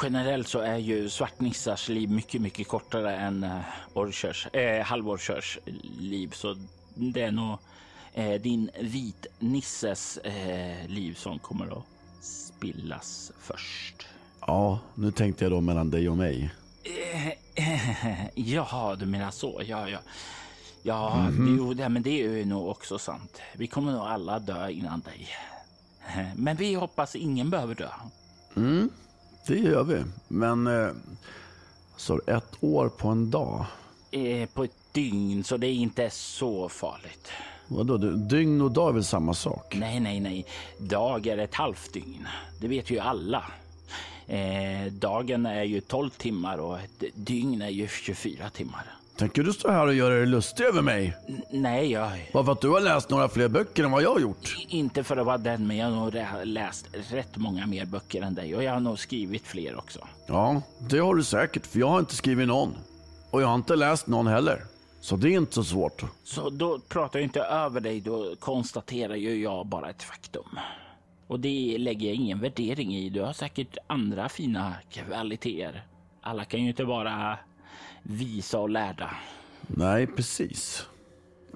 generellt 0.03 0.49
så 0.49 0.59
är 0.59 0.76
ju 0.76 1.09
svartnissars 1.09 1.88
liv 1.88 2.11
mycket, 2.11 2.40
mycket 2.40 2.68
kortare 2.68 3.16
än 3.16 3.45
eh, 3.45 3.61
orchers, 3.95 4.47
eh, 4.53 4.84
halvorchers 4.84 5.59
liv. 5.99 6.30
Så 6.34 6.57
det 6.95 7.22
är 7.22 7.30
nog 7.32 7.59
eh, 8.14 8.40
din 8.40 8.70
vitnisses 8.80 10.18
eh, 10.18 10.88
liv 10.88 11.14
som 11.14 11.38
kommer 11.38 11.78
att 11.78 11.84
spillas 12.24 13.32
först. 13.38 14.07
Ja, 14.40 14.78
nu 14.95 15.11
tänkte 15.11 15.45
jag 15.45 15.53
då 15.53 15.61
mellan 15.61 15.90
dig 15.90 16.09
och 16.09 16.16
mig. 16.16 16.51
Eh, 16.85 17.32
jaha, 18.35 18.95
du 18.95 19.07
menar 19.07 19.30
så. 19.30 19.62
Ja, 19.66 19.89
ja. 19.89 19.99
Ja, 20.82 21.18
mm 21.18 21.59
jo, 21.59 21.74
det, 21.74 21.89
men 21.89 22.03
det 22.03 22.11
är 22.11 22.28
ju 22.28 22.45
nog 22.45 22.68
också 22.68 22.99
sant. 22.99 23.41
Vi 23.53 23.66
kommer 23.66 23.93
nog 23.93 24.03
alla 24.03 24.39
dö 24.39 24.70
innan 24.70 25.01
dig. 25.01 25.28
Men 26.37 26.57
vi 26.57 26.74
hoppas 26.74 27.16
ingen 27.16 27.51
behöver 27.51 27.74
dö. 27.74 27.89
Mm. 28.57 28.91
Det 29.47 29.59
gör 29.59 29.85
vi. 29.85 30.05
Men 30.28 30.66
eh, 30.66 30.89
så 31.97 32.20
ett 32.26 32.57
år 32.61 32.89
på 32.89 33.09
en 33.09 33.30
dag? 33.30 33.66
Eh, 34.11 34.49
på 34.49 34.64
ett 34.64 34.76
dygn, 34.93 35.45
så 35.45 35.57
det 35.57 35.66
är 35.66 35.72
inte 35.72 36.11
så 36.11 36.68
farligt. 36.68 37.28
Vadå, 37.68 37.97
dygn 38.16 38.61
och 38.61 38.70
dag 38.70 38.89
är 38.89 38.93
väl 38.93 39.05
samma 39.05 39.35
sak? 39.35 39.76
Nej, 39.76 40.01
nej, 40.01 40.20
nej. 40.20 40.47
Dag 40.78 41.26
är 41.26 41.39
ett 41.39 41.55
halvt 41.55 41.93
dygn. 41.93 42.28
Det 42.61 42.68
vet 42.68 42.91
ju 42.91 42.99
alla. 42.99 43.45
Eh, 44.26 44.92
dagen 44.92 45.46
är 45.46 45.62
ju 45.62 45.80
12 45.80 46.10
timmar 46.10 46.58
och 46.58 46.78
ett 46.78 47.04
dygn 47.14 47.62
är 47.62 47.68
ju 47.68 47.88
24 47.88 48.50
timmar. 48.50 48.84
Tänker 49.16 49.42
du 49.42 49.52
stå 49.52 49.70
här 49.70 49.86
och 49.86 49.94
göra 49.94 50.14
dig 50.14 50.26
lustig 50.26 50.64
över 50.64 50.82
mig? 50.82 51.16
N 51.28 51.42
nej, 51.50 51.92
jag... 51.92 52.30
Bara 52.32 52.44
för 52.44 52.52
att 52.52 52.60
du 52.60 52.68
har 52.68 52.80
läst 52.80 53.10
några 53.10 53.28
fler 53.28 53.48
böcker 53.48 53.84
än 53.84 53.90
vad 53.90 54.02
jag 54.02 54.12
har 54.12 54.20
gjort? 54.20 54.56
I 54.68 54.76
inte 54.76 55.04
för 55.04 55.16
att 55.16 55.26
vara 55.26 55.38
den, 55.38 55.66
men 55.66 55.76
jag 55.76 55.90
har 55.90 55.96
nog 55.96 56.46
läst 56.46 56.86
rätt 57.10 57.36
många 57.36 57.66
mer 57.66 57.84
böcker 57.84 58.22
än 58.22 58.34
dig 58.34 58.56
och 58.56 58.62
jag 58.62 58.72
har 58.72 58.80
nog 58.80 58.98
skrivit 58.98 59.46
fler 59.46 59.78
också. 59.78 59.98
Ja, 60.26 60.62
det 60.78 60.98
har 60.98 61.14
du 61.14 61.24
säkert, 61.24 61.66
för 61.66 61.78
jag 61.78 61.88
har 61.88 61.98
inte 61.98 62.14
skrivit 62.14 62.48
någon. 62.48 62.74
Och 63.30 63.42
jag 63.42 63.46
har 63.46 63.54
inte 63.54 63.76
läst 63.76 64.06
någon 64.06 64.26
heller. 64.26 64.64
Så 65.00 65.16
det 65.16 65.28
är 65.28 65.36
inte 65.36 65.54
så 65.54 65.64
svårt. 65.64 66.04
Så 66.24 66.50
då 66.50 66.78
pratar 66.78 67.18
jag 67.18 67.26
inte 67.26 67.40
över 67.40 67.80
dig, 67.80 68.00
då 68.00 68.34
konstaterar 68.38 69.14
ju 69.14 69.42
jag 69.42 69.66
bara 69.66 69.90
ett 69.90 70.02
faktum. 70.02 70.58
Och 71.26 71.40
det 71.40 71.78
lägger 71.78 72.06
jag 72.06 72.16
ingen 72.16 72.40
värdering 72.40 72.96
i. 72.96 73.10
Du 73.10 73.20
har 73.20 73.32
säkert 73.32 73.76
andra 73.86 74.28
fina 74.28 74.74
kvaliteter. 74.90 75.86
Alla 76.20 76.44
kan 76.44 76.62
ju 76.62 76.68
inte 76.68 76.84
vara 76.84 77.38
visa 78.02 78.60
och 78.60 78.70
lärda. 78.70 79.10
Nej, 79.66 80.06
precis. 80.06 80.88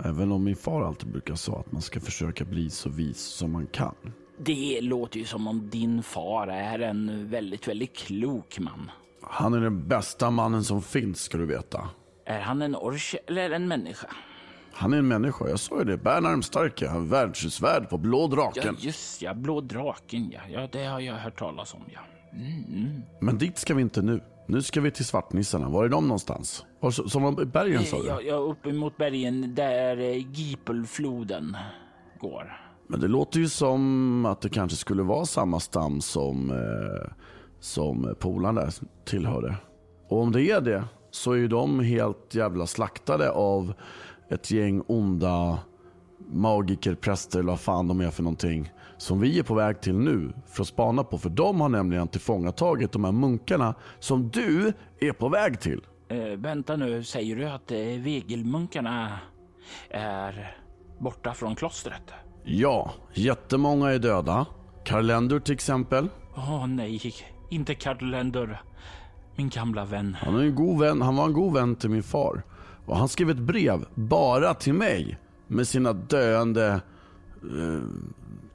Även 0.04 0.32
om 0.32 0.44
min 0.44 0.56
far 0.56 0.82
alltid 0.82 1.08
brukar 1.08 1.34
säga 1.34 1.58
att 1.58 1.72
man 1.72 1.82
ska 1.82 2.00
försöka 2.00 2.44
bli 2.44 2.70
så 2.70 2.90
vis 2.90 3.18
som 3.18 3.52
man 3.52 3.66
kan. 3.66 3.94
Det 4.38 4.80
låter 4.80 5.18
ju 5.18 5.24
som 5.24 5.46
om 5.46 5.70
din 5.70 6.02
far 6.02 6.46
är 6.48 6.78
en 6.78 7.30
väldigt, 7.30 7.68
väldigt 7.68 7.96
klok 7.96 8.58
man. 8.58 8.90
Han 9.22 9.54
är 9.54 9.60
den 9.60 9.88
bästa 9.88 10.30
mannen 10.30 10.64
som 10.64 10.82
finns, 10.82 11.22
ska 11.22 11.38
du 11.38 11.46
veta. 11.46 11.88
Är 12.24 12.40
han 12.40 12.62
en 12.62 12.76
orch 12.76 13.14
eller 13.26 13.50
en 13.50 13.68
människa? 13.68 14.08
Han 14.78 14.92
är 14.92 14.98
en 14.98 15.08
människa, 15.08 15.48
jag 15.48 15.60
sa 15.60 15.78
ju 15.78 15.84
det. 15.84 15.96
Bernarm 15.96 16.42
Starke, 16.42 16.92
världshusvärd 16.98 17.88
på 17.88 17.98
Blå 17.98 18.26
draken. 18.26 18.76
Ja, 18.78 18.86
just 18.86 19.22
ja, 19.22 19.34
Blå 19.34 19.60
draken 19.60 20.30
ja. 20.30 20.40
ja. 20.48 20.68
Det 20.72 20.84
har 20.84 21.00
jag 21.00 21.14
hört 21.14 21.38
talas 21.38 21.74
om 21.74 21.80
ja. 21.94 22.00
Men 23.20 23.38
dit 23.38 23.58
ska 23.58 23.74
vi 23.74 23.82
inte 23.82 24.02
nu. 24.02 24.20
Nu 24.46 24.62
ska 24.62 24.80
vi 24.80 24.90
till 24.90 25.04
svartnissarna. 25.04 25.68
Var 25.68 25.84
är 25.84 25.88
de 25.88 26.08
någonstans? 26.08 26.64
Var, 26.80 26.90
som 26.90 27.22
var 27.22 27.42
i 27.42 27.46
bergen 27.46 27.84
sa 27.84 28.02
du? 28.02 28.06
Ja, 28.06 28.20
ja, 28.20 28.34
uppe 28.34 28.72
mot 28.72 28.96
bergen 28.96 29.54
där 29.54 29.96
eh, 29.96 30.16
Gipelfloden 30.32 31.56
går. 32.20 32.60
Men 32.88 33.00
det 33.00 33.08
låter 33.08 33.38
ju 33.38 33.48
som 33.48 34.26
att 34.26 34.40
det 34.40 34.48
kanske 34.48 34.76
skulle 34.76 35.02
vara 35.02 35.26
samma 35.26 35.60
stam 35.60 36.00
som, 36.00 36.50
eh, 36.50 37.12
som 37.60 38.14
polarna 38.18 38.60
där 38.60 38.72
tillhörde. 39.04 39.56
Och 40.08 40.20
om 40.22 40.32
det 40.32 40.50
är 40.50 40.60
det 40.60 40.84
så 41.10 41.32
är 41.32 41.36
ju 41.36 41.48
de 41.48 41.80
helt 41.80 42.34
jävla 42.34 42.66
slaktade 42.66 43.30
av 43.30 43.72
ett 44.30 44.50
gäng 44.50 44.82
onda 44.86 45.58
magiker, 46.30 46.94
präster 46.94 47.38
eller 47.38 47.50
vad 47.50 47.60
fan 47.60 47.88
de 47.88 48.00
är 48.00 48.10
för 48.10 48.22
någonting. 48.22 48.72
Som 48.96 49.20
vi 49.20 49.38
är 49.38 49.42
på 49.42 49.54
väg 49.54 49.80
till 49.80 49.94
nu 49.94 50.32
för 50.46 50.62
att 50.62 50.68
spana 50.68 51.04
på. 51.04 51.18
För 51.18 51.30
de 51.30 51.60
har 51.60 51.68
nämligen 51.68 52.08
tillfångatagit 52.08 52.92
de 52.92 53.04
här 53.04 53.12
munkarna 53.12 53.74
som 53.98 54.30
du 54.30 54.72
är 55.00 55.12
på 55.12 55.28
väg 55.28 55.60
till. 55.60 55.80
Eh, 56.08 56.18
vänta 56.18 56.76
nu, 56.76 57.04
säger 57.04 57.36
du 57.36 57.44
att 57.44 57.70
eh, 57.70 57.78
vegelmunkarna 57.78 59.18
är 59.90 60.56
borta 60.98 61.34
från 61.34 61.56
klostret? 61.56 62.02
Ja, 62.44 62.92
jättemånga 63.14 63.90
är 63.90 63.98
döda. 63.98 64.46
Karlendur 64.84 65.40
till 65.40 65.54
exempel. 65.54 66.08
Åh 66.36 66.66
nej, 66.66 67.14
inte 67.50 67.74
Karlender. 67.74 68.62
Min 69.36 69.48
gamla 69.48 69.84
vän. 69.84 70.16
Han, 70.20 70.34
är 70.36 70.42
en 70.42 70.54
god 70.54 70.80
vän. 70.80 71.02
han 71.02 71.16
var 71.16 71.24
en 71.24 71.32
god 71.32 71.54
vän 71.54 71.76
till 71.76 71.90
min 71.90 72.02
far. 72.02 72.42
Och 72.88 72.96
han 72.96 73.08
skrev 73.08 73.30
ett 73.30 73.38
brev 73.38 73.84
bara 73.94 74.54
till 74.54 74.74
mig 74.74 75.18
med 75.46 75.68
sina 75.68 75.92
döende... 75.92 76.80
Eh, 77.42 77.82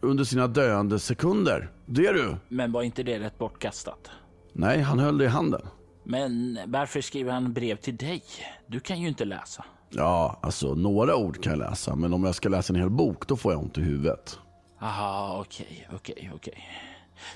under 0.02 0.24
sina 0.24 0.48
döende 0.48 1.00
sekunder. 1.00 1.72
Det 1.86 2.06
är 2.06 2.14
du. 2.14 2.36
Men 2.50 2.72
var 2.72 2.84
inte 2.84 3.04
det 3.04 3.20
rätt 3.20 3.38
bortkastat? 3.38 4.12
Nej, 4.54 4.82
han 4.82 5.00
höll 5.00 5.18
det 5.18 5.24
i 5.24 5.28
handen. 5.28 5.62
Men 6.04 6.60
varför 6.68 7.02
skriver 7.02 7.32
han 7.32 7.54
brev 7.54 7.76
till 7.76 7.98
dig? 7.98 8.24
Du 8.68 8.80
kan 8.80 9.02
ju 9.02 9.08
inte 9.08 9.26
läsa. 9.26 9.66
Ja, 9.90 10.40
alltså 10.42 10.76
några 10.76 11.16
ord 11.16 11.44
kan 11.44 11.60
jag 11.60 11.70
läsa. 11.70 11.96
Men 11.96 12.14
om 12.14 12.24
jag 12.24 12.36
ska 12.36 12.50
läsa 12.50 12.74
en 12.74 12.80
hel 12.80 12.90
bok, 12.90 13.28
då 13.28 13.36
får 13.36 13.52
jag 13.54 13.62
ont 13.62 13.78
i 13.78 13.82
huvudet. 13.82 14.40
Aha, 14.82 15.38
okej, 15.40 15.88
okej, 15.96 16.32
okej. 16.36 16.64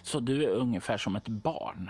Så 0.03 0.19
du 0.19 0.43
är 0.43 0.49
ungefär 0.49 0.97
som 0.97 1.15
ett 1.15 1.27
barn? 1.27 1.89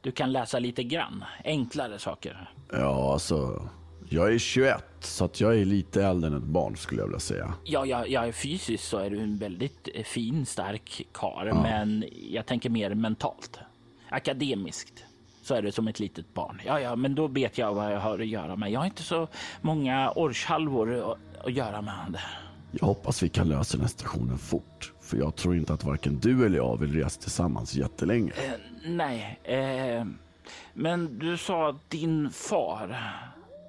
Du 0.00 0.12
kan 0.12 0.32
läsa 0.32 0.58
lite 0.58 0.82
grann, 0.82 1.24
enklare 1.44 1.98
saker? 1.98 2.50
Ja, 2.72 3.12
alltså. 3.12 3.68
Jag 4.12 4.34
är 4.34 4.38
21, 4.38 4.84
så 5.00 5.24
att 5.24 5.40
jag 5.40 5.58
är 5.58 5.64
lite 5.64 6.04
äldre 6.04 6.30
än 6.30 6.36
ett 6.36 6.42
barn 6.42 6.76
skulle 6.76 7.00
jag 7.00 7.06
vilja 7.06 7.20
säga. 7.20 7.54
Ja, 7.64 7.86
ja, 7.86 8.06
ja 8.06 8.32
fysiskt 8.32 8.84
så 8.84 8.98
är 8.98 9.10
du 9.10 9.20
en 9.20 9.38
väldigt 9.38 9.88
eh, 9.94 10.02
fin, 10.02 10.46
stark 10.46 11.06
kar, 11.12 11.46
ja. 11.46 11.62
men 11.62 12.04
jag 12.30 12.46
tänker 12.46 12.70
mer 12.70 12.94
mentalt. 12.94 13.58
Akademiskt 14.08 15.04
så 15.42 15.54
är 15.54 15.62
du 15.62 15.72
som 15.72 15.88
ett 15.88 16.00
litet 16.00 16.34
barn. 16.34 16.60
Ja, 16.66 16.80
ja, 16.80 16.96
men 16.96 17.14
då 17.14 17.26
vet 17.26 17.58
jag 17.58 17.74
vad 17.74 17.92
jag 17.92 18.00
har 18.00 18.18
att 18.18 18.26
göra 18.26 18.56
med. 18.56 18.70
Jag 18.70 18.80
har 18.80 18.86
inte 18.86 19.02
så 19.02 19.28
många 19.60 20.10
årshalvor 20.10 21.16
att 21.44 21.52
göra 21.52 21.82
med 21.82 22.06
det. 22.08 22.20
Jag 22.70 22.86
hoppas 22.86 23.22
vi 23.22 23.28
kan 23.28 23.48
lösa 23.48 23.76
den 23.76 23.80
här 23.80 23.88
stationen 23.88 24.38
fort. 24.38 24.92
För 25.00 25.16
jag 25.16 25.36
tror 25.36 25.56
inte 25.56 25.72
att 25.72 25.84
varken 25.84 26.18
du 26.20 26.46
eller 26.46 26.56
jag 26.56 26.80
vill 26.80 26.94
resa 26.94 27.20
tillsammans 27.20 27.74
jättelänge. 27.74 28.32
Eh, 28.32 28.52
nej, 28.86 29.40
eh, 29.44 30.04
men 30.74 31.18
du 31.18 31.36
sa 31.36 31.68
att 31.68 31.90
din 31.90 32.30
far, 32.30 32.98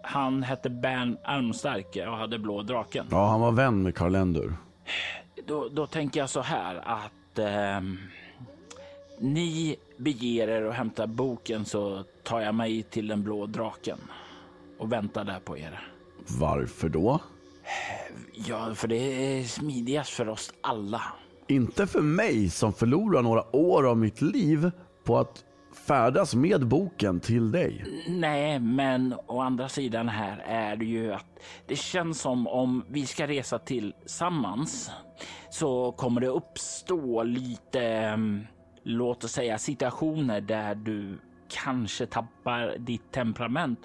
han 0.04 0.44
hette 0.44 0.70
Bern 0.70 1.18
Armstarke 1.24 2.08
och 2.08 2.18
hade 2.18 2.40
Blå 2.40 2.62
draken. 2.62 3.08
Ja, 3.12 3.28
han 3.28 3.42
var 3.42 3.52
vän 3.52 3.84
med 3.84 3.96
Karlendur. 3.96 4.56
Då, 5.48 5.70
då 5.70 5.88
tänker 5.88 6.20
jag 6.20 6.30
så 6.30 6.42
här 6.42 6.76
att 6.76 7.40
eh, 7.40 7.82
ni 9.20 9.76
beger 9.98 10.48
er 10.48 10.62
och 10.64 10.74
hämtar 10.74 11.08
boken 11.08 11.66
så 11.66 12.04
tar 12.24 12.42
jag 12.42 12.56
mig 12.56 12.84
till 12.84 13.08
den 13.08 13.24
blå 13.24 13.46
draken 13.46 13.98
och 14.80 14.92
väntar 14.92 15.24
där 15.24 15.40
på 15.40 15.58
er. 15.58 15.88
Varför 16.40 16.90
då? 16.90 17.20
Ja, 18.34 18.76
för 18.76 18.88
det 18.88 18.96
är 18.96 19.44
smidigast 19.44 20.10
för 20.10 20.30
oss 20.30 20.54
alla. 20.62 21.02
Inte 21.48 21.88
för 21.88 22.02
mig 22.02 22.50
som 22.50 22.74
förlorar 22.74 23.22
några 23.22 23.56
år 23.56 23.88
av 23.90 23.98
mitt 23.98 24.22
liv 24.22 24.72
på 25.04 25.18
att 25.18 25.44
färdas 25.88 26.36
med 26.36 26.68
boken 26.68 27.20
till 27.20 27.52
dig. 27.52 27.86
Nej, 28.08 28.60
men 28.60 29.16
å 29.28 29.40
andra 29.40 29.70
sidan 29.70 30.10
här 30.10 30.38
är 30.46 30.76
det 30.76 30.86
ju 30.86 31.14
att 31.14 31.26
det 31.68 31.76
känns 31.76 32.22
som 32.22 32.48
om 32.48 32.86
vi 32.90 33.06
ska 33.06 33.28
resa 33.28 33.60
tillsammans 33.60 34.92
så 35.50 35.92
kommer 35.92 36.22
det 36.22 36.28
uppstå 36.28 37.24
lite, 37.24 37.82
mm, 37.82 38.48
låt 38.84 39.24
oss 39.24 39.32
säga 39.32 39.58
situationer 39.58 40.42
där 40.42 40.76
du 40.76 41.20
kanske 41.50 42.06
tappar 42.06 42.76
ditt 42.78 43.12
temperament. 43.12 43.80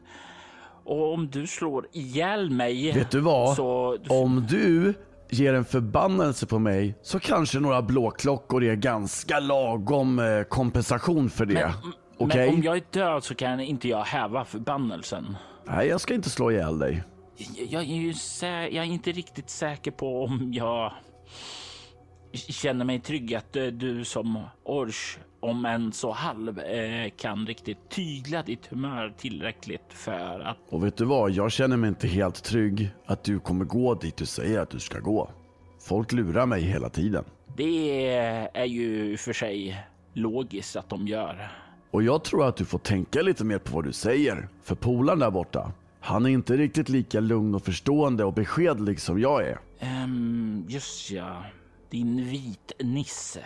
Och 0.85 1.13
om 1.13 1.29
du 1.31 1.47
slår 1.47 1.87
ihjäl 1.93 2.51
mig. 2.51 2.93
Vet 2.93 3.11
du 3.11 3.21
vad? 3.21 3.57
Så... 3.57 3.99
Om 4.09 4.47
du 4.49 4.95
ger 5.31 5.55
en 5.55 5.65
förbannelse 5.65 6.47
på 6.47 6.59
mig 6.59 6.95
så 7.03 7.21
kanske 7.21 7.61
några 7.61 7.83
blåklockor 7.83 8.65
är 8.65 8.75
ganska 8.75 9.41
lagom 9.41 10.19
eh, 10.19 10.43
kompensation 10.43 11.31
för 11.31 11.47
det. 11.47 11.55
Men, 11.55 11.93
okay? 12.19 12.47
men 12.47 12.55
om 12.55 12.63
jag 12.63 12.77
är 12.77 12.83
död 12.91 13.25
så 13.25 13.35
kan 13.35 13.61
inte 13.61 13.89
jag 13.89 14.05
häva 14.05 14.45
förbannelsen. 14.45 15.37
Nej, 15.67 15.89
jag 15.89 16.01
ska 16.01 16.15
inte 16.15 16.31
slå 16.31 16.51
ihjäl 16.51 16.79
dig. 16.79 17.03
Jag, 17.69 17.83
är, 17.83 17.87
ju 17.87 18.15
jag 18.43 18.85
är 18.85 18.89
inte 18.89 19.13
riktigt 19.13 19.51
säker 19.51 19.91
på 19.91 20.25
om 20.25 20.53
jag 20.53 20.93
känner 22.33 22.85
mig 22.85 23.01
trygg 23.01 23.35
att 23.35 23.53
du 23.53 24.05
som 24.05 24.45
Ors 24.65 25.19
om 25.41 25.65
än 25.65 25.93
så 25.93 26.13
halv, 26.13 26.59
eh, 26.59 27.11
kan 27.17 27.47
riktigt 27.47 27.89
tygla 27.89 28.43
ditt 28.43 28.67
humör 28.67 29.15
tillräckligt 29.19 29.93
för 29.93 30.41
att... 30.41 30.57
Och 30.69 30.85
vet 30.85 30.97
du 30.97 31.05
vad? 31.05 31.31
Jag 31.31 31.53
känner 31.53 31.77
mig 31.77 31.89
inte 31.89 32.09
helt 32.09 32.45
trygg 32.45 32.91
att 33.07 33.25
du 33.25 33.39
kommer 33.39 33.65
gå 33.65 33.95
dit 33.95 34.17
du 34.17 34.27
säger 34.27 34.61
att 34.61 34.71
du 34.71 34.79
ska 34.81 34.99
gå. 34.99 35.31
Folk 35.81 36.13
lurar 36.13 36.47
mig 36.47 36.63
hela 36.63 36.89
tiden. 36.89 37.25
Det 37.57 38.07
är 38.55 38.65
ju 38.65 39.17
för 39.17 39.33
sig 39.33 39.85
logiskt 40.13 40.77
att 40.77 40.89
de 40.89 41.07
gör. 41.07 41.53
Och 41.91 42.03
jag 42.03 42.25
tror 42.25 42.49
att 42.49 42.57
du 42.57 42.65
får 42.65 42.79
tänka 42.79 43.23
lite 43.23 43.45
mer 43.45 43.59
på 43.59 43.77
vad 43.77 43.85
du 43.85 43.93
säger. 43.93 44.49
För 44.63 44.75
polaren 44.75 45.19
där 45.19 45.31
borta, 45.31 45.73
han 46.01 46.27
är 46.27 46.31
inte 46.31 46.57
riktigt 46.57 46.89
lika 46.89 47.21
lugn 47.21 47.55
och 47.55 47.65
förstående 47.65 48.25
och 48.25 48.33
beskedlig 48.33 49.01
som 49.01 49.21
jag 49.21 49.47
är. 49.47 49.59
Um, 50.05 50.65
just 50.69 51.11
ja, 51.11 51.45
din 51.91 52.25
vit 52.25 52.73
nisse. 52.79 53.45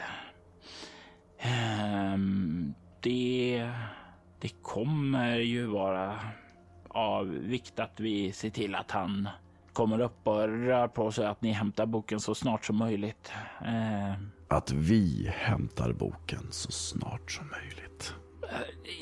Um, 1.44 2.74
det, 3.00 3.70
det 4.40 4.48
kommer 4.62 5.36
ju 5.36 5.66
vara 5.66 6.18
av 6.88 7.26
vikt 7.26 7.80
att 7.80 8.00
vi 8.00 8.32
ser 8.32 8.50
till 8.50 8.74
att 8.74 8.90
han 8.90 9.28
kommer 9.72 10.00
upp 10.00 10.26
och 10.26 10.48
rör 10.48 10.88
på 10.88 11.12
sig, 11.12 11.26
att 11.26 11.42
ni 11.42 11.52
hämtar 11.52 11.86
boken 11.86 12.20
så 12.20 12.34
snart 12.34 12.64
som 12.64 12.76
möjligt. 12.76 13.32
Ehm. 13.64 14.30
Att 14.48 14.72
vi 14.72 15.30
hämtar 15.34 15.92
boken 15.92 16.46
så 16.50 16.72
snart 16.72 17.30
som 17.30 17.50
möjligt. 17.50 17.91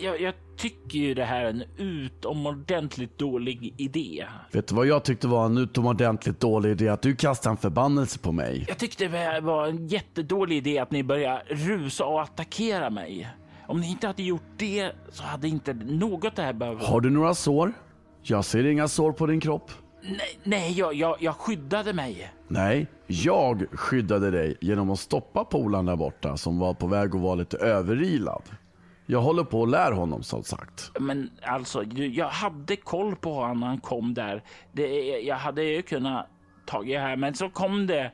Jag, 0.01 0.21
jag, 0.21 0.35
tycker 0.57 0.99
ju 0.99 1.15
det 1.15 1.25
här 1.25 1.45
är 1.45 1.51
en 1.51 1.65
utomordentligt 1.77 3.19
dålig 3.19 3.75
idé. 3.77 4.27
Vet 4.53 4.67
du 4.67 4.75
vad 4.75 4.87
jag 4.87 5.05
tyckte 5.05 5.29
var 5.29 5.47
en 5.47 5.59
utomordentligt 5.59 6.41
dålig 6.41 6.71
idé? 6.71 6.89
Att 6.89 7.03
du 7.03 7.17
kastade 7.17 7.53
en 7.53 7.57
förbannelse 7.57 8.19
på 8.19 8.33
mig. 8.33 8.65
Jag 8.69 8.79
tyckte 8.79 9.09
det 9.09 9.41
var 9.41 9.67
en 9.67 9.89
jättedålig 9.89 10.57
idé 10.57 10.79
att 10.79 10.91
ni 10.91 11.03
började 11.03 11.43
rusa 11.49 12.05
och 12.05 12.23
attackera 12.23 12.91
mig. 12.91 13.29
Om 13.67 13.81
ni 13.81 13.91
inte 13.91 14.07
hade 14.07 14.23
gjort 14.23 14.43
det 14.57 14.93
så 15.11 15.23
hade 15.23 15.49
inte 15.49 15.75
något 15.75 16.37
det 16.37 16.43
här 16.43 16.53
behövt... 16.53 16.83
Har 16.83 17.01
du 17.01 17.11
några 17.11 17.35
sår? 17.35 17.73
Jag 18.23 18.45
ser 18.45 18.67
inga 18.67 18.89
sår 18.89 19.13
på 19.13 19.27
din 19.27 19.41
kropp. 19.41 19.71
Nej, 20.03 20.41
nej 20.45 20.73
jag, 20.73 20.95
jag, 20.95 21.17
jag 21.21 21.37
skyddade 21.37 21.93
mig. 21.93 22.33
Nej, 22.49 22.87
jag 23.07 23.67
skyddade 23.73 24.31
dig 24.31 24.57
genom 24.61 24.91
att 24.91 25.01
stoppa 25.01 25.45
polaren 25.45 25.87
där 25.87 25.97
borta 25.97 26.37
som 26.37 26.59
var 26.59 26.75
på 26.75 26.87
väg 26.87 27.15
att 27.15 27.21
vara 27.21 27.35
lite 27.35 27.57
överilad. 27.57 28.43
Jag 29.11 29.21
håller 29.21 29.45
på 29.45 29.63
att 29.63 29.71
lära 29.71 29.95
honom 29.95 30.23
som 30.23 30.43
sagt. 30.45 30.91
Men 31.01 31.31
alltså, 31.43 31.85
jag 31.95 32.29
hade 32.29 32.77
koll 32.77 33.17
på 33.17 33.35
honom 33.35 33.61
när 33.61 33.67
han 33.67 33.81
kom 33.81 34.15
där. 34.15 34.43
Det, 34.73 34.89
jag 35.21 35.37
hade 35.37 35.63
ju 35.63 35.83
kunnat 35.83 36.27
tagit 36.67 36.99
här, 36.99 37.17
men 37.17 37.35
så 37.35 37.49
kom 37.49 37.87
det. 37.87 38.13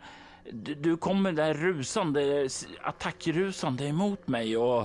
Du, 0.53 0.74
du 0.74 0.97
kom 0.97 1.22
med 1.22 1.34
det 1.34 1.42
där 1.42 1.55
rusande, 1.55 2.49
attackrusande 2.82 3.84
emot 3.86 4.28
mig 4.28 4.57
och 4.57 4.84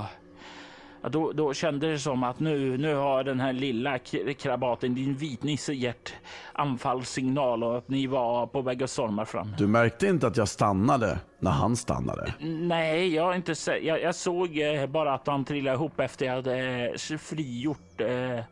då, 1.09 1.31
då 1.31 1.53
kände 1.53 1.91
det 1.91 1.99
som 1.99 2.23
att 2.23 2.39
nu, 2.39 2.77
nu 2.77 2.95
har 2.95 3.23
den 3.23 3.39
här 3.39 3.53
lilla 3.53 3.97
krabaten, 4.37 4.95
din 4.95 5.15
vitnisse, 5.15 5.73
gett 5.73 6.13
anfallssignal 6.53 7.63
och 7.63 7.77
att 7.77 7.89
ni 7.89 8.07
var 8.07 8.47
på 8.47 8.61
väg 8.61 8.83
att 8.83 8.89
storma 8.89 9.25
fram. 9.25 9.53
Du 9.57 9.67
märkte 9.67 10.07
inte 10.07 10.27
att 10.27 10.37
jag 10.37 10.47
stannade 10.47 11.19
när 11.39 11.51
han 11.51 11.75
stannade? 11.75 12.33
Nej, 12.39 13.15
jag, 13.15 13.35
inte 13.35 13.55
jag, 13.81 14.01
jag 14.01 14.15
såg 14.15 14.57
eh, 14.57 14.87
bara 14.87 15.13
att 15.13 15.27
han 15.27 15.45
trillade 15.45 15.75
ihop 15.75 15.99
efter 15.99 16.25
jag 16.25 16.33
hade 16.33 16.89
eh, 17.09 17.17
frigjort 17.17 18.01
eh, 18.01 18.43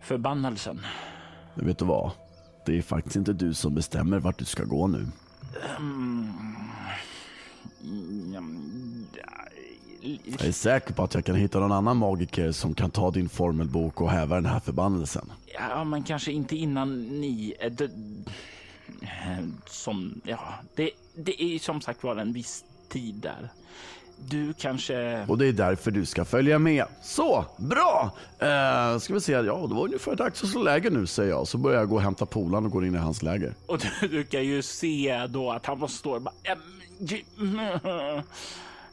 förbannelsen. 0.00 0.80
Men 1.54 1.66
vet 1.66 1.78
du 1.78 1.84
vad? 1.84 2.10
Det 2.66 2.78
är 2.78 2.82
faktiskt 2.82 3.16
inte 3.16 3.32
du 3.32 3.54
som 3.54 3.74
bestämmer 3.74 4.18
vart 4.18 4.38
du 4.38 4.44
ska 4.44 4.64
gå 4.64 4.86
nu. 4.86 5.06
Um, 5.78 6.32
Jag 10.24 10.46
är 10.46 10.52
säker 10.52 10.94
på 10.94 11.02
att 11.02 11.14
jag 11.14 11.24
kan 11.24 11.34
hitta 11.34 11.60
någon 11.60 11.72
annan 11.72 11.96
magiker 11.96 12.52
som 12.52 12.74
kan 12.74 12.90
ta 12.90 13.10
din 13.10 13.28
formelbok 13.28 14.00
och 14.00 14.10
häva 14.10 14.34
den 14.34 14.46
här 14.46 14.60
förbannelsen. 14.60 15.32
Ja, 15.54 15.84
men 15.84 16.02
kanske 16.02 16.32
inte 16.32 16.56
innan 16.56 17.02
ni... 17.02 17.54
Äh, 17.60 17.72
det, 17.72 17.90
som, 19.66 20.20
ja, 20.24 20.40
det, 20.74 20.90
det 21.14 21.42
är 21.42 21.58
som 21.58 21.80
sagt 21.80 22.02
var 22.02 22.16
en 22.16 22.32
viss 22.32 22.64
tid 22.88 23.14
där. 23.14 23.48
Du 24.28 24.52
kanske... 24.52 25.26
Och 25.28 25.38
det 25.38 25.46
är 25.46 25.52
därför 25.52 25.90
du 25.90 26.06
ska 26.06 26.24
följa 26.24 26.58
med. 26.58 26.84
Så, 27.02 27.44
bra! 27.56 28.10
Eh, 28.38 28.98
ska 28.98 29.14
vi 29.14 29.20
se, 29.20 29.32
ja 29.32 29.66
det 29.68 29.74
var 29.74 29.84
ungefär 29.84 30.16
dags 30.16 30.42
att 30.42 30.48
slå 30.48 30.62
läger 30.62 30.90
nu 30.90 31.06
säger 31.06 31.30
jag. 31.30 31.48
Så 31.48 31.58
börjar 31.58 31.78
jag 31.78 31.88
gå 31.88 31.94
och 31.94 32.02
hämta 32.02 32.26
polaren 32.26 32.64
och 32.64 32.70
går 32.70 32.86
in 32.86 32.94
i 32.94 32.98
hans 32.98 33.22
läger. 33.22 33.54
Och 33.66 33.78
du, 33.78 34.08
du 34.08 34.24
kan 34.24 34.44
ju 34.44 34.62
se 34.62 35.26
då 35.28 35.50
att 35.50 35.66
han 35.66 35.88
står 35.88 36.20
bara... 36.20 36.34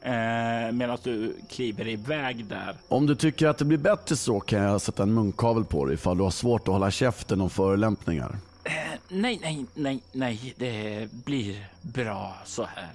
Eh, 0.02 0.72
Medan 0.72 0.97
du 1.04 1.36
kliver 1.50 1.88
iväg 1.88 2.45
där. 2.45 2.76
Om 2.88 3.06
du 3.06 3.16
tycker 3.16 3.47
att 3.47 3.58
det 3.58 3.66
blir 3.66 3.78
bättre 3.78 4.16
så 4.16 4.39
kan 4.39 4.60
jag 4.60 4.82
sätta 4.82 5.04
en 5.04 5.14
munkavel 5.14 5.64
på 5.66 5.86
dig 5.86 5.93
ifall 5.93 6.18
du 6.18 6.24
har 6.24 6.32
svårt 6.32 6.62
att 6.68 6.74
hålla 6.74 6.91
käften 6.91 7.41
om 7.41 7.50
förolämpningar. 7.50 8.38
Eh, 8.64 8.74
nej, 9.10 9.39
nej, 9.41 9.66
nej, 9.74 10.02
nej, 10.12 10.54
det 10.58 11.08
blir 11.12 11.66
bra 11.82 12.34
så 12.45 12.64
här. 12.64 12.91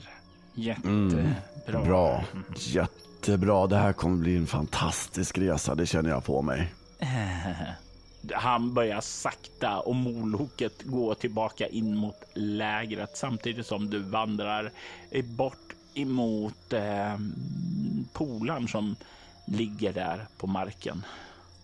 Jättebra. 0.55 0.92
Mm, 0.92 1.34
bra, 1.66 2.24
jättebra. 2.57 3.66
Det 3.66 3.76
här 3.76 3.92
kommer 3.92 4.16
bli 4.16 4.36
en 4.36 4.46
fantastisk 4.46 5.38
resa, 5.38 5.74
det 5.74 5.86
känner 5.86 6.11
jag 6.11 6.24
på 6.24 6.42
mig. 6.42 6.74
Han 8.32 8.74
börjar 8.74 9.00
sakta 9.00 9.78
och 9.78 9.94
moloket 9.94 10.82
gå 10.82 11.14
tillbaka 11.14 11.66
in 11.66 11.96
mot 11.96 12.16
lägret 12.34 13.16
samtidigt 13.16 13.66
som 13.66 13.90
du 13.90 13.98
vandrar 13.98 14.70
bort 15.24 15.74
emot 15.95 16.72
eh, 16.72 17.18
polaren 18.12 18.68
som 18.68 18.97
ligger 19.47 19.92
där 19.92 20.26
på 20.38 20.47
marken. 20.47 21.05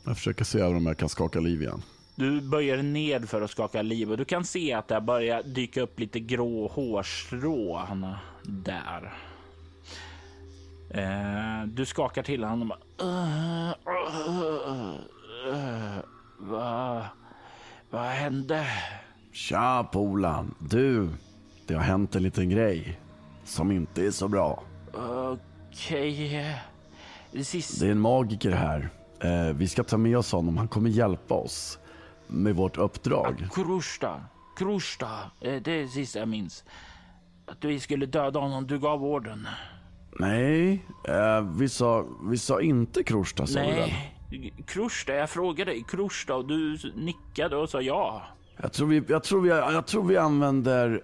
Jag 0.04 0.16
försöker 0.16 0.44
se 0.44 0.62
om 0.62 0.86
jag 0.86 0.96
kan 0.96 1.08
skaka 1.08 1.40
liv 1.40 1.62
igen. 1.62 1.82
Du 2.14 2.40
böjer 2.40 2.82
ned 2.82 3.28
för 3.28 3.42
att 3.42 3.50
skaka 3.50 3.82
liv 3.82 4.10
och 4.10 4.16
du 4.16 4.24
kan 4.24 4.44
se 4.44 4.72
att 4.72 4.88
det 4.88 5.00
börjar 5.00 5.42
dyka 5.42 5.82
upp 5.82 6.00
lite 6.00 6.20
grå 6.20 6.68
hårstrån 6.68 8.06
där. 8.42 9.12
Eh, 10.90 11.66
du 11.66 11.86
skakar 11.86 12.22
till 12.22 12.44
honom 12.44 12.68
bara... 12.68 13.74
Vad 16.38 17.04
va 17.90 18.10
hände? 18.10 18.66
Tja 19.32 19.88
polan. 19.92 20.54
Du, 20.58 21.08
det 21.66 21.74
har 21.74 21.82
hänt 21.82 22.16
en 22.16 22.22
liten 22.22 22.50
grej 22.50 22.98
som 23.50 23.72
inte 23.72 24.06
är 24.06 24.10
så 24.10 24.28
bra. 24.28 24.62
Okej. 24.92 26.26
Okay. 26.26 26.54
Det 27.80 27.86
är 27.86 27.90
en 27.90 28.00
magiker 28.00 28.50
här. 28.50 28.90
Eh, 29.20 29.54
vi 29.54 29.68
ska 29.68 29.84
ta 29.84 29.96
med 29.96 30.18
oss 30.18 30.32
honom. 30.32 30.56
Han 30.56 30.68
kommer 30.68 30.90
hjälpa 30.90 31.34
oss 31.34 31.78
med 32.26 32.56
vårt 32.56 32.76
uppdrag. 32.76 33.48
Krusta. 33.54 34.20
Krusta. 34.56 35.08
Eh, 35.40 35.62
det 35.62 35.72
är 35.72 35.82
det 35.82 35.88
sista 35.88 36.18
jag 36.18 36.28
minns. 36.28 36.64
Att 37.46 37.64
vi 37.64 37.80
skulle 37.80 38.06
döda 38.06 38.40
honom. 38.40 38.66
Du 38.66 38.78
gav 38.78 39.04
orden. 39.04 39.48
Nej, 40.18 40.84
eh, 41.08 41.40
vi, 41.56 41.68
sa, 41.68 42.06
vi 42.22 42.38
sa 42.38 42.60
inte 42.60 43.02
Krusta 43.02 43.46
sa 43.46 43.60
Nej, 43.60 44.14
Krusta. 44.66 45.14
Jag 45.14 45.30
frågade 45.30 45.70
dig 45.70 45.84
Krusta 45.88 46.34
och 46.34 46.46
du 46.46 46.78
nickade 46.94 47.56
och 47.56 47.70
sa 47.70 47.80
ja. 47.80 48.22
Jag 48.62 48.72
tror 48.72 48.88
vi, 48.88 49.02
jag 49.08 49.22
tror 49.22 49.40
vi, 49.40 49.48
jag 49.48 49.86
tror 49.86 50.04
vi 50.04 50.16
använder 50.16 51.00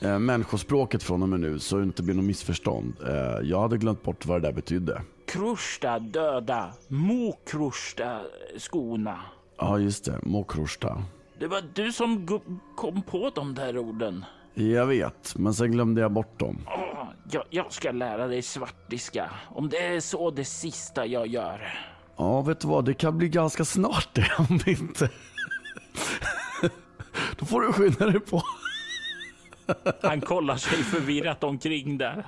äh, 0.00 0.18
människospråket 0.18 1.02
från 1.02 1.22
och 1.22 1.28
med 1.28 1.40
nu 1.40 1.58
så 1.58 1.76
det 1.76 1.82
inte 1.82 2.02
blir 2.02 2.14
något 2.14 2.24
missförstånd. 2.24 2.94
Äh, 3.06 3.48
jag 3.48 3.60
hade 3.60 3.78
glömt 3.78 4.02
bort 4.02 4.26
vad 4.26 4.42
det 4.42 4.48
där 4.48 4.52
betydde. 4.52 5.02
Krusta 5.26 5.98
döda, 5.98 6.72
Mo 6.88 7.32
Krusta 7.46 8.20
skona. 8.56 9.20
Ja, 9.58 9.78
just 9.78 10.04
det. 10.04 10.18
Mo 10.22 10.44
Krusta. 10.44 11.02
Det 11.38 11.46
var 11.46 11.62
du 11.74 11.92
som 11.92 12.40
kom 12.76 13.02
på 13.02 13.30
de 13.34 13.54
där 13.54 13.78
orden. 13.78 14.24
Jag 14.54 14.86
vet, 14.86 15.36
men 15.36 15.54
sen 15.54 15.72
glömde 15.72 16.00
jag 16.00 16.12
bort 16.12 16.38
dem. 16.38 16.58
Oh, 16.66 17.08
jag, 17.30 17.44
jag 17.50 17.72
ska 17.72 17.90
lära 17.92 18.26
dig 18.26 18.42
svartiska. 18.42 19.30
Om 19.48 19.68
det 19.68 19.86
är 19.86 20.00
så 20.00 20.30
det 20.30 20.44
sista 20.44 21.06
jag 21.06 21.26
gör. 21.26 21.74
Ja, 22.16 22.42
vet 22.42 22.60
du 22.60 22.68
vad? 22.68 22.84
Det 22.84 22.94
kan 22.94 23.18
bli 23.18 23.28
ganska 23.28 23.64
snart 23.64 24.08
det 24.12 24.30
om 24.38 24.60
inte... 24.66 25.10
Då 27.38 27.46
får 27.46 27.60
du 27.60 27.72
skynda 27.72 28.06
dig 28.06 28.20
på. 28.20 28.42
Han 30.02 30.20
kollar 30.20 30.56
sig 30.56 30.84
förvirrat 30.84 31.44
omkring 31.44 31.98
där. 31.98 32.26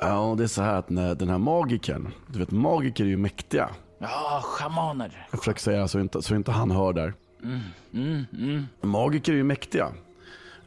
Ja, 0.00 0.34
det 0.38 0.44
är 0.44 0.48
så 0.48 0.62
här 0.62 0.74
att 0.74 0.90
när 0.90 1.14
den 1.14 1.28
här 1.28 1.38
magiken, 1.38 2.08
du 2.26 2.38
vet 2.38 2.50
magiker 2.50 3.04
är 3.04 3.08
ju 3.08 3.16
mäktiga. 3.16 3.70
Ja, 3.98 4.40
schamaner. 4.44 5.26
Jag 5.30 5.38
försöker 5.38 5.60
säga 5.60 5.88
så 5.88 6.00
inte, 6.00 6.22
så 6.22 6.34
inte 6.34 6.50
han 6.50 6.70
hör 6.70 6.92
där. 6.92 7.14
Mm, 7.42 7.60
mm, 7.94 8.24
mm. 8.32 8.66
Magiker 8.80 9.32
är 9.32 9.36
ju 9.36 9.44
mäktiga. 9.44 9.92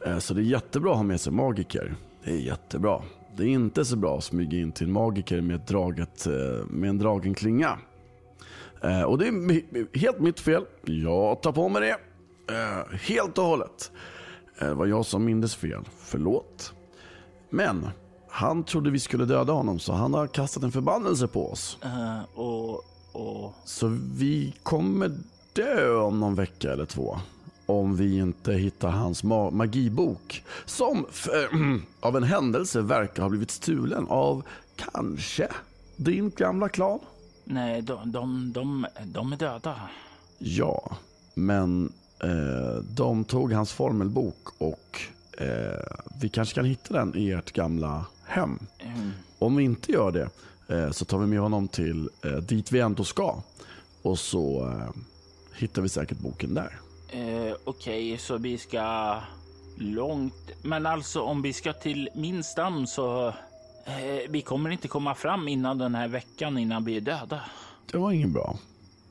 Eh, 0.06 0.18
så 0.18 0.34
det 0.34 0.40
är 0.40 0.44
jättebra 0.44 0.90
att 0.90 0.96
ha 0.96 1.02
med 1.02 1.20
sig 1.20 1.32
magiker. 1.32 1.94
Det 2.24 2.30
är 2.30 2.36
jättebra. 2.36 3.02
Det 3.36 3.42
är 3.42 3.48
inte 3.48 3.84
så 3.84 3.96
bra 3.96 4.18
att 4.18 4.24
smyga 4.24 4.58
in 4.58 4.72
till 4.72 4.86
en 4.86 4.92
magiker 4.92 5.40
med, 5.40 5.60
draget, 5.60 6.26
eh, 6.26 6.66
med 6.68 6.90
en 6.90 6.98
dragen 6.98 7.34
klinga. 7.34 7.78
Eh, 8.82 9.02
och 9.02 9.18
det 9.18 9.26
är 9.26 9.98
helt 9.98 10.20
mitt 10.20 10.40
fel. 10.40 10.64
Jag 10.84 11.42
tar 11.42 11.52
på 11.52 11.68
mig 11.68 11.82
det. 11.82 11.96
Helt 12.92 13.38
och 13.38 13.44
hållet. 13.44 13.90
Det 14.58 14.74
var 14.74 14.86
jag 14.86 15.06
som 15.06 15.24
mindes 15.24 15.54
fel. 15.54 15.84
Förlåt. 15.98 16.72
Men 17.50 17.88
han 18.28 18.64
trodde 18.64 18.90
vi 18.90 18.98
skulle 18.98 19.24
döda 19.24 19.52
honom 19.52 19.78
så 19.78 19.92
han 19.92 20.14
har 20.14 20.26
kastat 20.26 20.62
en 20.62 20.72
förbannelse 20.72 21.26
på 21.26 21.50
oss. 21.50 21.78
Uh, 21.84 22.38
och, 22.38 22.84
och... 23.12 23.54
Så 23.64 23.98
vi 24.14 24.54
kommer 24.62 25.10
dö 25.52 25.96
om 25.96 26.20
någon 26.20 26.34
vecka 26.34 26.72
eller 26.72 26.84
två. 26.86 27.18
Om 27.66 27.96
vi 27.96 28.18
inte 28.18 28.52
hittar 28.52 28.90
hans 28.90 29.24
ma 29.24 29.50
magibok. 29.50 30.44
Som 30.64 31.06
av 32.00 32.16
en 32.16 32.22
händelse 32.22 32.80
verkar 32.80 33.22
ha 33.22 33.30
blivit 33.30 33.50
stulen 33.50 34.06
av 34.08 34.42
kanske 34.76 35.48
din 35.96 36.30
gamla 36.30 36.68
klan. 36.68 36.98
Nej, 37.44 37.82
de, 37.82 38.12
de, 38.12 38.52
de, 38.52 38.86
de 39.04 39.32
är 39.32 39.36
döda. 39.36 39.80
Ja, 40.38 40.96
men 41.34 41.86
eh, 41.86 42.01
de 42.82 43.24
tog 43.24 43.52
hans 43.52 43.72
formelbok 43.72 44.48
och 44.58 45.00
eh, 45.38 45.96
vi 46.20 46.28
kanske 46.28 46.54
kan 46.54 46.64
hitta 46.64 46.94
den 46.94 47.16
i 47.16 47.30
ert 47.30 47.52
gamla 47.52 48.04
hem. 48.24 48.58
Mm. 48.78 49.10
Om 49.38 49.56
vi 49.56 49.64
inte 49.64 49.92
gör 49.92 50.12
det 50.12 50.28
eh, 50.76 50.90
så 50.90 51.04
tar 51.04 51.18
vi 51.18 51.26
med 51.26 51.40
honom 51.40 51.68
till 51.68 52.10
eh, 52.24 52.30
dit 52.32 52.72
vi 52.72 52.80
ändå 52.80 53.04
ska. 53.04 53.42
Och 54.02 54.18
så 54.18 54.68
eh, 54.68 54.90
hittar 55.54 55.82
vi 55.82 55.88
säkert 55.88 56.18
boken 56.18 56.54
där. 56.54 56.78
Eh, 57.08 57.54
Okej, 57.64 58.12
okay, 58.14 58.18
så 58.18 58.36
vi 58.36 58.58
ska 58.58 59.16
långt. 59.76 60.50
Men 60.62 60.86
alltså 60.86 61.20
om 61.20 61.42
vi 61.42 61.52
ska 61.52 61.72
till 61.72 62.08
min 62.14 62.44
stam 62.44 62.86
så 62.86 63.28
eh, 63.84 64.28
vi 64.28 64.42
kommer 64.42 64.70
inte 64.70 64.88
komma 64.88 65.14
fram 65.14 65.48
innan 65.48 65.78
den 65.78 65.94
här 65.94 66.08
veckan 66.08 66.58
innan 66.58 66.84
vi 66.84 66.96
är 66.96 67.00
döda. 67.00 67.40
Det 67.92 67.98
var 67.98 68.12
ingen 68.12 68.32
bra. 68.32 68.58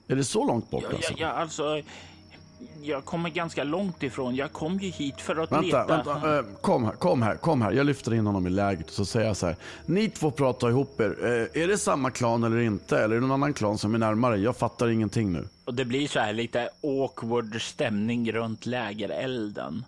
Är 0.08 0.16
det 0.16 0.24
så 0.24 0.46
långt 0.46 0.70
bort 0.70 0.84
ja, 0.90 0.96
alltså? 0.96 1.14
Ja, 1.18 1.28
alltså 1.28 1.82
jag 2.82 3.06
kommer 3.06 3.30
ganska 3.30 3.64
långt 3.64 4.04
ifrån. 4.04 4.36
Jag 4.36 4.52
kom 4.52 4.80
ju 4.80 4.90
hit 4.90 5.22
för 5.22 5.36
att 5.36 5.52
vänta, 5.52 5.62
leta. 5.62 5.86
Vänta, 5.86 6.38
äh, 6.38 6.46
kom 6.62 6.86
här, 6.86 6.92
kom 6.92 7.22
här, 7.22 7.36
kom 7.36 7.62
här. 7.62 7.72
Jag 7.72 7.86
lyfter 7.86 8.14
in 8.14 8.26
honom 8.26 8.48
i 8.48 8.50
lägret 8.50 8.88
och 8.88 8.94
så 8.94 9.06
säger 9.06 9.28
jag 9.28 9.38
så 9.38 9.46
här. 9.46 9.56
Ni 9.86 10.10
två 10.10 10.32
pratar 10.32 10.70
ihop 10.70 11.00
er. 11.00 11.16
Äh, 11.24 11.64
är 11.64 11.68
det 11.68 11.78
samma 11.78 12.12
klan 12.12 12.44
eller 12.44 12.60
inte? 12.60 12.98
Eller 12.98 13.16
är 13.16 13.20
det 13.22 13.28
någon 13.28 13.32
annan 13.32 13.54
klan 13.54 13.78
som 13.78 13.96
är 13.96 14.00
närmare? 14.00 14.38
Jag 14.38 14.58
fattar 14.58 14.90
ingenting 14.90 15.34
nu. 15.34 15.48
Och 15.66 15.74
det 15.74 15.86
blir 15.86 16.08
så 16.08 16.20
här 16.20 16.34
lite 16.34 16.70
awkward 16.84 17.62
stämning 17.62 18.32
runt 18.32 18.66
lägerelden. 18.66 19.86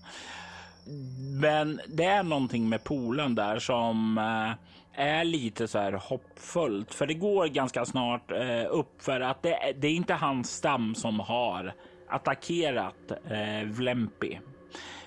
Men 1.42 1.82
det 1.88 2.06
är 2.06 2.24
någonting 2.24 2.70
med 2.70 2.84
polen 2.84 3.36
där 3.36 3.60
som 3.60 4.18
äh, 4.18 5.04
är 5.04 5.24
lite 5.24 5.68
så 5.68 5.80
här 5.80 5.92
hoppfullt. 5.92 6.94
För 6.94 7.08
det 7.08 7.14
går 7.14 7.48
ganska 7.48 7.86
snart 7.86 8.32
upp 8.70 9.04
för 9.04 9.22
att 9.22 9.44
det, 9.44 9.74
det 9.78 9.88
är 9.88 9.92
inte 9.92 10.14
hans 10.14 10.52
stam 10.52 10.96
som 10.96 11.20
har 11.20 11.74
attackerat 12.14 13.12
eh, 13.12 13.68
Vlempi, 13.68 14.40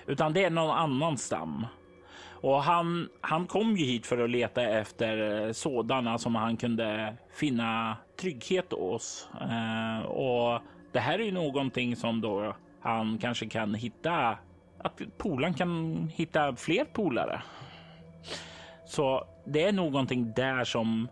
utan 0.05 0.33
det 0.33 0.43
är 0.43 0.49
någon 0.49 0.77
annan 0.77 1.17
stam. 1.17 1.65
Och 2.41 2.63
han, 2.63 3.09
han 3.21 3.47
kom 3.47 3.77
ju 3.77 3.85
hit 3.85 4.05
för 4.05 4.23
att 4.23 4.29
leta 4.29 4.61
efter 4.61 5.45
eh, 5.45 5.51
sådana 5.51 6.17
som 6.17 6.35
han 6.35 6.57
kunde 6.57 7.15
finna 7.33 7.97
trygghet 8.21 8.71
hos. 8.71 9.29
Eh, 9.41 10.05
och 10.05 10.61
det 10.91 10.99
här 10.99 11.19
är 11.19 11.23
ju 11.23 11.31
någonting 11.31 11.95
som 11.95 12.21
då 12.21 12.55
han 12.81 13.17
kanske 13.17 13.45
kan 13.45 13.73
hitta, 13.73 14.37
att 14.77 15.01
polaren 15.17 15.53
kan 15.53 15.95
hitta 16.15 16.55
fler 16.55 16.85
polare. 16.85 17.41
Så 18.85 19.27
det 19.45 19.63
är 19.63 19.71
någonting 19.71 20.33
där 20.35 20.63
som 20.63 21.07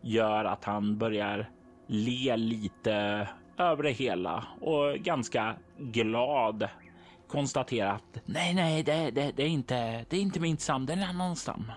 gör 0.00 0.44
att 0.44 0.64
han 0.64 0.98
börjar 0.98 1.50
le 1.86 2.36
lite 2.36 3.28
över 3.58 3.82
det 3.82 3.90
hela 3.90 4.44
och 4.60 4.94
ganska 4.94 5.54
glad 5.78 6.68
konstaterar 7.28 7.94
att 7.94 8.20
nej, 8.24 8.54
nej, 8.54 8.82
det, 8.82 9.10
det, 9.10 9.32
det, 9.36 9.42
är 9.42 9.48
inte, 9.48 10.04
det 10.08 10.16
är 10.16 10.20
inte 10.20 10.40
min 10.40 10.56
stam, 10.56 10.86
det 10.86 10.92
är 10.92 10.96
en 10.96 11.02
annan 11.02 11.36
stam. 11.36 11.72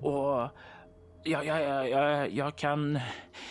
Och 0.00 0.48
jag, 1.24 1.46
jag, 1.46 1.90
jag, 1.90 2.30
jag 2.30 2.56
kan... 2.56 3.00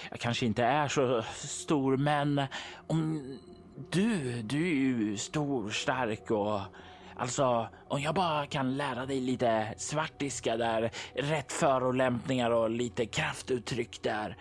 Jag 0.09 0.19
kanske 0.19 0.45
inte 0.45 0.63
är 0.63 0.87
så 0.87 1.23
stor, 1.35 1.97
men 1.97 2.41
om 2.87 3.23
du, 3.89 4.41
du 4.41 4.67
är 4.67 4.73
ju 4.73 5.17
stor, 5.17 5.69
stark 5.69 6.31
och 6.31 6.61
Alltså, 7.19 7.67
om 7.87 8.01
jag 8.01 8.15
bara 8.15 8.45
kan 8.45 8.77
lära 8.77 9.05
dig 9.05 9.21
lite 9.21 9.73
svartiska 9.77 10.57
där, 10.57 10.91
rätt 11.15 11.51
förolämpningar 11.51 12.51
och 12.51 12.69
lite 12.69 13.05
kraftuttryck 13.05 14.03
där, 14.03 14.37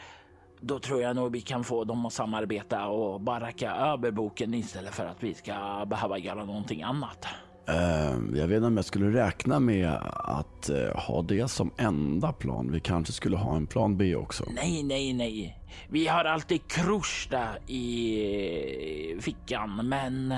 då 0.67 0.79
tror 0.79 1.03
jag 1.03 1.17
nog 1.17 1.33
vi 1.33 1.41
kan 1.41 1.65
få 1.65 1.85
dem 1.85 2.07
att 2.07 2.13
samarbeta 2.13 2.87
och 2.87 3.21
bara 3.21 3.41
racka 3.41 3.71
över 3.71 4.11
boken 4.11 4.55
istället 4.55 4.95
för 4.95 5.07
att 5.07 5.23
vi 5.23 5.35
ska 5.35 5.87
behöva 5.87 6.19
göra 6.19 6.45
någonting 6.45 6.83
annat. 6.83 7.27
Uh, 7.69 8.39
jag 8.39 8.49
vet 8.49 8.57
inte 8.57 8.67
om 8.67 8.77
jag 8.77 8.85
skulle 8.85 9.27
räkna 9.27 9.61
med 9.61 9.93
att 10.15 10.71
uh, 10.71 10.97
ha 10.97 11.23
det 11.23 11.49
som 11.49 11.71
enda 11.77 12.33
plan. 12.33 12.73
Vi 12.73 12.81
kanske 12.81 13.13
skulle 13.13 13.37
ha 13.37 13.57
en 13.57 13.67
plan 13.67 13.97
B 13.97 14.17
också. 14.17 14.45
Nej, 14.55 14.83
nej, 14.83 15.13
nej. 15.13 15.59
Vi 15.89 16.07
har 16.07 16.25
alltid 16.25 16.69
Krusta 16.69 17.59
i 17.67 19.17
fickan, 19.21 19.89
men 19.89 20.35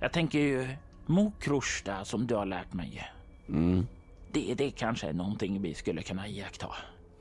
jag 0.00 0.12
tänker 0.12 0.38
ju 0.38 0.68
Mokrusta 1.06 2.04
som 2.04 2.26
du 2.26 2.34
har 2.34 2.46
lärt 2.46 2.72
mig. 2.72 3.02
Mm. 3.48 3.86
Det, 4.32 4.54
det 4.54 4.70
kanske 4.70 5.06
är 5.08 5.12
någonting 5.12 5.62
vi 5.62 5.74
skulle 5.74 6.02
kunna 6.02 6.28
iaktta. 6.28 6.66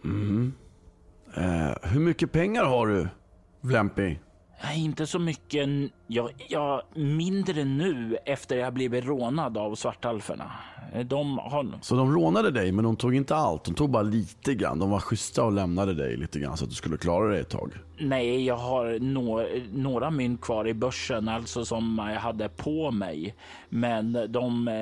Mm. 0.03 0.53
Uh, 1.37 1.73
hur 1.81 1.99
mycket 1.99 2.31
pengar 2.31 2.65
har 2.65 2.87
du, 2.87 3.07
Vlempi? 3.61 4.19
Nej, 4.63 4.85
inte 4.85 5.07
så 5.07 5.19
mycket. 5.19 5.69
Jag, 6.07 6.29
jag, 6.49 6.81
mindre 6.93 7.63
nu 7.63 8.17
efter 8.25 8.57
jag 8.57 8.73
blivit 8.73 9.05
rånad 9.05 9.57
av 9.57 9.75
svartalferna. 9.75 10.51
De 11.05 11.37
har... 11.37 11.79
Så 11.81 11.95
de 11.95 12.15
rånade 12.15 12.51
dig, 12.51 12.71
men 12.71 12.85
de 12.85 12.95
tog 12.95 13.15
inte 13.15 13.35
allt? 13.35 13.65
De 13.65 13.73
tog 13.73 13.89
bara 13.89 14.03
lite 14.03 14.55
grann? 14.55 14.79
De 14.79 14.89
var 14.89 14.99
schyssta 14.99 15.43
och 15.43 15.51
lämnade 15.51 15.93
dig 15.93 16.17
lite 16.17 16.39
grann 16.39 16.57
så 16.57 16.63
att 16.63 16.69
du 16.69 16.75
skulle 16.75 16.97
klara 16.97 17.29
dig 17.29 17.39
ett 17.39 17.49
tag? 17.49 17.71
Nej, 17.99 18.45
jag 18.45 18.57
har 18.57 18.99
no 18.99 19.45
några 19.73 20.09
mynt 20.09 20.41
kvar 20.41 20.67
i 20.67 20.73
börsen, 20.73 21.29
alltså 21.29 21.65
som 21.65 22.09
jag 22.13 22.19
hade 22.19 22.49
på 22.49 22.91
mig. 22.91 23.35
Men 23.69 24.17
de 24.29 24.67
eh, 24.67 24.73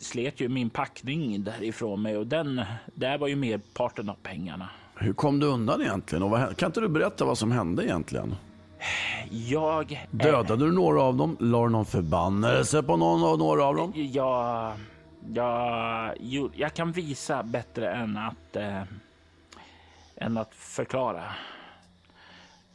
slet 0.00 0.40
ju 0.40 0.48
min 0.48 0.70
packning 0.70 1.44
därifrån 1.44 2.02
mig 2.02 2.16
och 2.16 2.26
den, 2.26 2.62
där 2.94 3.18
var 3.18 3.28
ju 3.28 3.36
merparten 3.36 4.08
av 4.08 4.16
pengarna. 4.22 4.68
Hur 4.98 5.12
kom 5.12 5.40
du 5.40 5.46
undan 5.46 5.82
egentligen? 5.82 6.22
Och 6.22 6.30
vad, 6.30 6.56
kan 6.56 6.66
inte 6.66 6.80
du 6.80 6.88
berätta 6.88 7.24
vad 7.24 7.38
som 7.38 7.52
hände 7.52 7.84
egentligen? 7.84 8.34
Jag... 9.30 10.06
Dödade 10.10 10.64
du 10.64 10.72
några 10.72 11.02
av 11.02 11.16
dem? 11.16 11.36
La 11.40 11.62
du 11.62 11.68
någon 11.68 11.86
förbannelse 11.86 12.82
på 12.82 12.96
någon 12.96 13.24
av 13.24 13.38
några 13.38 13.64
av 13.64 13.76
dem? 13.76 13.92
Jag... 13.94 14.72
Jag, 15.34 16.50
jag 16.54 16.74
kan 16.74 16.92
visa 16.92 17.42
bättre 17.42 17.90
än 17.92 18.16
att... 18.16 18.56
Eh, 18.56 18.82
än 20.16 20.36
att 20.36 20.54
förklara. 20.54 21.22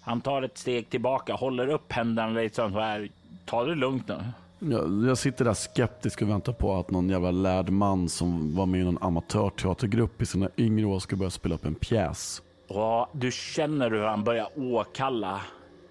Han 0.01 0.21
tar 0.21 0.41
ett 0.41 0.57
steg 0.57 0.89
tillbaka, 0.89 1.33
håller 1.33 1.67
upp 1.67 1.91
händerna 1.91 2.29
lite 2.29 2.55
så 2.55 2.67
här. 2.67 3.09
Ta 3.45 3.63
det 3.63 3.75
lugnt 3.75 4.07
nu. 4.07 4.23
Jag, 4.63 5.05
jag 5.05 5.17
sitter 5.17 5.45
där 5.45 5.53
skeptisk 5.53 6.21
och 6.21 6.29
väntar 6.29 6.53
på 6.53 6.73
att 6.73 6.91
någon 6.91 7.09
jävla 7.09 7.31
lärd 7.31 7.69
man 7.69 8.09
som 8.09 8.55
var 8.55 8.65
med 8.65 8.81
i 8.81 8.83
någon 8.83 8.97
amatörteatergrupp 9.01 10.21
i 10.21 10.25
sina 10.25 10.49
yngre 10.57 10.85
år 10.85 10.99
ska 10.99 11.15
börja 11.15 11.29
spela 11.29 11.55
upp 11.55 11.65
en 11.65 11.75
pjäs. 11.75 12.41
Ja, 12.67 13.09
du 13.13 13.31
känner 13.31 13.91
hur 13.91 14.03
han 14.03 14.23
börjar 14.23 14.47
åkalla 14.55 15.41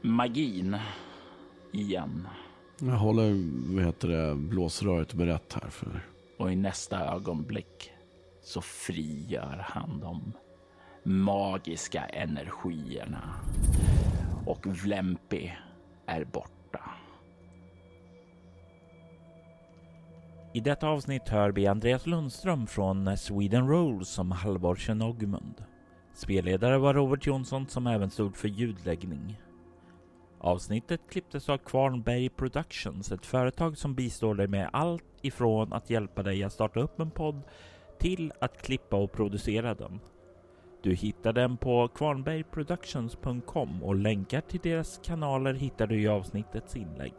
magin 0.01 0.77
igen. 1.73 2.29
Jag 2.79 2.97
håller 2.97 3.31
vad 3.75 3.85
heter 3.85 4.09
det, 4.09 4.35
blåsröret 4.35 5.15
berett 5.15 5.59
här 5.63 5.71
för 5.71 6.01
Och 6.39 6.53
i 6.53 6.57
nästa 6.57 7.15
ögonblick 7.15 7.91
så 8.43 8.61
frigör 8.61 9.67
han 9.69 10.01
de 10.01 10.33
magiska 11.03 12.05
energierna 12.05 13.35
och 14.47 14.67
Vlempi 14.67 15.53
är 16.07 16.25
borta. 16.25 16.60
I 20.53 20.61
detta 20.61 20.89
avsnitt 20.89 21.29
hör 21.29 21.51
vi 21.51 21.67
Andreas 21.67 22.07
Lundström 22.07 22.67
från 22.67 23.17
Sweden 23.17 23.69
Rolls 23.69 24.09
som 24.09 24.31
Halvor 24.31 24.77
Tjernogmund. 24.77 25.65
Spelledare 26.15 26.79
var 26.79 26.95
Robert 26.95 27.27
Jonsson 27.27 27.67
som 27.67 27.87
även 27.87 28.11
stod 28.11 28.37
för 28.37 28.49
ljudläggning. 28.49 29.41
Avsnittet 30.39 31.01
klipptes 31.11 31.49
av 31.49 31.59
Kvarnberg 31.59 32.29
Productions, 32.29 33.13
ett 33.13 33.27
företag 33.27 33.79
som 33.79 33.95
bistår 33.95 34.35
dig 34.35 34.49
med 34.49 34.71
allt 34.73 35.05
ifrån 35.23 35.73
att 35.73 35.91
hjälpa 35.91 36.23
dig 36.23 36.45
att 36.45 36.53
starta 36.53 36.81
upp 36.81 37.01
en 37.01 37.11
podd 37.11 37.43
till 37.99 38.33
att 38.41 38.63
klippa 38.63 38.97
och 38.97 39.13
producera 39.13 39.75
den. 39.75 40.01
Du 40.83 40.95
hittar 40.95 41.33
den 41.33 41.57
på 41.57 41.89
kvarnbergproductions.com 41.89 43.83
och 43.83 43.95
länkar 43.95 44.41
till 44.41 44.61
deras 44.63 45.01
kanaler 45.05 45.55
hittar 45.55 45.87
du 45.87 46.01
i 46.01 46.09
avsnittets 46.09 46.77
inlägg. 46.77 47.15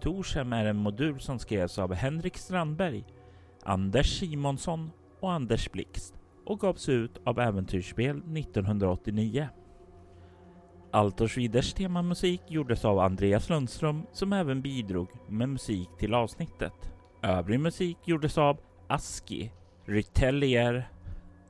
Torshem 0.00 0.52
är 0.52 0.64
en 0.64 0.76
modul 0.76 1.20
som 1.20 1.38
skrevs 1.38 1.78
av 1.78 1.94
Henrik 1.94 2.36
Strandberg, 2.36 3.04
Anders 3.64 4.18
Simonsson 4.18 4.90
och 5.20 5.32
Anders 5.32 5.70
Blixt 5.72 6.14
och 6.46 6.60
gavs 6.60 6.88
ut 6.88 7.20
av 7.24 7.40
Äventyrsspel 7.40 8.16
1989. 8.16 9.48
Altors 10.92 11.36
Viders 11.36 11.72
temamusik 11.74 12.42
gjordes 12.48 12.84
av 12.84 12.98
Andreas 12.98 13.48
Lundström 13.48 14.06
som 14.12 14.32
även 14.32 14.62
bidrog 14.62 15.08
med 15.28 15.48
musik 15.48 15.88
till 15.98 16.14
avsnittet. 16.14 16.92
Övrig 17.22 17.60
musik 17.60 17.98
gjordes 18.04 18.38
av 18.38 18.58
Aski, 18.86 19.52
Rytellier 19.84 20.88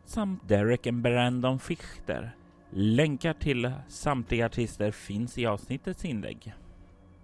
samt 0.05 0.49
Derek 0.49 0.86
and 0.86 1.03
Brandon 1.03 1.59
Fichter. 1.59 2.36
Länkar 2.70 3.32
till 3.32 3.72
samtliga 3.88 4.47
artister 4.47 4.90
finns 4.90 5.38
i 5.38 5.47
avsnittets 5.47 6.05
inlägg. 6.05 6.55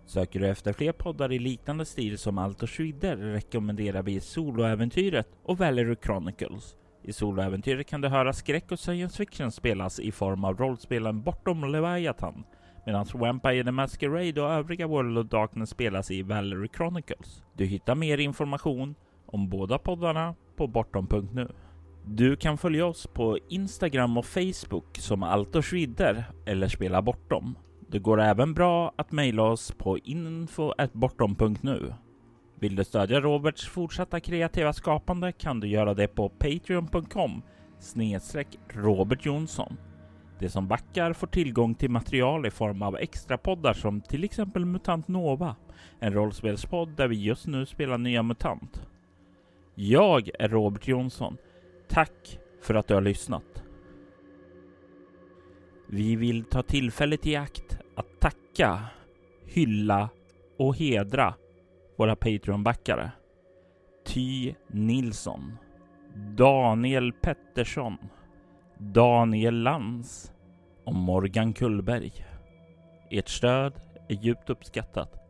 Söker 0.07 0.41
du 0.41 0.49
efter 0.49 0.73
fler 0.73 0.93
poddar 0.93 1.33
i 1.33 1.39
liknande 1.39 1.85
stil 1.85 2.19
som 2.19 2.39
Allt 2.39 2.63
och 2.63 2.71
Schwider 2.71 3.17
rekommenderar 3.17 4.03
vi 4.03 4.21
Soloäventyret 4.21 5.29
och 5.43 5.59
Valerie 5.59 5.97
Chronicles 6.05 6.77
i 7.05 7.13
soloäventyret 7.13 7.87
kan 7.87 8.01
du 8.01 8.09
höra 8.09 8.33
skräck 8.33 8.73
och 8.73 8.79
science 8.79 9.17
fiction 9.17 9.53
spelas 9.53 10.01
i 10.01 10.13
form 10.13 10.45
av 10.45 10.59
rollspelen 10.59 11.23
Bortom 11.23 11.65
Leviathan, 11.65 12.45
medan 12.87 13.07
Vampire 13.15 13.65
the 13.65 13.71
Masquerade 13.71 14.43
och 14.43 14.51
övriga 14.51 14.87
World 14.87 15.19
of 15.19 15.27
Darkness 15.27 15.71
spelas 15.71 16.11
i 16.11 16.23
Valerie 16.23 16.69
Chronicles. 16.77 17.43
Du 17.57 17.65
hittar 17.65 17.95
mer 17.95 18.19
information 18.19 18.95
om 19.27 19.49
båda 19.49 19.79
poddarna 19.79 20.35
på 20.57 20.67
bortom.nu. 20.67 21.49
Du 22.05 22.37
kan 22.37 22.59
följa 22.59 22.87
oss 22.87 23.07
på 23.07 23.39
Instagram 23.49 24.19
och 24.19 24.27
Facebook 24.27 24.99
som 24.99 25.23
Allt 25.23 25.57
och 25.57 25.65
Schwider 25.65 26.25
eller 26.47 26.69
Spela 26.69 27.03
Bortom. 27.03 27.57
Det 27.93 27.99
går 27.99 28.21
även 28.21 28.55
bra 28.55 28.93
att 28.97 29.13
mejla 29.13 29.43
oss 29.43 29.73
på 29.73 29.99
info.bortom.nu. 29.99 31.95
Vill 32.59 32.77
du 32.77 32.85
stödja 32.85 33.21
Roberts 33.21 33.69
fortsatta 33.69 34.21
kreativa 34.21 34.73
skapande 34.73 35.33
kan 35.33 35.61
du 35.61 35.69
göra 35.69 35.95
det 35.95 36.09
på 36.09 36.29
patreon.com 36.29 37.43
snedstreck 37.79 38.59
Robert 38.69 39.27
Jonsson. 39.27 39.77
De 40.39 40.49
som 40.49 40.69
backar 40.69 41.13
får 41.13 41.27
tillgång 41.27 41.75
till 41.75 41.91
material 41.91 42.47
i 42.47 42.51
form 42.51 42.83
av 42.83 42.97
extra 42.97 43.39
poddar 43.39 43.73
som 43.73 44.01
till 44.01 44.25
exempel 44.25 44.65
Mutant 44.65 45.09
Nova, 45.09 45.57
en 46.01 46.13
rollspelspodd 46.13 46.89
där 46.97 47.09
vi 47.09 47.17
just 47.17 47.47
nu 47.47 47.67
spelar 47.67 47.99
nya 47.99 48.23
MUTANT. 48.23 48.87
Jag 49.75 50.31
är 50.39 50.49
Robert 50.49 50.89
Jonsson. 50.89 51.37
Tack 51.89 52.39
för 52.63 52.75
att 52.75 52.87
du 52.87 52.95
har 52.95 53.01
lyssnat. 53.01 53.63
Vi 55.87 56.17
vill 56.17 56.45
ta 56.45 56.63
tillfället 56.63 57.27
i 57.27 57.37
akt 57.37 57.82
att 57.95 58.21
tacka, 58.21 58.81
hylla 59.47 60.09
och 60.59 60.77
hedra 60.77 61.35
våra 61.97 62.17
Patreon-backare. 62.17 63.11
Ty 64.07 64.55
Nilsson, 64.67 65.59
Daniel 66.37 67.13
Pettersson, 67.13 67.99
Daniel 68.79 69.63
Lands 69.63 70.33
och 70.85 70.95
Morgan 70.95 71.53
Kullberg. 71.53 72.13
Ert 73.11 73.29
stöd 73.29 73.73
är 74.09 74.15
djupt 74.15 74.51
uppskattat 74.51 75.22